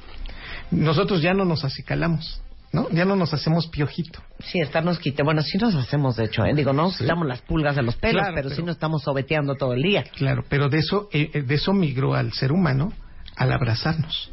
[0.69, 2.41] Nosotros ya no nos acicalamos,
[2.71, 2.87] ¿no?
[2.91, 4.21] Ya no nos hacemos piojito.
[4.39, 5.23] Sí, estarnos quite.
[5.23, 6.53] Bueno, sí nos hacemos, de hecho, ¿eh?
[6.55, 9.55] Digo, no nos quitamos las pulgas de los pelos, Claro, pero, sí nos estamos sobeteando
[9.55, 10.03] todo el día.
[10.15, 12.91] Claro, pero de eso, eh, eh, de eso migró al ser humano
[13.35, 14.31] al abrazarnos,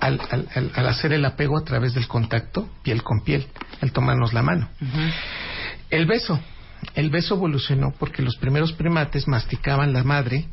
[0.00, 3.46] al, al- al- al hacer el apego a través del contacto piel con piel,
[3.80, 4.68] al tomarnos la mano.
[5.90, 6.38] El beso.
[6.94, 10.46] El beso evolucionó porque los primeros primates masticaban la madre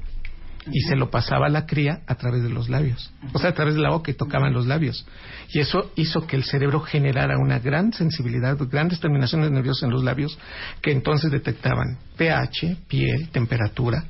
[0.70, 3.12] y se lo pasaba a la cría a través de los labios.
[3.34, 5.06] O sea, a través de la boca y tocaban los labios.
[5.54, 10.04] Y eso hizo que el cerebro generara una gran sensibilidad, grandes terminaciones nerviosas en los
[10.04, 10.38] labios
[10.82, 14.06] que entonces detectaban pH, piel, temperatura.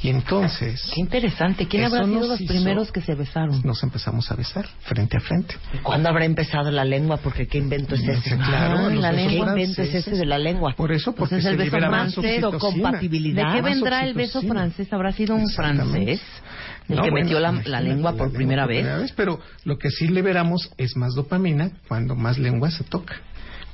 [0.00, 1.66] Y entonces Qué interesante.
[1.66, 3.60] ¿Quién habrá sido los hizo- primeros que se besaron?
[3.64, 5.56] nos empezamos a besar frente a frente.
[5.82, 7.16] ¿Cuándo habrá empezado la lengua?
[7.16, 8.36] Porque ¿qué invento es ese?
[8.36, 9.54] Claro, Ah, la lengua.
[9.54, 10.74] ¿Qué invento es ese de la lengua?
[10.76, 13.46] Por eso, porque Pues es el se beso francés o compatibilidad.
[13.52, 14.92] ¿De qué vendrá el beso francés?
[14.92, 16.20] ¿Habrá sido un francés
[16.88, 19.12] el No, que bueno, metió la, la lengua por primera vez?
[19.16, 23.16] Pero lo que sí liberamos es más dopamina cuando más lengua se toca,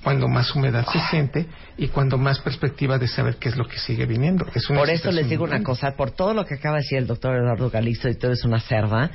[0.04, 1.46] cuando más humedad se siente
[1.78, 4.46] y cuando más perspectiva de saber qué es lo que sigue viniendo.
[4.54, 6.98] Es una Por eso les digo una cosa, por todo lo que acaba de decir
[6.98, 9.10] el doctor Eduardo Calixto y todo es una cerda,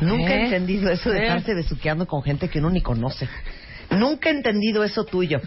[0.00, 0.44] nunca he ¿Eh?
[0.46, 1.22] entendido eso de ¿Eh?
[1.22, 3.28] estarse besuqueando con gente que uno ni conoce.
[3.90, 5.40] Nunca he entendido eso tuyo.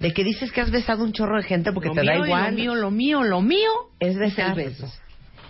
[0.00, 2.22] De que dices que has besado un chorro de gente porque Lo te da y
[2.24, 2.44] igual.
[2.54, 3.70] Lo mío, lo mío, lo mío
[4.00, 4.58] es besar.
[4.58, 4.90] el beso.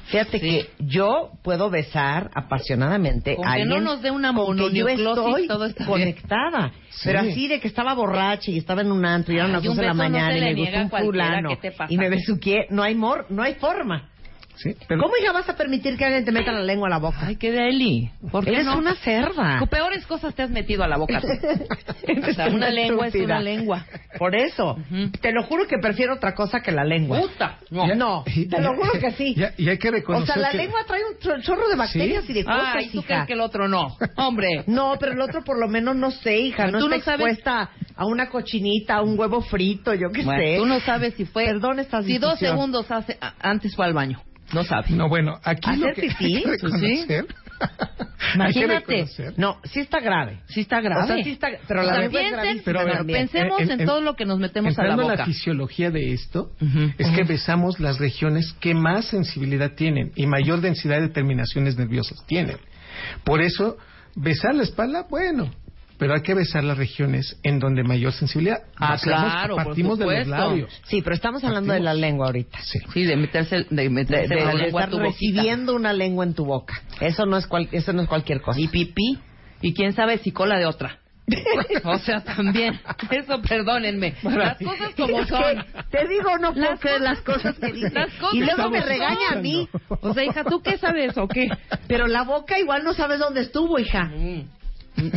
[0.08, 0.50] Fíjate Sí.
[0.50, 4.74] que yo puedo besar apasionadamente Con a que no alguien nos dé una con que
[4.74, 5.90] yo estoy todo está bien.
[5.90, 6.72] conectada.
[7.04, 9.68] Pero así de que estaba borracha y estaba en un antro y eran las Ay,
[9.68, 11.50] un 12 de la no mañana y me gustó un fulano
[11.88, 14.08] y me besuqué, no hay mor, no hay forma.
[14.62, 16.98] Sí, pero ¿Cómo ya vas a permitir que alguien te meta la lengua a la
[16.98, 17.18] boca?
[17.22, 18.10] Ay, qué deli.
[18.30, 18.76] ¿Por qué Eres no?
[18.78, 19.58] una cerda.
[19.60, 21.20] Tus peores cosas te has metido a la boca.
[22.28, 23.84] O sea, una lengua es una lengua.
[24.18, 24.76] Por eso,
[25.20, 27.20] te lo juro que prefiero otra cosa que la lengua.
[27.20, 27.58] Puta.
[27.70, 29.34] No, no, te lo juro que sí.
[29.36, 31.76] Ya- y hay que O reconocer sea, la que- lengua trae un chor- chorro de
[31.76, 32.32] bacterias Sí.
[32.32, 33.06] y de cosas, Ay, ¿tú hija.
[33.06, 33.96] crees que el otro no?
[34.16, 34.64] Hombre.
[34.66, 36.64] No, pero el otro por lo menos no sé, hija.
[36.66, 40.10] Pero No tú está no sabes- expuesta a una cochinita, a un huevo frito, yo
[40.10, 40.56] qué Bueno, sé.
[40.58, 41.44] tú no sabes si fue.
[41.46, 44.20] Perdón esta Si dos segundos hace, a- antes fue al baño.
[44.52, 44.90] No sabes.
[44.90, 46.36] No, bueno, aquí lo ¿Hacer que pipí?
[46.36, 47.26] hay que reconocer...
[47.60, 48.86] hay que Imagínate.
[49.04, 50.40] reconocer- No, sí está grave.
[50.48, 51.02] Sí está grave.
[51.02, 54.00] O sea, sí está- pero la sea, lengua es Pero, pensemos en- en, en- todo
[54.00, 55.16] lo que nos metemos a la boca.
[55.16, 56.92] la fisiología de esto, Ujú.
[56.98, 62.24] es que besamos las regiones que más sensibilidad tienen y mayor densidad de terminaciones nerviosas
[62.26, 62.58] tienen.
[63.24, 63.76] Por eso,
[64.14, 65.50] besar la espalda, bueno,
[65.98, 68.58] pero hay que besar las regiones en donde mayor sensibilidad.
[68.76, 70.80] Ah, Basamos- claro, por partimos de los labios.
[70.86, 72.58] Sí, pero estamos hablando de la lengua ahorita.
[72.62, 72.78] Sí.
[72.94, 76.24] Sí, de meterse, de De, meterse de- la de lengua estar tu recibiendo una lengua
[76.24, 76.80] en tu boca.
[77.00, 78.60] Eso no es cual- eso no es cualquier cosa.
[78.60, 79.18] Y pipí.
[79.60, 81.00] Y quién sabe si cola de otra.
[81.84, 82.80] o sea, también.
[83.10, 84.14] Eso, perdónenme.
[84.22, 85.40] Las cosas como son.
[85.40, 87.92] que te digo, no puedo Las cosas- las cosas que dices.
[87.92, 89.68] Las cosas y luego me regaña a mí.
[90.00, 91.48] O sea, hija, ¿tú qué sabes o qué?
[91.86, 94.04] Pero la boca igual no sabes dónde estuvo, hija.
[94.04, 94.42] Mm.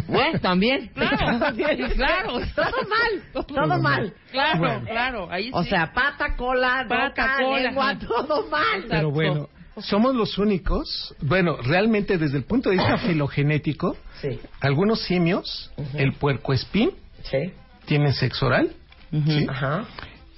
[0.08, 0.90] Bueno, también.
[0.94, 1.64] Claro, sí,
[1.96, 2.34] claro.
[2.56, 4.14] Todo mal, todo mal.
[4.32, 4.86] Claro, Bueno.
[4.86, 5.28] claro.
[5.32, 5.70] Ahí O sí.
[5.70, 8.86] sea, pata, cola, Pata, boca, cola, lengua, todo mal.
[8.90, 15.02] Pero bueno, somos los únicos, bueno, realmente desde el punto de vista filogenético, Sí, algunos
[15.02, 16.92] simios, el puercoespín,
[17.24, 17.52] sí.
[17.86, 18.72] tienen sexo oral,
[19.12, 19.48] ¿sí?
[19.50, 19.86] Ajá.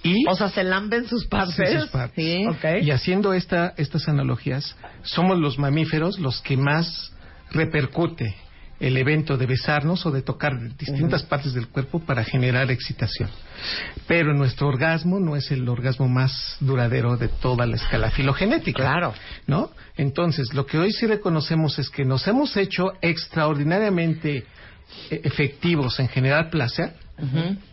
[0.05, 1.81] Y O sea, se lamben sus partes.
[1.83, 2.15] Sus partes.
[2.25, 2.45] Sí.
[2.45, 2.81] Ok.
[2.83, 7.13] Y haciendo esta, estas analogías, somos los mamíferos los que más
[7.51, 8.35] repercute
[8.83, 13.29] el evento de besarnos o de tocar distintas partes del cuerpo para generar excitación.
[14.07, 18.83] Pero nuestro orgasmo no es el orgasmo más duradero de toda la escala filogenética.
[18.83, 19.13] Claro.
[19.47, 19.71] ¿No?
[19.95, 24.39] Entonces, lo que hoy sí reconocemos es que nos hemos hecho extraordinariamente
[25.09, 26.93] eh, efectivos en generar placer,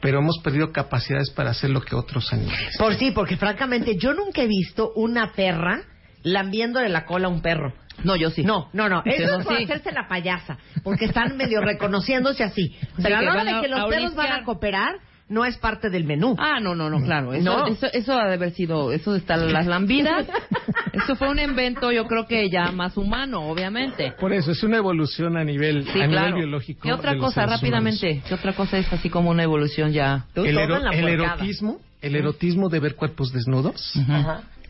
[0.01, 2.77] pero hemos perdido capacidades para hacer lo que otros animales.
[2.79, 5.83] Por sí, porque francamente yo nunca he visto una perra
[6.23, 7.73] lambiéndole la cola a un perro.
[8.05, 8.43] No, yo sí.
[8.43, 9.03] No, no, no.
[9.05, 9.65] Eso es por sí.
[9.65, 10.59] hacerse la payasa.
[10.83, 12.75] Porque están medio reconociéndose así.
[12.97, 14.95] Pero Sí, a que la hora van de que los perros van a cooperar,
[15.29, 16.35] no es parte del menú.
[16.39, 17.33] Ah, no, no, no, claro.
[17.33, 17.67] Eso, No.
[17.69, 20.27] eso, eso ha de haber sido, eso está las lambidas.
[20.93, 24.13] eso fue un invento, yo creo que ya más humano, obviamente.
[24.19, 26.81] Por eso, es una evolución a nivel, Sí, a nivel biológico.
[26.83, 28.23] ¿Qué otra cosa, rápidamente?
[28.27, 30.25] ¿Qué otra cosa es así como una evolución ya?
[30.35, 33.93] El, ero- el erotismo, el erotismo de ver cuerpos desnudos,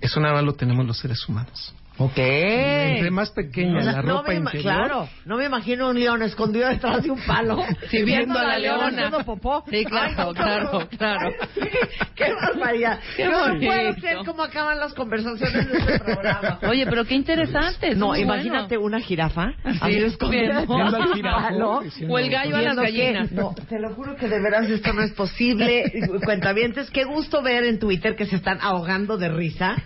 [0.03, 1.75] eso nada más lo tenemos los seres humanos.
[2.03, 2.17] Ok.
[2.17, 4.63] Entre más pequeña O sea, la no ropa me ima- interior.
[4.63, 7.59] Claro, no me imagino un león escondido detrás de un palo.
[7.91, 8.87] Sí, viendo a la leona.
[8.87, 9.65] haciendo popó.
[9.69, 10.89] Sí, claro, Ay, no, claro, no.
[10.89, 11.31] claro.
[12.15, 13.01] Qué barbaridad.
[13.17, 13.67] Qué no bonito.
[13.67, 16.59] puedo creer cómo acaban las conversaciones de este programa.
[16.71, 17.95] Oye, pero qué interesante.
[17.95, 18.97] No, imagínate bueno.
[18.97, 23.31] una jirafa Sí, así escondida viendo- al jirafo, O el gallo a las gallinas.
[23.33, 25.85] no, te lo juro que de veras esto no es posible.
[26.25, 29.77] Cuentavientes, qué gusto ver en Twitter que se están ahogando de risa,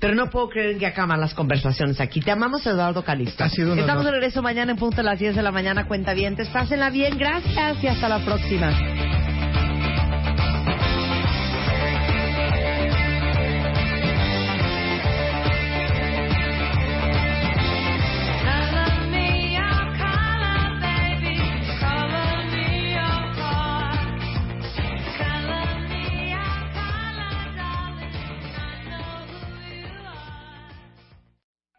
[0.00, 1.61] pero no puedo creer que acaban las conversaciones
[2.00, 2.20] aquí.
[2.20, 3.44] Te amamos, Eduardo Calixto.
[3.44, 6.48] Ha sido Estamos de regreso mañana en punto a las 10 de la mañana, Cuentavientes.
[6.48, 9.31] Pásenla bien, gracias y hasta la próxima.